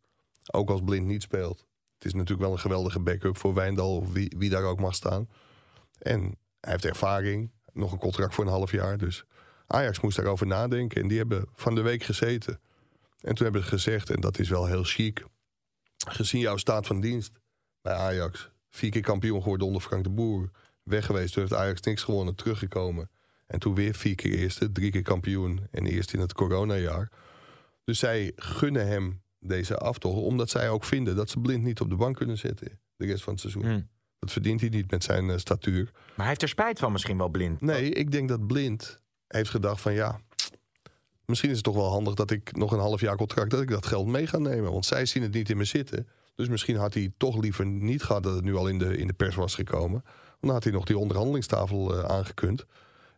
ook 0.52 0.70
als 0.70 0.80
Blind 0.84 1.06
niet 1.06 1.22
speelt... 1.22 1.66
het 1.94 2.04
is 2.04 2.12
natuurlijk 2.12 2.40
wel 2.40 2.52
een 2.52 2.58
geweldige 2.58 3.00
backup 3.00 3.36
voor 3.36 3.54
Wijndal... 3.54 3.96
of 3.96 4.12
wie, 4.12 4.34
wie 4.38 4.50
daar 4.50 4.64
ook 4.64 4.80
mag 4.80 4.94
staan. 4.94 5.28
En 5.98 6.20
hij 6.60 6.72
heeft 6.72 6.84
ervaring. 6.84 7.50
Nog 7.72 7.92
een 7.92 7.98
contract 7.98 8.34
voor 8.34 8.44
een 8.44 8.50
half 8.50 8.72
jaar. 8.72 8.98
Dus 8.98 9.24
Ajax 9.66 10.00
moest 10.00 10.16
daarover 10.16 10.46
nadenken. 10.46 11.02
En 11.02 11.08
die 11.08 11.18
hebben 11.18 11.48
van 11.54 11.74
de 11.74 11.82
week 11.82 12.02
gezeten. 12.02 12.60
En 13.20 13.34
toen 13.34 13.44
hebben 13.44 13.62
ze 13.62 13.68
gezegd, 13.68 14.10
en 14.10 14.20
dat 14.20 14.38
is 14.38 14.48
wel 14.48 14.66
heel 14.66 14.84
chic... 14.84 15.24
gezien 15.96 16.40
jouw 16.40 16.56
staat 16.56 16.86
van 16.86 17.00
dienst 17.00 17.32
bij 17.86 17.94
Ajax... 17.94 18.50
vier 18.70 18.90
keer 18.90 19.02
kampioen 19.02 19.42
geworden 19.42 19.66
onder 19.66 19.82
Frank 19.82 20.04
de 20.04 20.10
Boer... 20.10 20.50
weg 20.82 21.06
geweest, 21.06 21.32
toen 21.32 21.42
heeft 21.42 21.54
Ajax 21.54 21.80
niks 21.80 22.02
gewonnen, 22.02 22.34
teruggekomen... 22.34 23.10
En 23.46 23.58
toen 23.58 23.74
weer 23.74 23.94
vier 23.94 24.14
keer 24.14 24.34
eerste, 24.34 24.72
drie 24.72 24.90
keer 24.90 25.02
kampioen 25.02 25.66
en 25.70 25.86
eerst 25.86 26.12
in 26.12 26.20
het 26.20 26.32
coronajaar. 26.32 27.10
Dus 27.84 27.98
zij 27.98 28.32
gunnen 28.36 28.86
hem 28.86 29.22
deze 29.38 29.76
aftocht, 29.76 30.16
omdat 30.16 30.50
zij 30.50 30.70
ook 30.70 30.84
vinden 30.84 31.16
dat 31.16 31.30
ze 31.30 31.40
blind 31.40 31.64
niet 31.64 31.80
op 31.80 31.90
de 31.90 31.96
bank 31.96 32.16
kunnen 32.16 32.38
zetten 32.38 32.80
de 32.96 33.06
rest 33.06 33.22
van 33.22 33.32
het 33.32 33.42
seizoen. 33.42 33.64
Hm. 33.64 33.80
Dat 34.18 34.32
verdient 34.32 34.60
hij 34.60 34.68
niet 34.68 34.90
met 34.90 35.04
zijn 35.04 35.30
eh, 35.30 35.36
statuur. 35.36 35.90
maar 35.92 36.02
hij 36.16 36.26
heeft 36.26 36.42
er 36.42 36.48
spijt 36.48 36.78
van 36.78 36.92
misschien 36.92 37.18
wel 37.18 37.28
blind. 37.28 37.60
Nee, 37.60 37.90
ik 37.90 38.10
denk 38.10 38.28
dat 38.28 38.46
blind 38.46 39.00
heeft 39.26 39.50
gedacht 39.50 39.80
van 39.80 39.92
ja, 39.92 40.20
misschien 41.24 41.50
is 41.50 41.56
het 41.56 41.64
toch 41.64 41.74
wel 41.74 41.90
handig 41.90 42.14
dat 42.14 42.30
ik 42.30 42.56
nog 42.56 42.72
een 42.72 42.78
half 42.78 43.00
jaar 43.00 43.16
contract, 43.16 43.50
dat 43.50 43.62
ik 43.62 43.70
dat 43.70 43.86
geld 43.86 44.06
mee 44.06 44.26
ga 44.26 44.38
nemen. 44.38 44.72
Want 44.72 44.86
zij 44.86 45.06
zien 45.06 45.22
het 45.22 45.32
niet 45.32 45.50
in 45.50 45.56
me 45.56 45.64
zitten. 45.64 46.08
Dus 46.36 46.48
misschien 46.48 46.76
had 46.76 46.94
hij 46.94 47.12
toch 47.16 47.40
liever 47.40 47.66
niet 47.66 48.02
gehad 48.02 48.22
dat 48.22 48.34
het 48.34 48.44
nu 48.44 48.56
al 48.56 48.68
in 48.68 48.78
de, 48.78 48.96
in 48.96 49.06
de 49.06 49.12
pers 49.12 49.34
was 49.34 49.54
gekomen. 49.54 50.02
Want 50.02 50.40
dan 50.40 50.50
had 50.50 50.64
hij 50.64 50.72
nog 50.72 50.84
die 50.84 50.98
onderhandelingstafel 50.98 51.96
eh, 51.96 52.04
aangekund. 52.04 52.66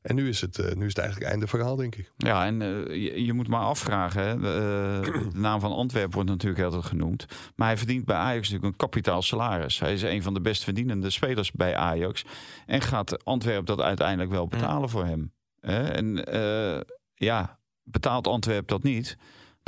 En 0.02 0.14
nu 0.14 0.28
is 0.28 0.40
het, 0.40 0.58
eh, 0.58 0.74
nu 0.74 0.82
is 0.82 0.88
het 0.94 0.98
eigenlijk 0.98 1.30
einde 1.30 1.46
verhaal, 1.46 1.76
denk 1.76 1.94
ik. 1.96 2.12
Ja, 2.16 2.46
en 2.46 2.62
eh, 2.62 3.02
je, 3.02 3.24
je 3.24 3.32
moet 3.32 3.48
maar 3.48 3.60
afvragen. 3.60 4.22
Hè. 4.22 4.38
De, 4.38 5.02
eh, 5.04 5.30
de 5.32 5.38
naam 5.38 5.60
van 5.60 5.72
Antwerpen 5.72 6.14
wordt 6.14 6.28
natuurlijk 6.28 6.62
altijd 6.62 6.84
genoemd. 6.84 7.26
Maar 7.56 7.66
hij 7.66 7.76
verdient 7.76 8.04
bij 8.04 8.16
Ajax 8.16 8.48
natuurlijk 8.48 8.64
een 8.72 8.88
kapitaal 8.88 9.22
salaris. 9.22 9.78
Hij 9.78 9.92
is 9.92 10.02
een 10.02 10.22
van 10.22 10.34
de 10.34 10.40
best 10.40 10.64
verdienende 10.64 11.10
spelers 11.10 11.52
bij 11.52 11.76
Ajax. 11.76 12.24
En 12.66 12.80
gaat 12.80 13.24
Antwerpen 13.24 13.64
dat 13.64 13.80
uiteindelijk 13.80 14.30
wel 14.30 14.46
betalen 14.46 14.88
voor 14.88 15.04
hem? 15.04 15.32
Hè? 15.60 15.82
En 15.88 16.24
eh, 16.24 16.80
ja, 17.14 17.58
betaalt 17.82 18.26
Antwerpen 18.26 18.66
dat 18.66 18.82
niet... 18.82 19.16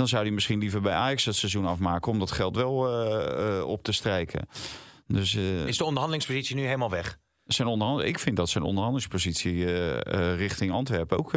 dan 0.01 0.09
zou 0.09 0.23
hij 0.23 0.33
misschien 0.33 0.59
liever 0.59 0.81
bij 0.81 0.93
Ajax 0.93 1.25
het 1.25 1.35
seizoen 1.35 1.67
afmaken... 1.67 2.13
om 2.13 2.19
dat 2.19 2.31
geld 2.31 2.57
wel 2.57 2.89
eh, 2.89 3.59
eh, 3.59 3.67
op 3.67 3.83
te 3.83 3.93
strijken. 3.93 4.49
Dus, 5.13 5.35
eh, 5.35 5.67
Is 5.67 5.77
de 5.77 5.85
onderhandelingspositie 5.85 6.57
nu 6.57 6.63
helemaal 6.63 6.91
weg? 6.91 7.19
zijn 7.45 7.69
onderhand 7.69 8.03
ik 8.03 8.19
vind 8.19 8.37
dat 8.37 8.49
zijn 8.49 8.65
onderhandelingspositie 8.65 9.67
eh, 9.67 10.31
eh, 10.31 10.37
richting 10.37 10.73
Antwerpen 10.73 11.19
ook 11.19 11.33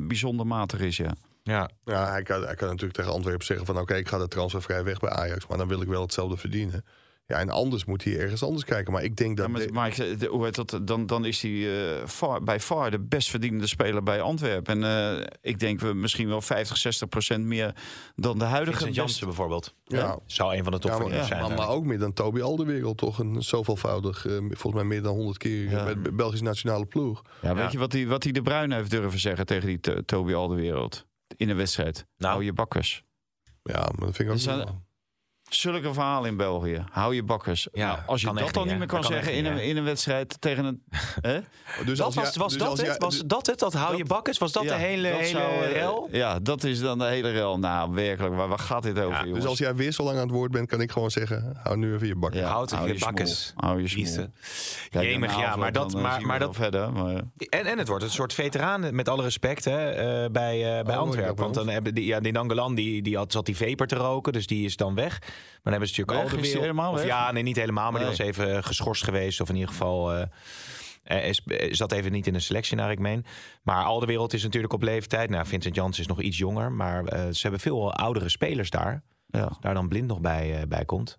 bijzonder 0.00 0.46
matig 0.46 0.80
is, 0.80 0.96
ja. 0.96 1.12
Ja. 1.42 1.70
Ja, 1.84 2.10
hij 2.10 2.22
kan, 2.22 2.42
hij 2.42 2.54
kan 2.54 2.68
natuurlijk 2.68 2.94
tegen 2.94 3.12
Antwerpen 3.12 3.46
zeggen 3.46 3.66
van... 3.66 3.78
oké, 3.78 3.94
ik 3.94 4.08
ga 4.08 4.18
de 4.18 4.28
transfervrij 4.28 4.84
weg 4.84 5.00
bij 5.00 5.10
Ajax... 5.10 5.46
maar 5.46 5.58
dan 5.58 5.68
wil 5.68 5.80
ik 5.80 5.88
wel 5.88 6.02
hetzelfde 6.02 6.36
verdienen. 6.36 6.84
Ja, 7.30 7.38
en 7.38 7.50
anders 7.50 7.84
moet 7.84 8.04
hij 8.04 8.18
ergens 8.18 8.42
anders 8.42 8.64
kijken. 8.64 8.92
Maar 8.92 9.02
ik 9.02 9.16
denk 9.16 9.36
dat... 9.36 9.46
Ja, 9.46 9.52
maar, 9.52 9.60
de- 9.66 9.72
maar 9.72 9.86
ik 9.88 9.94
zeg, 9.94 10.16
de- 10.16 10.26
hoe 10.26 10.44
heet 10.44 10.54
dat, 10.54 10.80
dan, 10.82 11.06
dan 11.06 11.24
is 11.24 11.42
hij 11.42 11.52
eh, 12.00 12.06
far- 12.06 12.42
bij 12.42 12.60
far 12.60 12.90
de 12.90 12.98
best 13.00 13.30
verdienende 13.30 13.66
speler 13.66 14.02
bij 14.02 14.20
Antwerpen. 14.20 14.82
En 14.82 15.16
eh, 15.20 15.26
ik 15.40 15.58
denk 15.58 15.80
we 15.80 15.92
misschien 15.94 16.28
wel 16.28 16.40
50, 16.40 16.76
60 16.76 17.08
procent 17.08 17.44
meer 17.44 17.74
dan 18.16 18.38
de 18.38 18.44
huidige 18.44 18.76
Vincent 18.76 18.96
Jansen 18.96 19.26
bijvoorbeeld. 19.26 19.74
Ja. 19.84 20.18
Zou 20.26 20.56
een 20.56 20.62
van 20.62 20.72
de 20.72 20.78
Ja, 20.82 20.88
topverdieners 20.88 21.28
maar, 21.30 21.38
zijn. 21.38 21.48
maar, 21.48 21.58
maar 21.66 21.74
ook 21.76 21.84
meer 21.84 21.98
dan 21.98 22.12
Toby 22.12 22.40
Alderwereld, 22.40 22.98
toch? 22.98 23.18
Een 23.18 23.42
zoveelvoudig, 23.42 24.26
eh, 24.26 24.32
volgens 24.38 24.74
mij 24.74 24.84
meer 24.84 25.02
dan 25.02 25.14
100 25.14 25.38
keer 25.38 25.70
Ja. 25.70 25.84
met 25.84 26.04
de 26.04 26.12
Belgische 26.12 26.44
nationale 26.44 26.86
ploeg. 26.86 27.22
Ja, 27.42 27.54
weet 27.54 27.64
Ja. 27.64 27.70
je 27.70 27.78
wat 27.78 27.92
hij 27.92 28.06
wat 28.06 28.22
hij 28.22 28.32
de 28.32 28.42
Bruin 28.42 28.72
heeft 28.72 28.90
durven 28.90 29.20
zeggen 29.20 29.46
tegen 29.46 29.66
die 29.66 29.80
To- 29.80 30.00
Toby 30.04 30.32
Alderwereld 30.34 31.06
in 31.36 31.48
een 31.48 31.56
wedstrijd? 31.56 32.06
Nou. 32.16 32.32
Hou 32.32 32.44
je 32.44 32.52
bakkers. 32.52 33.02
Ja, 33.62 33.78
maar 33.80 34.06
dat 34.06 34.16
vind 34.16 34.18
ik 34.18 34.28
ook 34.28 34.32
Dus. 34.64 34.74
Zulke 35.48 35.92
verhalen 35.92 36.30
in 36.30 36.36
België. 36.36 36.84
Hou 36.90 37.14
je 37.14 37.22
bakkers. 37.22 37.68
Ja, 37.72 37.86
Nou, 37.86 37.98
als 38.06 38.20
je 38.20 38.26
dat 38.34 38.52
dan 38.54 38.66
niet, 38.68 38.78
meer 38.78 38.86
kan 38.86 39.04
zeggen 39.04 39.32
in 39.32 39.42
niet, 39.42 39.52
een, 39.52 39.58
in 39.64 39.76
een 39.76 39.84
wedstrijd 39.84 40.40
tegen 40.40 40.64
een... 40.64 40.82
hè? 41.20 41.40
Dus 41.84 41.98
Dat 41.98 42.06
als 42.06 42.14
was, 42.14 42.36
was 42.36 42.52
dus 42.52 42.58
dat 42.60 42.68
als 42.68 42.80
het? 42.80 42.96
Was 43.02 43.22
dat 43.26 43.46
het? 43.46 43.58
Dat 43.58 43.72
hou 43.72 43.96
je 43.96 44.04
bakkes? 44.04 44.38
Was 44.38 44.52
dat 44.52 44.62
Ja, 44.62 44.68
de 44.76 44.82
hele, 44.82 45.08
dat 45.10 45.18
hele 45.20 45.28
zou, 45.38 45.62
eh, 45.64 45.72
rel? 45.72 46.08
Ja, 46.12 46.38
dat 46.38 46.64
is 46.64 46.80
dan 46.80 46.98
de 46.98 47.04
hele 47.04 47.30
rel. 47.30 47.58
Nou, 47.58 47.94
werkelijk, 47.94 48.34
waar, 48.34 48.48
waar 48.48 48.58
gaat 48.58 48.82
dit 48.82 48.98
over, 49.00 49.26
Ja? 49.26 49.34
Dus 49.34 49.44
als 49.46 49.58
jij 49.58 49.74
weer 49.74 49.92
zo 49.92 50.02
lang 50.04 50.16
aan 50.16 50.22
het 50.22 50.30
woord 50.30 50.50
bent, 50.50 50.68
kan 50.68 50.80
ik 50.80 50.90
gewoon 50.90 51.10
zeggen... 51.10 51.56
hou 51.62 51.76
nu 51.76 51.94
even 51.94 52.06
je 52.06 52.16
bak. 52.16 52.34
Ja, 52.34 52.48
Houd 52.48 52.70
hou 52.70 52.88
je 52.88 52.96
smoel. 52.96 53.06
bakkes. 53.12 53.52
Hou 53.56 53.80
je 53.82 53.88
smoel. 53.88 54.26
Jemig, 54.90 55.38
ja, 55.38 55.56
maar 55.56 55.72
dat- 55.72 55.94
eh, 55.94 56.00
maar- 56.20 56.38
dat- 56.38 56.56
verder. 56.56 56.92
Maar, 56.92 57.22
En, 57.48 57.66
en 57.66 57.78
het 57.78 57.88
wordt 57.88 58.04
een 58.04 58.10
soort 58.10 58.32
veteraan, 58.34 58.94
met 58.94 59.08
alle 59.08 59.22
respect, 59.22 59.64
hè, 59.64 59.90
eh, 59.90 60.30
bij, 60.30 60.78
eh, 60.78 60.84
bij 60.84 60.94
Oh, 60.94 61.00
Antwerpen. 61.00 61.36
Want 61.42 61.54
dan 61.54 61.68
hebben 61.68 61.94
die, 61.94 62.04
ja, 62.06 62.20
die 62.20 62.32
Nangolan, 62.32 62.74
die, 62.74 63.02
die 63.02 63.16
had, 63.16 63.32
zat 63.32 63.46
die 63.46 63.56
vaper 63.56 63.86
te 63.86 63.96
roken, 63.96 64.32
dus 64.32 64.46
die 64.46 64.64
is 64.64 64.76
dan 64.76 64.94
weg. 64.94 65.18
Maar 65.62 65.72
dan 65.72 65.72
hebben 65.72 65.88
ze 65.88 66.00
natuurlijk 66.00 66.24
Weg? 66.24 66.32
al 66.32 66.40
de 66.40 66.46
Is 66.46 66.52
die 66.52 66.60
helemaal 66.60 66.92
of? 66.92 67.04
Ja, 67.04 67.32
nee, 67.32 67.42
niet 67.42 67.56
helemaal, 67.56 67.90
maar 67.90 68.00
Nee. 68.00 68.10
die 68.10 68.18
was 68.18 68.26
even 68.26 68.64
geschorst 68.64 69.04
geweest. 69.04 69.40
Of 69.40 69.48
in 69.48 69.54
ieder 69.54 69.70
geval 69.70 70.12
eh, 70.14 70.22
eh, 71.08 71.28
is, 71.28 71.42
is 71.46 71.76
zat 71.76 71.92
even 71.92 72.12
niet 72.12 72.26
in 72.26 72.32
de 72.32 72.40
selectie, 72.40 72.76
naar 72.76 72.90
ik 72.90 72.98
meen. 72.98 73.24
Maar 73.62 73.84
al 73.84 74.00
de 74.00 74.06
wereld 74.06 74.32
is 74.32 74.42
natuurlijk 74.42 74.72
op 74.72 74.82
leeftijd. 74.82 75.30
Nou, 75.30 75.46
Vincent 75.46 75.74
Jans 75.74 75.98
is 75.98 76.06
nog 76.06 76.20
iets 76.20 76.38
jonger, 76.38 76.72
maar 76.72 77.04
eh, 77.04 77.20
ze 77.30 77.42
hebben 77.42 77.60
veel 77.60 77.92
oudere 77.92 78.28
spelers 78.28 78.70
daar. 78.70 79.02
ja. 79.26 79.56
Daar 79.60 79.74
dan 79.74 79.88
blind 79.88 80.06
nog 80.06 80.20
bij, 80.20 80.60
eh, 80.60 80.66
bij 80.68 80.84
komt. 80.84 81.18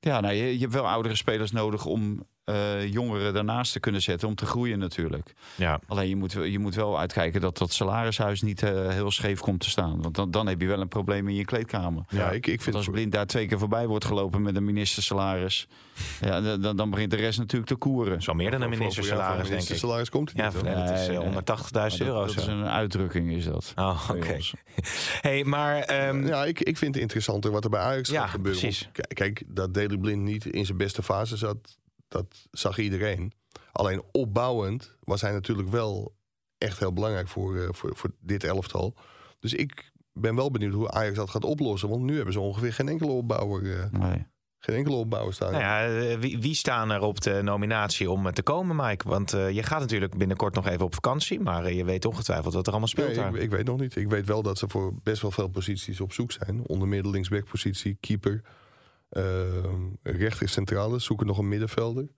Ja, 0.00 0.20
nou, 0.20 0.34
je, 0.34 0.52
je 0.54 0.60
hebt 0.60 0.72
wel 0.72 0.88
oudere 0.88 1.14
spelers 1.14 1.50
nodig 1.50 1.84
om 1.84 2.26
eh, 2.46 2.92
jongeren 2.92 3.34
daarnaast 3.34 3.72
te 3.72 3.80
kunnen 3.80 4.02
zetten. 4.02 4.28
Om 4.28 4.34
te 4.34 4.46
groeien 4.46 4.78
natuurlijk. 4.78 5.34
Ja. 5.54 5.80
Alleen 5.86 6.08
je 6.08 6.16
moet, 6.16 6.32
je 6.32 6.58
moet 6.58 6.74
wel 6.74 6.98
uitkijken 6.98 7.40
dat 7.40 7.58
dat 7.58 7.72
salarishuis 7.72 8.42
niet 8.42 8.62
eh, 8.62 8.88
heel 8.88 9.10
scheef 9.10 9.40
komt 9.40 9.60
te 9.60 9.70
staan. 9.70 10.02
Want 10.02 10.14
dan, 10.14 10.30
dan 10.30 10.46
heb 10.46 10.60
je 10.60 10.66
wel 10.66 10.80
een 10.80 10.88
probleem 10.88 11.28
in 11.28 11.34
je 11.34 11.44
kleedkamer. 11.44 12.04
Ja, 12.08 12.30
ik, 12.30 12.46
ik 12.46 12.62
vind 12.62 12.76
als 12.76 12.84
het 12.86 12.94
Blind 12.94 13.12
daar 13.12 13.26
twee 13.26 13.46
keer 13.46 13.58
voorbij 13.58 13.86
wordt 13.86 14.04
gelopen 14.04 14.42
met 14.42 14.56
een 14.56 14.64
ministersalaris... 14.64 15.66
Ja, 16.20 16.56
dan- 16.56 16.76
dan, 16.76 16.90
begint 16.90 17.10
de 17.10 17.16
rest 17.16 17.38
natuurlijk 17.38 17.70
te 17.70 17.76
koeren. 17.76 18.22
Zo 18.22 18.34
meer 18.34 18.50
dan 18.50 18.62
een 18.62 18.68
ministersalaris, 18.70 19.34
denk 19.36 19.44
ik. 19.46 19.50
ministersalaris 19.50 20.08
komt 20.10 20.32
Ja, 20.34 20.48
niet. 20.52 20.62
nee, 20.62 20.74
dat 20.74 20.90
is 20.90 21.06
eh, 21.08 21.18
Nee, 21.18 21.28
nee. 21.28 21.34
180.000 21.34 21.72
Maar 21.72 21.92
euro. 22.00 22.18
dat, 22.18 22.28
dat 22.28 22.36
is 22.36 22.44
zo. 22.44 22.50
een 22.50 22.66
uitdrukking, 22.68 23.32
is 23.32 23.44
dat. 23.44 23.72
Oh, 23.76 24.08
oké. 24.10 24.36
Hey, 25.20 25.44
maar 25.44 25.78
ehm, 25.78 26.26
Ja, 26.26 26.44
ik, 26.44 26.60
ik 26.60 26.76
vind 26.76 26.92
het 26.94 27.02
interessanter 27.02 27.50
wat 27.50 27.64
er 27.64 27.70
bij 27.70 27.80
Ajax 27.80 28.08
Ja, 28.10 28.20
gaat 28.20 28.30
gebeuren. 28.30 28.60
precies. 28.60 28.82
Want 28.92 28.96
k- 29.08 29.14
Kijk, 29.14 29.42
dat 29.46 29.74
Daley 29.74 29.96
Blind 29.98 30.22
niet 30.22 30.46
in 30.46 30.66
zijn 30.66 30.78
beste 30.78 31.02
fase 31.02 31.36
zat, 31.36 31.78
dat 32.08 32.46
zag 32.50 32.78
iedereen. 32.78 33.32
Alleen 33.72 34.02
opbouwend 34.12 34.96
was 35.00 35.20
hij 35.20 35.32
natuurlijk 35.32 35.68
wel 35.68 36.14
echt 36.58 36.78
heel 36.78 36.92
belangrijk 36.92 37.28
voor, 37.28 37.56
eh, 37.56 37.68
voor, 37.70 37.96
voor 37.96 38.10
dit 38.20 38.44
elftal. 38.44 38.94
Dus 39.40 39.54
ik 39.54 39.92
ben 40.12 40.34
wel 40.36 40.50
benieuwd 40.50 40.72
hoe 40.74 40.90
Ajax 40.90 41.16
dat 41.16 41.30
gaat 41.30 41.44
oplossen. 41.44 41.88
Want 41.88 42.02
nu 42.02 42.16
hebben 42.16 42.32
ze 42.32 42.40
ongeveer 42.40 42.72
geen 42.72 42.88
enkele 42.88 43.10
opbouwer, 43.10 43.78
eh, 43.80 43.90
Nee. 44.00 44.26
geen 44.58 44.76
enkele 44.76 44.96
opbouwer 44.96 45.34
staan. 45.34 45.50
Nou 45.52 45.62
ja, 45.64 45.86
eh, 45.86 46.18
wie, 46.18 46.38
wie 46.38 46.54
staan 46.54 46.90
er 46.90 47.00
op 47.00 47.20
de 47.20 47.40
nominatie 47.42 48.10
om 48.10 48.32
te 48.32 48.42
komen, 48.42 48.76
Mike? 48.86 49.08
Want 49.08 49.32
eh, 49.32 49.50
je 49.50 49.62
gaat 49.62 49.80
natuurlijk 49.80 50.16
binnenkort 50.18 50.54
nog 50.54 50.66
even 50.66 50.84
op 50.84 50.94
vakantie, 50.94 51.40
maar 51.40 51.64
eh, 51.64 51.76
je 51.76 51.84
weet 51.84 52.04
ongetwijfeld 52.04 52.54
wat 52.54 52.62
er 52.66 52.70
allemaal 52.70 52.88
speelt 52.88 53.06
Nee, 53.06 53.16
daar. 53.16 53.34
ik, 53.34 53.42
ik 53.42 53.50
weet 53.50 53.66
nog 53.66 53.80
niet. 53.80 53.96
Ik 53.96 54.08
weet 54.08 54.26
wel 54.26 54.42
dat 54.42 54.58
ze 54.58 54.68
voor 54.68 54.94
best 55.02 55.22
wel 55.22 55.30
veel 55.30 55.48
posities 55.48 56.00
op 56.00 56.12
zoek 56.12 56.32
zijn. 56.32 56.62
Onder 56.66 56.88
meer 56.88 57.02
de 57.02 57.10
linksbackpositie, 57.10 57.96
keeper. 58.00 58.42
Uh, 59.10 59.22
rechter 60.02 60.48
centrale, 60.48 60.98
zoeken 60.98 61.26
nog 61.26 61.38
een 61.38 61.48
middenvelder. 61.48 62.08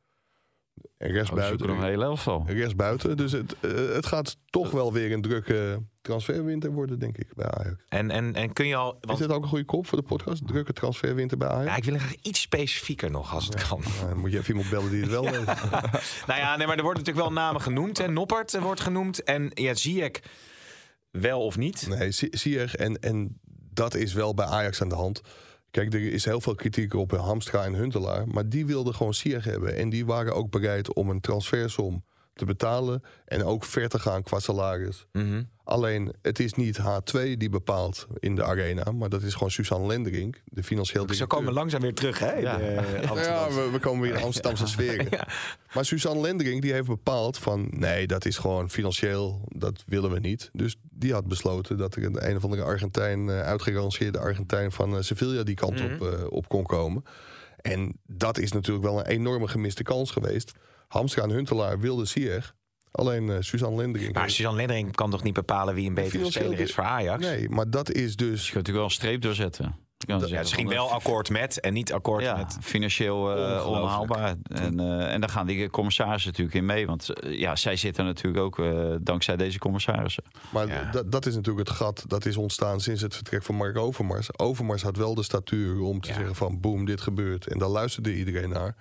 En 0.97 1.09
Oh, 1.09 1.15
rechtsbuiten. 1.15 1.59
zoeken 1.59 1.77
nog 1.77 1.85
een 1.85 1.91
hele 1.91 2.05
elftal. 2.05 2.45
rechtsbuiten. 2.47 3.17
Dus 3.17 3.33
het, 3.33 3.57
eh, 3.61 3.71
het 3.95 4.07
gaat 4.07 4.37
toch 4.47 4.71
wel 4.71 4.93
weer 4.93 5.13
een 5.13 5.23
drukke 5.23 5.83
transferwinter 6.01 6.71
worden, 6.73 6.99
denk 6.99 7.19
ik, 7.19 7.35
bij 7.35 7.47
Ajax. 7.51 7.85
En, 7.89 8.11
en, 8.11 8.35
en 8.35 8.53
kun 8.53 8.67
je 8.67 8.77
al... 8.77 8.93
Is 8.93 8.99
Want, 9.01 9.19
dit 9.19 9.31
ook 9.31 9.43
een 9.43 9.49
goede 9.49 9.65
kop 9.65 9.87
voor 9.87 9.99
de 9.99 10.05
podcast? 10.05 10.47
Drukke 10.47 10.73
transferwinter 10.73 11.39
bij 11.39 11.49
Ajax? 11.49 11.67
ja, 11.71 11.77
ik 11.77 11.85
wil 11.85 11.99
graag 11.99 12.15
iets 12.23 12.41
specifieker 12.41 13.11
nog, 13.11 13.35
als 13.35 13.45
het 13.47 13.69
kan. 13.69 13.83
Dan 14.09 14.19
moet 14.19 14.33
je 14.33 14.39
even 14.39 14.49
iemand 14.55 14.71
bellen 14.71 14.91
die 14.91 15.01
het 15.01 15.11
wel 15.11 15.23
weet. 15.33 15.45
Nou 16.27 16.41
ja, 16.41 16.57
nee, 16.57 16.67
maar 16.67 16.77
er 16.77 16.83
worden 16.83 17.03
natuurlijk 17.05 17.27
wel 17.27 17.33
namen 17.33 17.61
genoemd. 17.61 17.99
Hè. 17.99 18.09
Noppert 18.09 18.55
eh, 18.55 18.63
wordt 18.63 18.81
genoemd 18.81 19.23
en 19.23 19.51
ja, 19.55 19.75
Ziyech 19.75 20.21
wel 21.11 21.45
of 21.45 21.57
niet. 21.57 21.87
Nee, 21.89 22.11
Ziyech 22.31 22.75
en, 22.77 22.99
en 23.01 23.41
dat 23.73 23.95
is 23.95 24.13
wel 24.13 24.35
bij 24.35 24.47
Ajax 24.47 24.83
aan 24.83 24.89
de 24.89 24.95
hand. 24.95 25.21
Kijk, 25.71 25.95
er 25.95 26.13
is 26.13 26.25
heel 26.25 26.41
veel 26.41 26.55
kritiek 26.55 26.95
op 26.95 27.11
Hamstra 27.11 27.65
en 27.65 27.75
Huntelaar. 27.75 28.29
Maar 28.29 28.49
die 28.49 28.67
wilden 28.67 28.95
gewoon 28.95 29.15
Ziyech 29.15 29.45
hebben. 29.45 29.77
En 29.77 29.89
die 29.89 30.07
waren 30.07 30.35
ook 30.35 30.51
bereid 30.51 30.95
om 30.95 31.11
een 31.11 31.21
transfersom 31.21 32.05
te 32.35 32.45
betalen. 32.45 33.03
En 33.25 33.45
ook 33.45 33.65
ver 33.65 33.89
te 33.89 33.99
gaan 33.99 34.23
qua 34.23 34.39
salaris. 34.39 35.07
Mhm. 35.13 35.43
Alleen, 35.69 36.13
het 36.23 36.39
is 36.39 36.55
niet 36.55 36.79
H2 36.81 37.21
die 37.37 37.49
bepaalt 37.49 38.07
in 38.19 38.35
de 38.35 38.45
arena. 38.45 38.93
Maar 38.93 39.09
dat 39.09 39.23
is 39.23 39.33
gewoon 39.35 39.51
Suzanne 39.51 39.87
Lenderink, 39.87 40.43
de 40.45 40.63
financieel 40.63 41.01
Zo 41.03 41.07
directeur. 41.09 41.27
komen 41.27 41.49
we 41.53 41.59
langzaam 41.59 41.81
weer 41.81 41.95
terug, 41.95 42.19
hè? 42.19 42.33
in 42.35 42.41
Ja. 42.43 42.57
de 42.57 42.65
Ja, 42.65 43.09
Amsterdamse- 43.09 43.61
we, 43.65 43.71
we 43.71 43.79
komen 43.79 44.01
weer 44.03 44.11
in 44.13 44.17
de 44.19 44.25
Amsterdamse 44.25 44.67
sfeer. 44.67 45.27
Maar 45.75 45.85
Suzanne 45.85 46.21
Lendering 46.21 46.63
die 46.63 46.73
heeft 46.73 46.87
bepaald 46.87 47.39
van... 47.39 47.67
nee, 47.71 48.07
dat 48.07 48.25
is 48.25 48.39
gewoon 48.39 48.71
financieel, 48.71 49.41
dat 49.49 49.83
willen 49.87 50.11
we 50.11 50.21
niet. 50.21 50.51
Dus 50.53 50.77
die 50.91 51.13
had 51.13 51.27
besloten 51.27 51.79
dat 51.79 51.95
er 51.97 52.05
een, 52.05 52.29
een 52.29 52.37
of 52.37 52.45
andere 52.45 52.63
Argentijn... 52.63 53.29
eh, 53.29 53.41
uitgeranceerde 53.41 54.19
Argentijn 54.19 54.73
van 54.73 54.97
eh, 54.97 55.03
Sevilla 55.03 55.43
die 55.43 55.55
kant 55.55 55.81
op, 55.81 56.03
eh, 56.13 56.25
op 56.29 56.49
kon 56.49 56.65
komen. 56.65 57.05
En 57.61 57.99
dat 58.07 58.39
is 58.39 58.53
natuurlijk 58.53 58.85
wel 58.85 58.99
een 58.99 59.07
enorme 59.07 59.49
gemiste 59.49 59.83
kans 59.83 60.11
geweest. 60.11 60.53
Hamstra 60.89 61.23
en 61.23 61.31
Huntelaar 61.31 61.81
wilden 61.81 62.07
Ziyech. 62.09 62.55
Alleen 62.99 63.31
eh, 63.31 63.37
Suzanne 63.41 63.77
Lendering... 63.77 64.15
Maar 64.15 64.31
Suzanne 64.31 64.57
Lendering 64.57 64.95
kan 64.95 65.11
toch 65.11 65.23
niet 65.23 65.35
bepalen 65.35 65.75
wie 65.75 65.89
een 65.89 65.95
betere 65.95 66.31
speler 66.31 66.61
is 66.61 66.75
voor 66.75 66.85
Ajax? 66.85 67.25
Nee, 67.27 67.49
maar 67.49 67.71
dat 67.71 67.91
is 67.93 68.11
Je 68.11 68.17
dus... 68.17 68.41
kunt 68.41 68.55
natuurlijk 68.55 68.77
wel 68.77 68.85
een 68.85 68.91
streep 68.91 69.23
doorzetten. 69.23 69.77
Je 69.99 70.07
kan 70.07 70.27
Ja, 70.27 70.43
ze 70.45 70.55
ging 70.55 70.67
van, 70.67 70.77
wel 70.77 70.91
akkoord 70.93 71.31
met 71.31 71.61
en 71.61 71.73
niet 71.73 71.93
akkoord 71.93 72.23
ja, 72.23 72.37
met... 72.37 72.59
financieel 72.61 73.37
eh, 73.37 73.67
onhaalbaar. 73.67 74.35
En, 74.43 74.81
eh, 74.81 75.13
en 75.13 75.21
daar 75.21 75.31
gaan 75.31 75.47
die 75.47 75.71
commissarissen 75.71 76.31
natuurlijk 76.31 76.57
in 76.57 76.67
mee. 76.67 76.87
Want 76.87 77.09
ja, 77.21 77.57
zij 77.57 77.77
zitten 77.77 78.05
natuurlijk 78.05 78.45
ook 78.45 78.59
eh, 78.59 78.95
dankzij 79.01 79.37
deze 79.37 79.59
commissarissen. 79.59 80.23
Maar 80.51 80.67
Ja. 80.69 80.91
dat- 80.93 81.13
dat 81.13 81.27
is 81.27 81.35
natuurlijk 81.35 81.69
het 81.69 81.77
gat 81.77 82.05
dat 82.07 82.27
is 82.27 82.37
ontstaan 82.37 82.81
sinds 82.81 83.03
het 83.03 83.15
vertrek 83.15 83.43
van 83.43 83.55
Mark 83.55 83.77
Overmars. 83.79 84.39
Overmars 84.39 84.83
had 84.83 84.97
wel 84.97 85.15
de 85.15 85.23
statuur 85.23 85.81
om 85.81 86.01
te 86.01 86.09
Ja. 86.09 86.15
zeggen 86.15 86.35
van 86.35 86.61
boem, 86.61 86.85
dit 86.85 87.01
gebeurt. 87.01 87.47
En 87.47 87.59
daar 87.59 87.69
luisterde 87.69 88.17
iedereen 88.17 88.49
naar. 88.51 88.75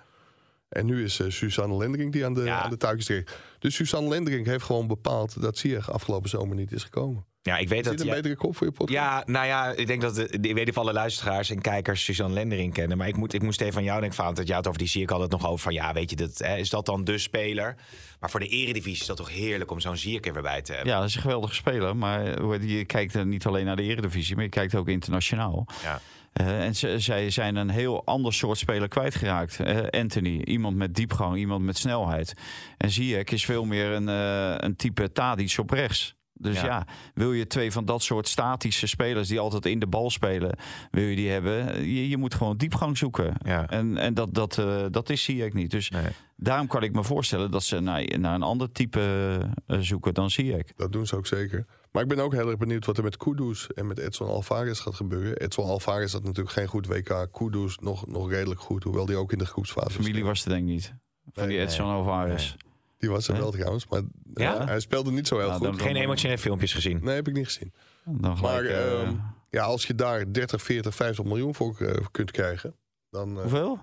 En 0.69 0.85
nu 0.85 1.03
is 1.03 1.19
eh, 1.19 1.29
Suzanne 1.29 1.77
Lendering 1.77 2.11
die 2.11 2.25
aan 2.25 2.33
de, 2.33 2.41
Ja. 2.43 2.61
aan 2.61 2.69
de 2.69 2.77
touwtjes 2.77 3.05
trekt. 3.05 3.37
Dus 3.59 3.75
Suzanne 3.75 4.09
Lendering 4.09 4.45
heeft 4.45 4.63
gewoon 4.63 4.87
bepaald 4.87 5.41
dat 5.41 5.57
Ziyech 5.57 5.91
afgelopen 5.91 6.29
zomer 6.29 6.55
niet 6.55 6.71
is 6.71 6.83
gekomen. 6.83 7.25
Ja, 7.41 7.57
ik 7.57 7.69
weet 7.69 7.79
Is 7.79 7.83
dat... 7.85 7.91
dit 7.91 8.01
een 8.01 8.07
ja- 8.07 8.13
betere 8.15 8.35
kop 8.35 8.55
voor 8.57 8.67
je 8.67 8.73
podcast? 8.73 8.99
Ja, 8.99 9.23
nou 9.25 9.45
ja, 9.45 9.71
ik 9.71 9.87
denk 9.87 10.01
dat 10.01 10.15
de, 10.15 10.27
ik 10.29 10.41
weet 10.41 10.55
niet 10.55 10.69
of 10.69 10.77
alle 10.77 10.93
luisteraars 10.93 11.49
en 11.49 11.61
kijkers 11.61 12.03
Suzanne 12.03 12.33
Lendering 12.33 12.73
kennen. 12.73 12.97
Maar 12.97 13.07
ik, 13.07 13.15
moet, 13.15 13.33
ik 13.33 13.41
moest 13.41 13.61
even 13.61 13.73
van 13.73 13.83
jou 13.83 13.99
denken, 13.99 14.17
van, 14.17 14.33
dat 14.33 14.47
jij 14.47 14.57
het 14.57 14.67
over 14.67 14.79
die 14.79 14.87
zie 14.87 15.01
ik 15.01 15.11
altijd 15.11 15.31
nog 15.31 15.47
over 15.47 15.59
van 15.59 15.73
ja, 15.73 15.93
weet 15.93 16.09
je, 16.09 16.15
dat, 16.15 16.37
hè, 16.37 16.55
is 16.57 16.69
dat 16.69 16.85
dan 16.85 17.03
de 17.03 17.17
speler? 17.17 17.75
Maar 18.19 18.29
voor 18.29 18.39
de 18.39 18.47
eredivisie 18.47 19.01
is 19.01 19.07
dat 19.07 19.17
toch 19.17 19.29
heerlijk 19.29 19.71
om 19.71 19.79
zo'n 19.79 19.97
Ziyech 19.97 20.25
er 20.25 20.33
weer 20.33 20.41
bij 20.41 20.61
te 20.61 20.73
hebben. 20.73 20.91
Ja, 20.93 20.99
dat 20.99 21.07
is 21.09 21.15
een 21.15 21.21
geweldige 21.21 21.53
speler. 21.55 21.95
Maar 21.95 22.25
eh, 22.51 22.69
je 22.77 22.85
kijkt 22.85 23.13
er 23.13 23.25
niet 23.25 23.45
alleen 23.45 23.65
naar 23.65 23.75
de 23.75 23.83
eredivisie, 23.83 24.35
maar 24.35 24.43
je 24.43 24.49
kijkt 24.49 24.75
ook 24.75 24.87
internationaal. 24.87 25.65
Ja. 25.83 26.01
Eh, 26.37 26.65
en 26.65 26.75
ze, 26.75 26.99
zij 26.99 27.29
zijn 27.29 27.55
een 27.55 27.69
heel 27.69 28.05
ander 28.05 28.33
soort 28.33 28.57
speler 28.57 28.87
kwijtgeraakt. 28.87 29.59
Eh, 29.59 30.01
Anthony, 30.01 30.41
iemand 30.41 30.75
met 30.75 30.95
diepgang, 30.95 31.35
iemand 31.37 31.63
met 31.63 31.77
snelheid. 31.77 32.33
En 32.77 32.89
Ziyech 32.91 33.23
is 33.23 33.45
veel 33.45 33.65
meer 33.65 33.91
een, 33.91 34.09
eh, 34.09 34.53
een 34.57 34.75
type 34.75 35.11
Tadic 35.11 35.55
op 35.59 35.69
rechts. 35.69 36.15
Dus 36.33 36.55
Ja. 36.55 36.65
ja. 36.65 36.87
wil 37.13 37.33
je 37.33 37.47
twee 37.47 37.71
van 37.71 37.85
dat 37.85 38.03
soort 38.03 38.27
statische 38.27 38.87
spelers 38.87 39.27
die 39.27 39.39
altijd 39.39 39.65
in 39.65 39.79
de 39.79 39.87
bal 39.87 40.09
spelen, 40.09 40.57
wil 40.91 41.03
je 41.03 41.15
die 41.15 41.29
hebben? 41.29 41.85
Je, 41.85 42.09
je 42.09 42.17
moet 42.17 42.33
gewoon 42.33 42.57
diepgang 42.57 42.97
zoeken. 42.97 43.33
Ja. 43.43 43.67
En, 43.69 43.97
en 43.97 44.13
dat, 44.13 44.33
dat, 44.33 44.57
eh, 44.57 44.85
dat 44.91 45.09
is 45.09 45.23
Ziyech 45.23 45.53
niet. 45.53 45.71
Dus 45.71 45.89
Nee. 45.89 46.03
daarom 46.35 46.67
kan 46.67 46.83
ik 46.83 46.93
me 46.93 47.03
voorstellen 47.03 47.51
dat 47.51 47.63
ze 47.63 47.79
naar, 47.79 48.19
naar 48.19 48.33
een 48.35 48.43
ander 48.43 48.71
type 48.71 49.39
zoeken 49.67 50.13
dan 50.13 50.29
Ziyech. 50.29 50.73
Dat 50.75 50.91
doen 50.91 51.05
ze 51.07 51.15
ook 51.15 51.27
zeker. 51.27 51.65
Maar 51.91 52.03
ik 52.03 52.07
ben 52.09 52.19
ook 52.19 52.33
heel 52.33 52.47
erg 52.49 52.57
benieuwd 52.57 52.85
wat 52.85 52.97
er 52.97 53.03
met 53.03 53.17
Kudus 53.17 53.73
en 53.73 53.87
met 53.87 53.97
Edson 53.97 54.27
Alvarez 54.27 54.81
gaat 54.81 54.95
gebeuren. 54.95 55.37
Edson 55.37 55.65
Alvarez 55.65 56.13
had 56.13 56.23
natuurlijk 56.23 56.55
geen 56.55 56.67
goed 56.67 56.87
WK. 56.87 57.27
Kudus 57.31 57.77
nog, 57.79 58.07
nog 58.07 58.29
redelijk 58.29 58.59
goed, 58.59 58.83
hoewel 58.83 59.05
die 59.05 59.15
ook 59.15 59.31
in 59.31 59.37
de 59.37 59.45
groepsfase 59.45 59.89
Familie 59.91 60.13
stond. 60.13 60.27
was 60.27 60.43
er 60.43 60.49
denk 60.49 60.61
ik 60.61 60.67
niet. 60.73 60.93
Van 61.31 61.47
die 61.47 61.57
Nee, 61.57 61.65
Edson 61.65 61.85
Alvarez. 61.85 62.55
Die 62.97 63.09
was 63.09 63.27
er 63.27 63.37
wel 63.37 63.51
trouwens, 63.51 63.87
maar 63.87 64.01
Ja? 64.33 64.65
hij 64.65 64.79
speelde 64.79 65.11
niet 65.11 65.27
zo 65.27 65.37
heel 65.37 65.47
Nou, 65.47 65.59
goed. 65.59 65.67
dan- 65.77 65.79
Geen 65.87 65.95
emotionele 65.95 66.37
filmpjes 66.39 66.73
gezien. 66.73 66.99
Nee, 67.03 67.15
heb 67.15 67.27
ik 67.27 67.33
niet 67.33 67.45
gezien. 67.45 67.73
Dan 68.05 68.19
Maar 68.21 68.35
gelijk, 68.37 68.65
eh, 68.69 69.01
ehm, 69.01 69.15
ja, 69.49 69.63
als 69.63 69.85
je 69.87 69.95
daar 69.95 70.31
30, 70.33 70.61
40, 70.61 70.95
50 70.95 71.25
miljoen 71.25 71.55
voor 71.55 71.75
eh, 71.79 72.05
kunt 72.11 72.31
krijgen, 72.31 72.75
dan... 73.09 73.35
eh, 73.35 73.41
hoeveel? 73.41 73.79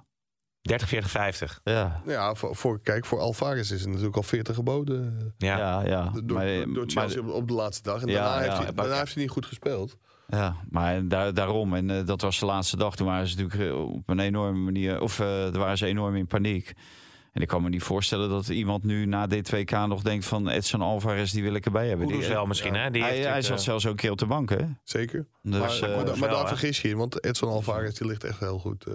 30, 0.68 0.88
40, 0.88 1.10
50. 1.10 1.60
Ja. 1.64 2.02
ja, 2.06 2.34
voor, 2.34 2.56
voor, 2.56 2.80
kijk, 2.80 3.04
voor 3.04 3.18
Alvarez 3.20 3.70
is 3.70 3.80
het 3.80 3.88
natuurlijk 3.88 4.16
al 4.16 4.22
40 4.22 4.54
geboden. 4.54 5.32
Ja. 5.38 5.58
Ja, 5.58 5.86
ja. 5.86 6.10
Door, 6.24 6.36
maar, 6.38 6.72
door, 6.72 6.84
Chelsea 6.86 7.22
maar, 7.22 7.30
op, 7.30 7.36
op 7.40 7.48
de 7.48 7.54
laatste 7.54 7.82
dag. 7.82 8.02
En 8.02 8.08
Ja, 8.08 8.14
daarna, 8.14 8.38
heeft 8.38 8.56
ja, 8.56 8.62
hij, 8.62 8.72
daarna 8.72 8.98
heeft 8.98 9.14
hij 9.14 9.22
niet 9.22 9.32
goed 9.32 9.46
gespeeld. 9.46 9.96
ja, 10.28 10.56
maar 10.70 11.08
daar, 11.08 11.34
daarom. 11.34 11.74
En 11.74 11.90
eh, 11.90 12.06
dat 12.06 12.20
was 12.20 12.38
de 12.38 12.46
laatste 12.46 12.76
dag. 12.76 12.96
Toen 12.96 13.06
waren 13.06 13.26
ze 13.26 13.36
natuurlijk 13.36 13.70
eh, 13.70 13.80
op 13.80 14.08
een 14.08 14.18
enorme 14.20 14.58
manier... 14.58 15.00
Of 15.00 15.16
daar 15.16 15.58
waren 15.58 15.78
ze 15.78 15.86
enorm 15.86 16.16
in 16.16 16.26
paniek. 16.26 16.72
En 17.32 17.42
ik 17.42 17.48
kan 17.48 17.62
me 17.62 17.68
niet 17.68 17.82
voorstellen 17.82 18.28
dat 18.28 18.48
iemand 18.48 18.84
nu 18.84 19.06
na 19.06 19.26
dit 19.26 19.54
2K 19.54 19.70
nog 19.88 20.02
denkt 20.02 20.24
van... 20.24 20.48
Edson 20.48 20.80
Alvarez, 20.80 21.32
die 21.32 21.42
wil 21.42 21.54
ik 21.54 21.64
erbij 21.64 21.88
hebben. 21.88 22.06
Die- 22.06 22.26
wel 22.28 22.46
misschien, 22.46 22.74
hè? 22.74 22.90
Die 22.90 23.02
hij, 23.02 23.14
heeft 23.14 23.28
hij 23.28 23.42
zat 23.42 23.62
zelfs 23.62 23.84
ook 23.86 23.90
een 23.90 23.96
keer 23.96 24.10
op 24.10 24.18
de 24.18 24.26
bank, 24.26 24.50
hè? 24.50 24.64
Zeker. 24.84 25.26
Dus, 25.42 25.80
maar 25.80 26.18
maar, 26.18 26.28
daar 26.28 26.48
vergis 26.48 26.82
je 26.82 26.88
je, 26.88 26.96
want 26.96 27.24
Edson 27.24 27.48
Alvarez 27.48 27.94
die 27.98 28.06
ligt 28.06 28.24
echt 28.24 28.38
heel 28.40 28.58
goed. 28.58 28.86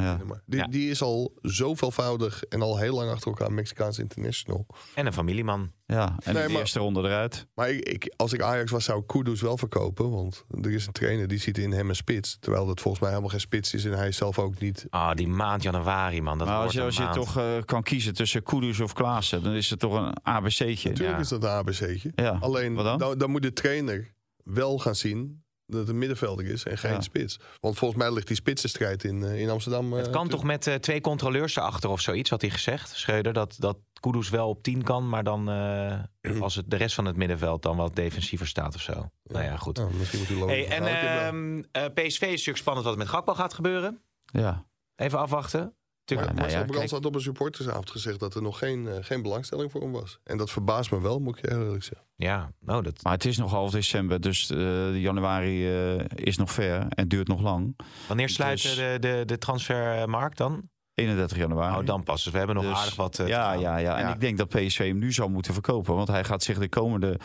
Ja. 0.00 0.18
die, 0.46 0.58
Ja. 0.58 0.66
die 0.66 0.90
is 0.90 1.02
al 1.02 1.32
zo 1.42 1.74
veelvoudig 1.74 2.42
en 2.42 2.62
al 2.62 2.78
heel 2.78 2.94
lang 2.94 3.10
achter 3.10 3.28
elkaar 3.28 3.52
Mexicaans 3.52 3.98
international. 3.98 4.66
En 4.94 5.06
een 5.06 5.12
familieman. 5.12 5.70
ja, 5.86 6.16
en 6.24 6.34
Nee, 6.34 6.42
de 6.46 6.48
maar- 6.52 6.60
eerste 6.60 6.78
ronde 6.78 7.00
eruit. 7.02 7.46
Maar 7.54 7.70
ik, 7.70 7.88
ik, 7.88 8.12
als 8.16 8.32
ik 8.32 8.42
Ajax 8.42 8.70
was, 8.70 8.84
zou 8.84 9.00
ik 9.00 9.06
Kudus 9.06 9.40
wel 9.40 9.58
verkopen. 9.58 10.10
Want 10.10 10.44
er 10.62 10.70
is 10.72 10.86
een 10.86 10.92
trainer 10.92 11.28
die 11.28 11.38
ziet 11.38 11.58
in 11.58 11.72
hem 11.72 11.88
een 11.88 11.96
spits. 11.96 12.36
Terwijl 12.40 12.66
dat 12.66 12.80
volgens 12.80 13.00
mij 13.02 13.10
helemaal 13.10 13.30
geen 13.32 13.40
spits 13.40 13.74
is 13.74 13.84
en 13.84 13.92
hij 13.92 14.12
zelf 14.12 14.38
ook 14.38 14.58
niet. 14.60 14.86
Ah, 14.90 15.14
die 15.14 15.28
maand 15.28 15.62
januari, 15.62 16.22
man. 16.22 16.38
Dat 16.38 16.46
maar 16.46 16.56
als 16.62 16.72
je, 16.72 16.82
als 16.82 16.96
je 16.96 17.08
toch 17.12 17.36
eh, 17.38 17.44
kan 17.64 17.82
kiezen 17.82 18.14
tussen 18.14 18.42
Kudus 18.42 18.80
of 18.80 18.92
Klaassen... 18.92 19.42
dan 19.42 19.52
is 19.52 19.70
het 19.70 19.78
toch 19.78 19.94
een 19.94 20.16
ABC'tje. 20.22 20.64
Natuurlijk 20.88 21.00
Ja. 21.00 21.18
is 21.18 21.28
dat 21.28 21.42
een 21.42 21.48
ABC'tje. 21.50 22.12
Ja. 22.14 22.36
Alleen 22.40 22.74
dan? 22.74 22.98
Dan, 23.18 23.30
moet 23.30 23.42
de 23.42 23.52
trainer 23.52 24.14
wel 24.44 24.78
gaan 24.78 24.94
zien 24.94 25.44
dat 25.66 25.80
het 25.80 25.88
een 25.88 25.98
middenvelder 25.98 26.46
is 26.46 26.64
en 26.64 26.78
geen 26.78 26.92
Ja. 26.92 27.00
spits. 27.00 27.38
Want 27.60 27.78
volgens 27.78 28.00
mij 28.00 28.12
ligt 28.12 28.26
die 28.26 28.36
spitsenstrijd 28.36 29.04
in, 29.04 29.24
eh, 29.24 29.40
in 29.40 29.50
Amsterdam. 29.50 29.92
Het 29.92 30.06
eh, 30.06 30.12
kan 30.12 30.28
toch 30.28 30.44
met 30.44 30.66
eh, 30.66 30.74
twee 30.74 31.00
controleurs 31.00 31.56
erachter 31.56 31.90
of 31.90 32.00
zoiets, 32.00 32.30
had 32.30 32.40
hij 32.40 32.50
gezegd, 32.50 32.90
Schreuder. 32.90 33.32
Dat, 33.32 33.56
dat 33.58 33.76
Kudus 34.00 34.28
wel 34.28 34.48
op 34.48 34.62
10 34.62 34.82
kan, 34.82 35.08
maar 35.08 35.24
dan 35.24 35.50
eh, 35.50 36.40
als 36.40 36.54
het 36.54 36.70
de 36.70 36.76
rest 36.76 36.94
van 36.94 37.04
het 37.04 37.16
middenveld 37.16 37.62
dan 37.62 37.76
wat 37.76 37.96
defensiever 37.96 38.46
staat 38.46 38.74
of 38.74 38.80
zo. 38.80 39.10
Nou 39.22 39.44
ja, 39.44 39.56
goed. 39.56 39.76
Nou, 39.76 39.94
misschien 39.94 40.18
moet 40.18 40.28
hij 40.28 40.36
lopen. 40.36 40.54
Hey, 40.54 40.68
en 40.68 40.86
ehm, 40.86 41.62
eh, 41.72 41.84
PSV 41.94 42.20
is 42.20 42.28
natuurlijk 42.30 42.56
spannend 42.58 42.84
wat 42.86 42.94
er 42.94 43.00
met 43.00 43.08
Gakpo 43.08 43.34
gaat 43.34 43.54
gebeuren. 43.54 44.00
Ja. 44.24 44.66
Even 44.96 45.18
afwachten. 45.18 45.74
Tuurlijk, 46.06 46.28
nou 46.30 46.40
Marcel 46.40 46.60
ja, 46.60 46.66
Brands 46.66 46.90
kijk. 46.90 47.02
had 47.02 47.04
op 47.10 47.14
een 47.14 47.20
supportersavond 47.20 47.90
gezegd 47.90 48.20
dat 48.20 48.34
er 48.34 48.42
nog 48.42 48.58
geen, 48.58 48.88
eh, 48.88 48.94
geen 49.00 49.22
belangstelling 49.22 49.70
voor 49.70 49.80
hem 49.80 49.92
was. 49.92 50.18
En 50.24 50.36
dat 50.36 50.50
verbaast 50.50 50.90
me 50.90 51.00
wel, 51.00 51.18
moet 51.18 51.38
ik 51.38 51.50
eerlijk 51.50 51.82
zeggen. 51.84 52.06
Ja, 52.16 52.52
nou, 52.60 52.82
dat, 52.82 53.02
Maar 53.02 53.12
het 53.12 53.24
is 53.24 53.36
nog 53.36 53.50
half 53.50 53.70
december, 53.70 54.20
dus 54.20 54.50
eh, 54.50 54.96
januari 55.02 55.68
eh, 55.96 56.04
is 56.14 56.36
nog 56.36 56.52
ver 56.52 56.86
en 56.88 57.08
duurt 57.08 57.28
nog 57.28 57.40
lang. 57.40 57.76
wanneer 58.06 58.28
sluit 58.28 58.62
Dus- 58.62 58.74
de, 58.76 58.96
de, 59.00 59.22
de 59.26 59.38
transfermarkt 59.38 60.36
dan? 60.38 60.68
31 60.94 61.36
januari. 61.36 61.78
Oh, 61.80 61.86
dan 61.86 62.02
pas. 62.02 62.22
Dus 62.24 62.32
we 62.32 62.38
hebben 62.38 62.56
nog 62.56 62.64
Dus- 62.64 62.74
aardig 62.76 62.96
wat 62.96 63.12
te 63.12 63.24
ja, 63.26 63.42
gaan. 63.50 63.60
ja, 63.60 63.76
ja, 63.76 63.98
en 63.98 64.12
ik 64.12 64.20
denk 64.20 64.38
dat 64.38 64.48
PSV 64.48 64.78
hem 64.78 64.98
nu 64.98 65.12
zal 65.12 65.28
moeten 65.28 65.52
verkopen. 65.52 65.94
Want 65.94 66.08
hij 66.08 66.24
gaat 66.24 66.42
zich 66.42 66.58
de 66.58 66.68
komende 66.68 67.18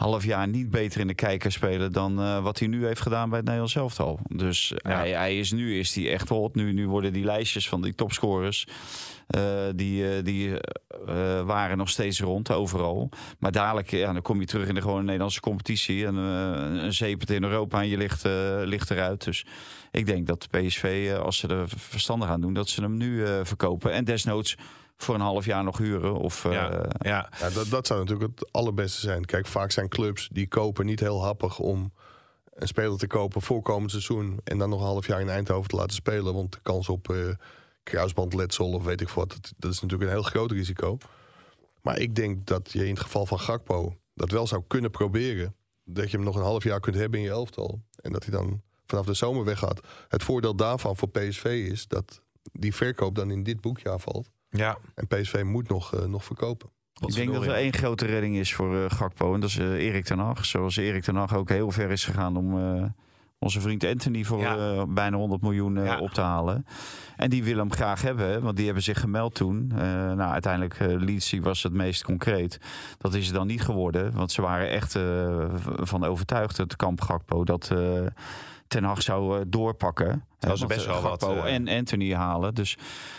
half 0.00 0.24
jaar 0.24 0.48
niet 0.48 0.70
beter 0.70 1.00
in 1.00 1.06
de 1.06 1.14
kijker 1.14 1.52
spelen 1.52 1.92
dan 1.92 2.20
eh, 2.20 2.42
wat 2.42 2.58
hij 2.58 2.68
nu 2.68 2.86
heeft 2.86 3.00
gedaan 3.00 3.28
bij 3.28 3.36
het 3.36 3.44
Nederlands 3.46 3.76
elftal. 3.76 4.18
Dus 4.28 4.72
Ja. 4.76 4.90
hij, 4.96 5.10
hij 5.10 5.38
is 5.38 5.52
nu 5.52 5.78
is 5.78 5.94
hij 5.94 6.12
echt 6.12 6.28
hot. 6.28 6.54
Nu, 6.54 6.72
nu 6.72 6.88
worden 6.88 7.12
die 7.12 7.24
lijstjes 7.24 7.68
van 7.68 7.82
die 7.82 7.94
topscorers. 7.94 8.66
eh, 9.26 9.42
die 9.74 10.16
eh, 10.16 10.24
die 10.24 10.52
waren 11.44 11.76
nog 11.76 11.88
steeds 11.88 12.20
rond 12.20 12.52
overal. 12.52 13.08
Maar 13.38 13.52
dadelijk 13.52 13.90
ja, 13.90 14.12
dan 14.12 14.22
kom 14.22 14.40
je 14.40 14.46
terug 14.46 14.68
in 14.68 14.74
de 14.74 14.80
gewone 14.80 15.02
Nederlandse 15.02 15.40
competitie. 15.40 16.06
En 16.06 16.14
een 16.14 16.92
zeepert 16.92 17.30
in 17.30 17.42
Europa 17.42 17.80
en 17.80 17.88
je 17.88 17.96
ligt, 17.96 18.24
ligt 18.64 18.90
eruit. 18.90 19.24
Dus 19.24 19.46
ik 19.90 20.06
denk 20.06 20.26
dat 20.26 20.48
PSV, 20.50 21.12
als 21.22 21.38
ze 21.38 21.48
er 21.48 21.68
verstandig 21.76 22.28
aan 22.28 22.40
doen, 22.40 22.52
dat 22.54 22.68
ze 22.68 22.80
hem 22.82 22.96
nu 22.96 23.24
verkopen. 23.42 23.92
En 23.92 24.04
desnoods 24.04 24.56
voor 25.02 25.14
een 25.14 25.20
half 25.20 25.44
jaar 25.44 25.64
nog 25.64 25.78
huren. 25.78 26.14
Of, 26.14 26.44
eh, 26.44 26.52
Ja, 26.52 26.86
ja. 26.98 27.28
Ja, 27.38 27.50
dat, 27.50 27.68
dat 27.68 27.86
zou 27.86 28.00
natuurlijk 28.00 28.30
het 28.38 28.52
allerbeste 28.52 29.00
zijn. 29.00 29.24
Kijk, 29.24 29.46
vaak 29.46 29.70
zijn 29.70 29.88
clubs 29.88 30.28
die 30.32 30.48
kopen 30.48 30.86
niet 30.86 31.00
heel 31.00 31.24
happig 31.24 31.58
om 31.58 31.92
een 32.54 32.68
speler 32.68 32.98
te 32.98 33.06
kopen 33.06 33.42
voor 33.42 33.62
komend 33.62 33.90
seizoen. 33.90 34.40
En 34.44 34.58
dan 34.58 34.68
nog 34.68 34.80
een 34.80 34.86
half 34.86 35.06
jaar 35.06 35.20
in 35.20 35.28
Eindhoven 35.28 35.68
te 35.68 35.76
laten 35.76 35.94
spelen. 35.94 36.34
Want 36.34 36.52
de 36.52 36.58
kans 36.62 36.88
op 36.88 37.10
eh, 37.10 37.28
kruisbandletsel 37.82 38.72
of 38.72 38.84
weet 38.84 39.00
ik 39.00 39.08
wat, 39.08 39.28
dat, 39.30 39.52
dat 39.56 39.72
is 39.72 39.80
natuurlijk 39.80 40.10
een 40.10 40.16
heel 40.16 40.26
groot 40.26 40.50
risico. 40.50 40.98
Maar 41.82 41.98
ik 41.98 42.14
denk 42.14 42.46
dat 42.46 42.72
je 42.72 42.84
in 42.84 42.94
het 42.94 43.00
geval 43.00 43.26
van 43.26 43.40
Gakpo 43.40 43.96
dat 44.14 44.30
wel 44.30 44.46
zou 44.46 44.62
kunnen 44.66 44.90
proberen. 44.90 45.54
Dat 45.84 46.10
je 46.10 46.16
hem 46.16 46.26
nog 46.26 46.36
een 46.36 46.42
half 46.42 46.64
jaar 46.64 46.80
kunt 46.80 46.96
hebben 46.96 47.18
in 47.18 47.24
je 47.24 47.30
elftal. 47.30 47.80
En 47.96 48.12
dat 48.12 48.22
hij 48.22 48.32
dan 48.32 48.62
vanaf 48.86 49.06
de 49.06 49.14
zomer 49.14 49.44
weggaat. 49.44 49.80
Het 50.08 50.22
voordeel 50.22 50.54
daarvan 50.54 50.96
voor 50.96 51.08
PSV 51.08 51.44
is 51.44 51.86
dat 51.86 52.20
die 52.52 52.74
verkoop 52.74 53.14
dan 53.14 53.30
in 53.30 53.42
dit 53.42 53.60
boekjaar 53.60 54.00
valt. 54.00 54.30
Ja. 54.50 54.78
En 54.94 55.06
PSV 55.06 55.42
moet 55.44 55.68
nog, 55.68 55.94
eh, 55.94 56.04
nog 56.04 56.24
verkopen. 56.24 56.68
Ik 57.06 57.14
denk 57.14 57.32
dat 57.32 57.44
er 57.44 57.54
één 57.54 57.72
grote 57.72 58.06
redding 58.06 58.36
is 58.36 58.54
voor 58.54 58.76
eh, 58.76 58.90
Gakpo. 58.90 59.34
En 59.34 59.40
dat 59.40 59.48
is 59.50 59.58
eh, 59.58 59.72
Erik 59.72 60.04
ten 60.04 60.18
Hag. 60.18 60.44
Zoals 60.44 60.76
Erik 60.76 61.02
ten 61.02 61.16
Hag 61.16 61.34
ook 61.34 61.48
heel 61.48 61.70
ver 61.70 61.90
is 61.90 62.04
gegaan 62.04 62.36
om 62.36 62.58
eh, 62.58 62.84
onze 63.38 63.60
vriend 63.60 63.84
Anthony 63.84 64.24
voor 64.24 64.40
Ja. 64.40 64.56
eh, 64.56 64.82
bijna 64.88 65.16
100 65.16 65.42
miljoen 65.42 65.76
eh, 65.78 65.84
Ja. 65.84 65.98
op 65.98 66.10
te 66.10 66.20
halen. 66.20 66.66
En 67.16 67.30
die 67.30 67.44
wil 67.44 67.56
hem 67.56 67.72
graag 67.72 68.02
hebben. 68.02 68.26
hè, 68.30 68.40
Want 68.40 68.56
die 68.56 68.64
hebben 68.64 68.82
zich 68.82 69.00
gemeld 69.00 69.34
toen. 69.34 69.72
Eh, 69.74 69.78
nou, 70.12 70.20
uiteindelijk 70.32 70.80
uh, 70.80 71.00
Leeds 71.00 71.32
was 71.40 71.62
het 71.62 71.72
meest 71.72 72.02
concreet. 72.04 72.58
Dat 72.98 73.14
is 73.14 73.26
het 73.26 73.34
dan 73.34 73.46
niet 73.46 73.62
geworden. 73.62 74.12
Want 74.12 74.32
ze 74.32 74.42
waren 74.42 74.70
echt 74.70 74.94
eh, 74.96 75.44
van 75.64 76.04
overtuigd, 76.04 76.56
het 76.56 76.76
kamp 76.76 77.00
Gakpo, 77.00 77.44
dat... 77.44 77.70
Ten 78.70 78.84
Hag 78.84 79.02
zou 79.02 79.38
eh, 79.38 79.44
doorpakken. 79.46 80.24
Ze 80.40 80.46
Want, 80.48 80.66
best 80.66 80.86
eh, 80.86 80.92
wel 80.92 81.02
wat, 81.02 81.22
eh, 81.22 81.54
en 81.54 81.68
Anthony 81.68 82.14
halen. 82.14 82.54
Dus 82.54 82.76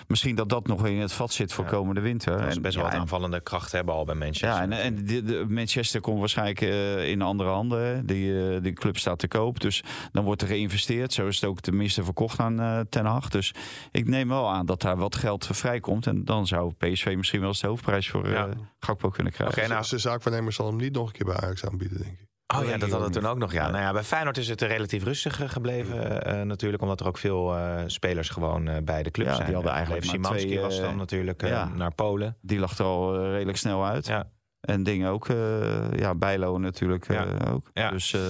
misschien 0.08 0.36
dat 0.36 0.50
dat 0.50 0.68
nog 0.68 0.86
in 0.88 1.00
het 1.00 1.14
vat 1.14 1.32
zit 1.34 1.54
voor 1.54 1.64
Ja. 1.64 1.70
komende 1.70 2.02
winter. 2.02 2.42
Dat 2.42 2.54
ze 2.54 2.62
best 2.62 2.76
wel 2.76 2.84
ja, 2.84 2.90
wat 2.90 2.98
en- 2.98 3.04
aanvallende 3.04 3.40
kracht 3.42 3.72
hebben 3.72 3.94
al 3.94 4.06
bij 4.06 4.16
Manchester. 4.16 4.50
ja, 4.50 4.62
en, 4.62 4.72
en 4.72 5.06
de, 5.06 5.24
de- 5.24 5.46
Manchester 5.50 6.02
komt 6.02 6.20
waarschijnlijk 6.20 6.62
in 7.08 7.22
andere 7.22 7.50
handen. 7.50 8.06
Die, 8.06 8.62
die 8.62 8.74
club 8.74 8.98
staat 8.98 9.20
te 9.20 9.28
koop. 9.28 9.60
Dus 9.60 9.84
dan 10.12 10.24
wordt 10.24 10.42
er 10.42 10.48
geïnvesteerd. 10.48 11.14
Zo 11.14 11.28
is 11.28 11.36
het 11.42 11.50
ook 11.50 11.60
tenminste 11.60 12.04
verkocht 12.04 12.40
aan 12.40 12.60
eh, 12.60 12.80
Ten 12.90 13.06
Hag. 13.06 13.30
Dus 13.30 13.54
ik 13.92 14.08
neem 14.08 14.28
wel 14.28 14.50
aan 14.50 14.66
dat 14.66 14.82
daar 14.82 14.98
wat 14.98 15.16
geld 15.16 15.48
vrijkomt. 15.52 16.08
En 16.08 16.26
dan 16.26 16.48
zou 16.48 16.74
PSV 16.78 17.14
misschien 17.18 17.40
wel 17.40 17.50
eens 17.50 17.62
de 17.62 17.68
hoofdprijs 17.68 18.10
voor 18.10 18.26
eh 18.26 18.32
Ja. 18.32 18.50
Gakpo 18.80 19.10
kunnen 19.10 19.34
krijgen. 19.34 19.58
Oké, 19.64 19.68
nou. 19.74 19.84
Zijn 19.84 20.02
zaakwaarnemer 20.02 20.54
zal 20.54 20.68
hem 20.68 20.76
niet 20.78 20.94
nog 20.94 21.06
een 21.08 21.14
keer 21.14 21.26
bij 21.26 21.36
Ajax 21.36 21.66
aanbieden, 21.66 21.98
denk 22.02 22.12
ik. 22.20 22.30
Oh 22.58 22.66
ja, 22.66 22.78
dat 22.78 22.90
hadden 22.90 23.08
we 23.12 23.20
toen 23.20 23.26
ook 23.30 23.38
nog. 23.38 23.52
Ja. 23.52 23.70
Nou 23.70 23.84
ja, 23.84 23.92
bij 23.94 24.04
Feyenoord 24.04 24.38
is 24.38 24.48
het 24.48 24.62
relatief 24.62 25.04
rustig 25.04 25.42
eh, 25.42 25.50
gebleven 25.50 26.24
eh, 26.24 26.42
natuurlijk. 26.42 26.82
Omdat 26.84 27.00
er 27.00 27.08
ook 27.08 27.18
veel 27.18 27.56
eh, 27.58 27.84
spelers 27.86 28.30
gewoon 28.30 28.68
eh, 28.68 28.84
bij 28.84 29.04
de 29.04 29.12
club 29.12 29.28
Ja, 29.28 29.34
zijn. 29.34 29.46
die 29.46 29.54
hadden 29.56 29.72
Eh, 29.72 29.78
eigenlijk 29.78 30.08
Szymanski 30.08 30.48
twee, 30.48 30.60
was 30.60 30.78
eh, 30.78 30.84
dan 30.84 30.98
natuurlijk 30.98 31.44
eh, 31.44 31.50
ja. 31.50 31.70
naar 31.76 31.94
Polen. 31.96 32.38
Die 32.42 32.60
lag 32.60 32.78
er 32.78 32.86
al 32.86 33.16
eh, 33.24 33.30
redelijk 33.32 33.58
snel 33.58 33.86
uit. 33.86 34.06
Ja. 34.08 34.30
En 34.62 34.84
dingen 34.84 35.10
ook. 35.10 35.30
eh 35.30 35.92
ja, 35.96 36.16
Bijlo 36.16 36.58
natuurlijk 36.58 37.08
eh, 37.08 37.16
Ja. 37.16 37.52
ook. 37.52 37.70
Ja. 37.74 37.90
Dus 37.92 38.14
eh 38.14 38.22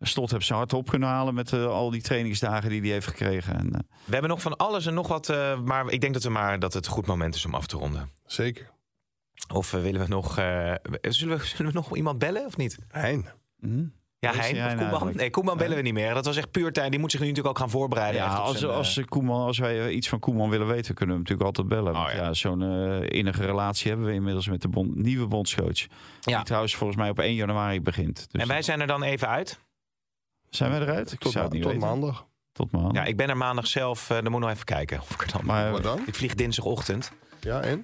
Slot 0.00 0.28
hebben 0.28 0.46
ze 0.46 0.54
hard 0.54 0.72
op 0.72 0.88
kunnen 0.88 1.08
halen 1.08 1.34
met 1.34 1.52
eh, 1.52 1.66
al 1.66 1.90
die 1.90 2.02
trainingsdagen 2.02 2.68
die 2.70 2.80
hij 2.80 2.90
heeft 2.90 3.06
gekregen. 3.06 3.54
En, 3.58 3.72
eh, 3.72 3.80
We 4.04 4.12
hebben 4.12 4.30
nog 4.30 4.42
van 4.42 4.56
alles 4.56 4.86
en 4.86 4.94
nog 4.94 5.08
wat. 5.08 5.28
eh, 5.28 5.60
maar 5.60 5.88
ik 5.90 6.00
denk 6.00 6.12
dat, 6.12 6.22
we 6.22 6.28
maar, 6.30 6.58
dat 6.58 6.72
het 6.72 6.86
een 6.86 6.92
goed 6.92 7.06
moment 7.06 7.34
is 7.34 7.44
om 7.44 7.54
af 7.54 7.66
te 7.66 7.76
ronden. 7.76 8.10
Zeker. 8.26 8.70
Of 9.52 9.72
eh, 9.74 9.80
willen 9.80 10.00
we 10.00 10.06
nog. 10.08 10.38
eh, 10.38 10.74
zullen, 11.00 11.38
we, 11.38 11.44
zullen 11.44 11.72
we 11.72 11.78
nog 11.78 11.96
iemand 11.96 12.18
bellen 12.18 12.46
of 12.46 12.56
niet? 12.56 12.78
Hein. 12.88 13.26
hm? 13.60 13.84
Ja, 14.18 14.30
Hein 14.30 14.40
of 14.40 14.46
Hein 14.58 14.68
Koeman? 14.68 14.88
eigenlijk? 14.90 15.16
Nee, 15.16 15.30
Koeman 15.30 15.56
bellen 15.56 15.76
we 15.76 15.82
niet 15.82 15.92
meer. 15.92 16.14
Dat 16.14 16.24
was 16.24 16.36
echt 16.36 16.50
puur 16.50 16.72
tijd. 16.72 16.90
Die 16.90 17.00
moet 17.00 17.10
zich 17.10 17.20
nu 17.20 17.26
natuurlijk 17.26 17.54
ook 17.54 17.60
gaan 17.62 17.70
voorbereiden. 17.70 18.20
Ja, 18.20 18.34
als, 18.34 18.58
zijn, 18.58 18.70
eh, 18.70 18.76
als, 18.76 19.00
Koeman, 19.08 19.46
als 19.46 19.58
wij 19.58 19.90
iets 19.90 20.08
van 20.08 20.18
Koeman 20.18 20.50
willen 20.50 20.66
weten, 20.66 20.94
kunnen 20.94 21.16
we 21.16 21.22
hem 21.22 21.30
natuurlijk 21.30 21.46
altijd 21.58 21.68
bellen. 21.68 21.92
Want 21.92 22.08
Oh, 22.08 22.14
ja. 22.14 22.22
ja. 22.24 22.32
zo'n 22.34 22.62
eh, 22.62 23.18
innige 23.18 23.44
relatie 23.44 23.88
hebben 23.88 24.06
we 24.06 24.12
inmiddels 24.12 24.48
met 24.48 24.62
de 24.62 24.68
bond, 24.68 24.94
nieuwe 24.96 25.26
bondscoach. 25.26 25.78
Ja. 26.20 26.36
Die 26.36 26.44
trouwens 26.44 26.74
volgens 26.74 26.98
mij 26.98 27.10
op 27.10 27.18
1 27.18 27.34
januari 27.34 27.80
begint. 27.80 28.26
Dus 28.30 28.42
En 28.42 28.48
wij 28.48 28.62
zijn 28.62 28.80
er 28.80 28.86
dan 28.86 29.02
even 29.02 29.28
uit. 29.28 29.60
Zijn 30.50 30.70
wij 30.70 30.80
eruit? 30.80 31.12
Ik 31.12 31.18
Tot, 31.20 31.32
zou 31.32 31.44
het 31.44 31.52
niet 31.52 31.62
tot 31.62 31.72
weten. 31.72 31.86
maandag. 31.88 32.26
Tot 32.52 32.70
maandag. 32.72 32.92
Ja, 32.92 33.04
ik 33.04 33.16
ben 33.16 33.28
er 33.28 33.36
maandag 33.36 33.66
zelf. 33.66 34.10
eh 34.10 34.16
dan 34.16 34.24
moet 34.24 34.34
ik 34.34 34.40
nog 34.40 34.50
even 34.50 34.64
kijken 34.64 35.00
of 35.00 35.10
ik 35.10 35.20
er 35.22 35.32
dan. 35.32 35.40
Maar 35.44 35.70
Wat 35.70 35.82
dan? 35.82 36.00
ik 36.06 36.14
vlieg 36.14 36.34
dinsdagochtend. 36.34 37.12
Ja, 37.40 37.60
en? 37.60 37.82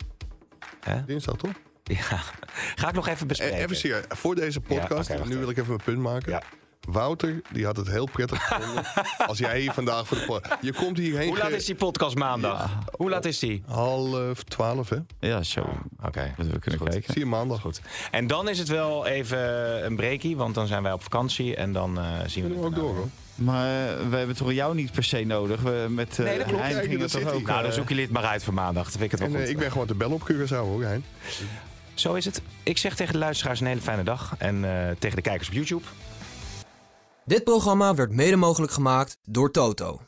Hè? 0.81 1.05
Dinsdag 1.05 1.37
toch? 1.37 1.53
Ja. 1.85 1.99
Ga 2.81 2.89
ik 2.89 2.95
nog 2.95 3.09
even 3.09 3.20
Eh, 3.20 3.26
bespreken. 3.26 3.57
Even 3.59 3.76
serieus, 3.76 4.05
voor 4.09 4.35
deze 4.35 4.61
podcast, 4.61 5.09
Ja, 5.09 5.24
nu 5.24 5.37
wil 5.37 5.51
ik 5.51 5.57
even 5.57 5.68
mijn 5.68 5.81
punt 5.85 5.99
maken. 5.99 6.33
Ja. 6.33 6.43
Wouter, 6.81 7.41
die 7.53 7.64
had 7.64 7.76
het 7.76 7.87
heel 7.89 8.07
prettig 8.07 8.47
gevonden 8.47 8.85
als 9.26 9.39
jij 9.39 9.61
hier 9.61 9.72
vandaag 9.72 10.07
voor 10.07 10.16
de 10.16 10.24
podcast... 10.24 10.62
Je 10.62 10.72
komt 10.72 10.99
hierheen... 10.99 11.28
Hoe 11.28 11.39
laat 11.39 11.51
is 11.51 11.64
die 11.64 11.74
podcast 11.74 12.16
maandag? 12.16 12.70
Hoe 12.97 13.11
laat 13.11 13.24
is 13.24 13.39
die? 13.39 13.62
Half 13.66 14.43
twaalf, 14.43 14.89
hè? 14.89 14.97
Ja, 15.20 15.43
zo. 15.43 15.61
Oké. 16.05 16.35
Dat 16.37 16.47
we 16.47 16.59
kunnen 16.59 16.81
kijken. 16.81 17.12
Zie 17.12 17.22
je 17.22 17.26
maandag. 17.28 17.61
Goed. 17.61 17.81
En 18.11 18.26
dan 18.26 18.49
is 18.49 18.59
het 18.59 18.68
wel 18.68 19.07
even 19.07 19.39
een 19.87 19.97
breakie, 19.97 20.37
want 20.37 20.55
dan 20.55 20.66
zijn 20.66 20.83
wij 20.83 20.93
op 20.93 21.03
vakantie 21.03 21.57
en 21.57 21.72
dan 21.72 21.99
eh, 21.99 22.05
zien 22.26 22.45
we 22.45 22.51
Kunnen 22.51 22.70
we 22.70 22.76
ook 22.76 22.83
door, 22.85 22.95
hoor. 22.97 23.09
Maar 23.41 23.88
eh, 23.88 24.09
we 24.11 24.16
hebben 24.16 24.36
toch 24.36 24.53
jou 24.53 24.74
niet 24.74 24.93
per 24.93 25.05
se 25.05 25.24
nodig? 25.24 25.61
We, 25.61 25.86
met 25.88 26.18
uh, 26.18 26.26
Nee, 26.26 26.38
dat 26.38 26.47
klopt. 26.47 26.62
Hein 26.62 26.82
ging 26.82 27.01
het 27.01 27.11
toch 27.11 27.20
ook... 27.20 27.43
Nou, 27.43 27.45
dan 27.45 27.64
eh, 27.64 27.70
zoeken 27.70 27.88
jullie 27.88 28.03
het 28.03 28.12
maar 28.12 28.24
uit 28.24 28.45
voor 28.45 28.55
maandag. 28.55 28.91
Dat 28.91 29.01
ik 29.01 29.11
het 29.11 29.20
wel 29.20 29.28
En 29.28 29.34
eh, 29.34 29.41
goed. 29.41 29.51
ik 29.51 29.59
ben 29.59 29.72
gewoon 29.72 29.86
te 29.86 29.95
bellen 29.95 30.14
op 30.14 30.30
Curaçao, 30.32 30.49
hoor, 30.49 30.82
Hein. 30.82 31.05
Zo 31.95 32.14
is 32.14 32.24
het. 32.24 32.43
Ik 32.62 32.78
zeg 32.78 32.97
tegen 32.97 33.12
de 33.12 33.18
luisteraars 33.18 33.61
een 33.61 33.66
hele 33.66 33.80
fijne 33.80 34.03
dag. 34.03 34.34
En 34.38 34.64
eh, 34.64 34.97
tegen 34.99 35.16
de 35.16 35.22
kijkers 35.22 35.49
op 35.49 35.55
YouTube. 35.55 35.84
Dit 37.24 37.45
programma 37.45 37.95
werd 37.95 38.11
mede 38.11 38.36
mogelijk 38.36 38.72
gemaakt 38.72 39.16
door 39.24 39.51
Toto. 39.51 40.01